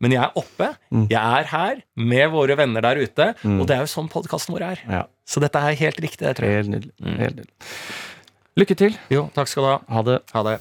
Men 0.01 0.12
jeg 0.12 0.20
er 0.22 0.32
oppe. 0.36 0.68
Mm. 0.92 1.07
Jeg 1.09 1.40
er 1.40 1.47
her 1.51 1.78
med 1.97 2.30
våre 2.34 2.57
venner 2.59 2.84
der 2.84 3.01
ute. 3.01 3.30
Og 3.49 3.64
det 3.68 3.76
er 3.78 3.84
jo 3.86 3.90
sånn 3.94 4.11
podkasten 4.12 4.53
vår 4.57 4.64
er. 4.72 4.82
Ja, 4.92 5.03
Så 5.26 5.40
dette 5.40 5.57
er 5.59 5.78
helt 5.80 6.01
riktig. 6.05 6.26
Jeg 6.26 6.36
tror. 6.36 6.47
jeg. 6.51 6.57
helt 6.61 6.72
nydelig. 6.74 6.92
Helt 7.22 7.36
nydelig. 7.40 7.55
Lykke 8.57 8.76
til. 8.80 8.97
Jo, 9.12 9.26
takk 9.36 9.49
skal 9.53 9.62
du 9.64 9.68
ha. 9.72 9.78
Ha 9.92 10.03
det. 10.07 10.18
Ha 10.32 10.42
det. 10.51 10.57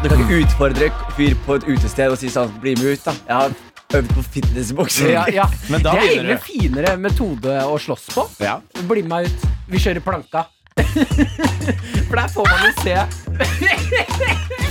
Du 0.00 0.08
kan 0.08 0.20
ikke 0.24 0.38
utfordre 0.46 0.86
en 0.88 1.00
fyr 1.16 1.34
på 1.44 1.58
et 1.58 1.66
utested 1.68 2.08
og 2.14 2.16
si 2.20 2.30
sånn 2.32 2.52
Bli 2.62 2.72
med 2.80 2.94
ut, 2.96 3.02
da. 3.04 3.12
Jeg 3.28 3.36
har 3.36 3.50
øvd 4.00 4.14
på 4.16 4.22
fitnessboksing. 4.36 5.10
Ja, 5.12 5.24
ja. 5.34 5.44
Men 5.68 5.84
da 5.84 5.92
det 5.96 6.00
er 6.00 6.14
egentlig 6.14 6.36
en 6.38 6.44
finere 6.46 6.94
metode 7.00 7.58
å 7.68 7.76
slåss 7.80 8.08
på. 8.14 8.24
Ja. 8.40 8.58
Bli 8.88 9.04
med 9.04 9.12
meg 9.12 9.28
ut. 9.28 9.48
Vi 9.68 9.82
kjører 9.82 10.00
planka. 10.04 10.46
For 12.08 12.16
der 12.16 12.28
får 12.32 12.44
man 12.48 12.60
jo 12.64 12.72
se. 12.80 12.96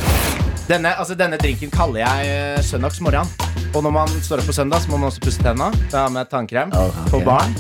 Denne, 0.70 0.92
altså, 1.02 1.16
denne 1.18 1.38
drinken 1.42 1.72
kaller 1.74 2.04
jeg 2.04 2.30
eh, 2.30 2.60
søndagsmorgen. 2.62 3.26
Og 3.74 3.84
når 3.86 3.94
man 3.94 4.12
står 4.22 4.42
opp 4.42 4.50
på 4.50 4.54
søndag, 4.54 4.84
så 4.84 4.92
må 4.92 5.00
man 5.02 5.10
også 5.10 5.22
pusse 5.24 5.42
tenna. 5.42 5.72
Da 5.90 6.04
har 6.06 6.14
med 6.14 6.30
tannkrem 6.30 6.70
på 7.10 7.22
barn. 7.26 7.56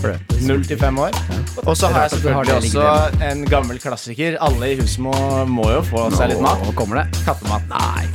Null 0.45 0.62
til 0.66 0.78
fem 0.78 0.97
år. 1.01 1.18
Og 1.66 1.74
så 1.78 1.89
har 1.89 2.05
jeg 2.05 2.20
selvfølgelig 2.20 2.55
også 2.55 2.86
en 3.32 3.43
gammel 3.49 3.82
klassiker. 3.82 4.38
Alle 4.45 4.74
i 4.74 4.78
huset 4.80 5.01
må, 5.05 5.14
må 5.49 5.70
jo 5.74 5.82
få 5.89 6.05
seg 6.18 6.36
litt 6.36 6.41
mat. 6.45 6.62
Nå 6.66 6.74
kommer 6.78 7.01
det. 7.01 7.24
Kattemat. 7.26 7.66
Nei. 7.74 8.05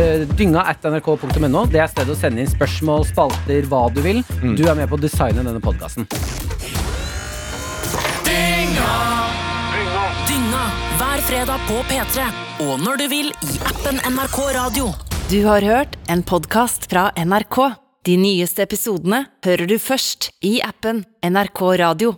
Eh, 0.00 0.22
Dynga 0.38 0.64
at 0.70 0.84
nrk.no. 0.86 1.64
Det 1.68 1.80
er 1.82 1.88
stedet 1.92 2.14
å 2.14 2.18
sende 2.18 2.44
inn 2.44 2.48
spørsmål, 2.50 3.04
spalter, 3.08 3.66
hva 3.68 3.88
du 3.92 4.00
vil. 4.04 4.22
Du 4.56 4.64
er 4.64 4.76
med 4.78 4.88
på 4.88 4.96
å 4.96 5.02
designe 5.02 5.44
denne 5.44 5.60
podkasten. 5.60 6.08
Dynga 10.28 10.64
hver 11.00 11.22
fredag 11.28 11.66
på 11.68 11.82
P3. 11.90 12.26
Og 12.66 12.80
når 12.82 13.02
du 13.02 13.06
vil 13.12 13.30
i 13.30 13.60
appen 13.70 14.00
NRK 14.10 14.38
Radio. 14.56 14.90
Du 15.30 15.38
har 15.46 15.62
hørt 15.62 15.94
en 16.10 16.22
podkast 16.26 16.88
fra 16.90 17.10
NRK. 17.16 17.60
De 18.08 18.16
nyeste 18.16 18.64
episodene 18.64 19.26
hører 19.44 19.68
du 19.70 19.76
først 19.78 20.30
i 20.46 20.58
appen 20.64 21.04
NRK 21.22 21.62
Radio. 21.82 22.16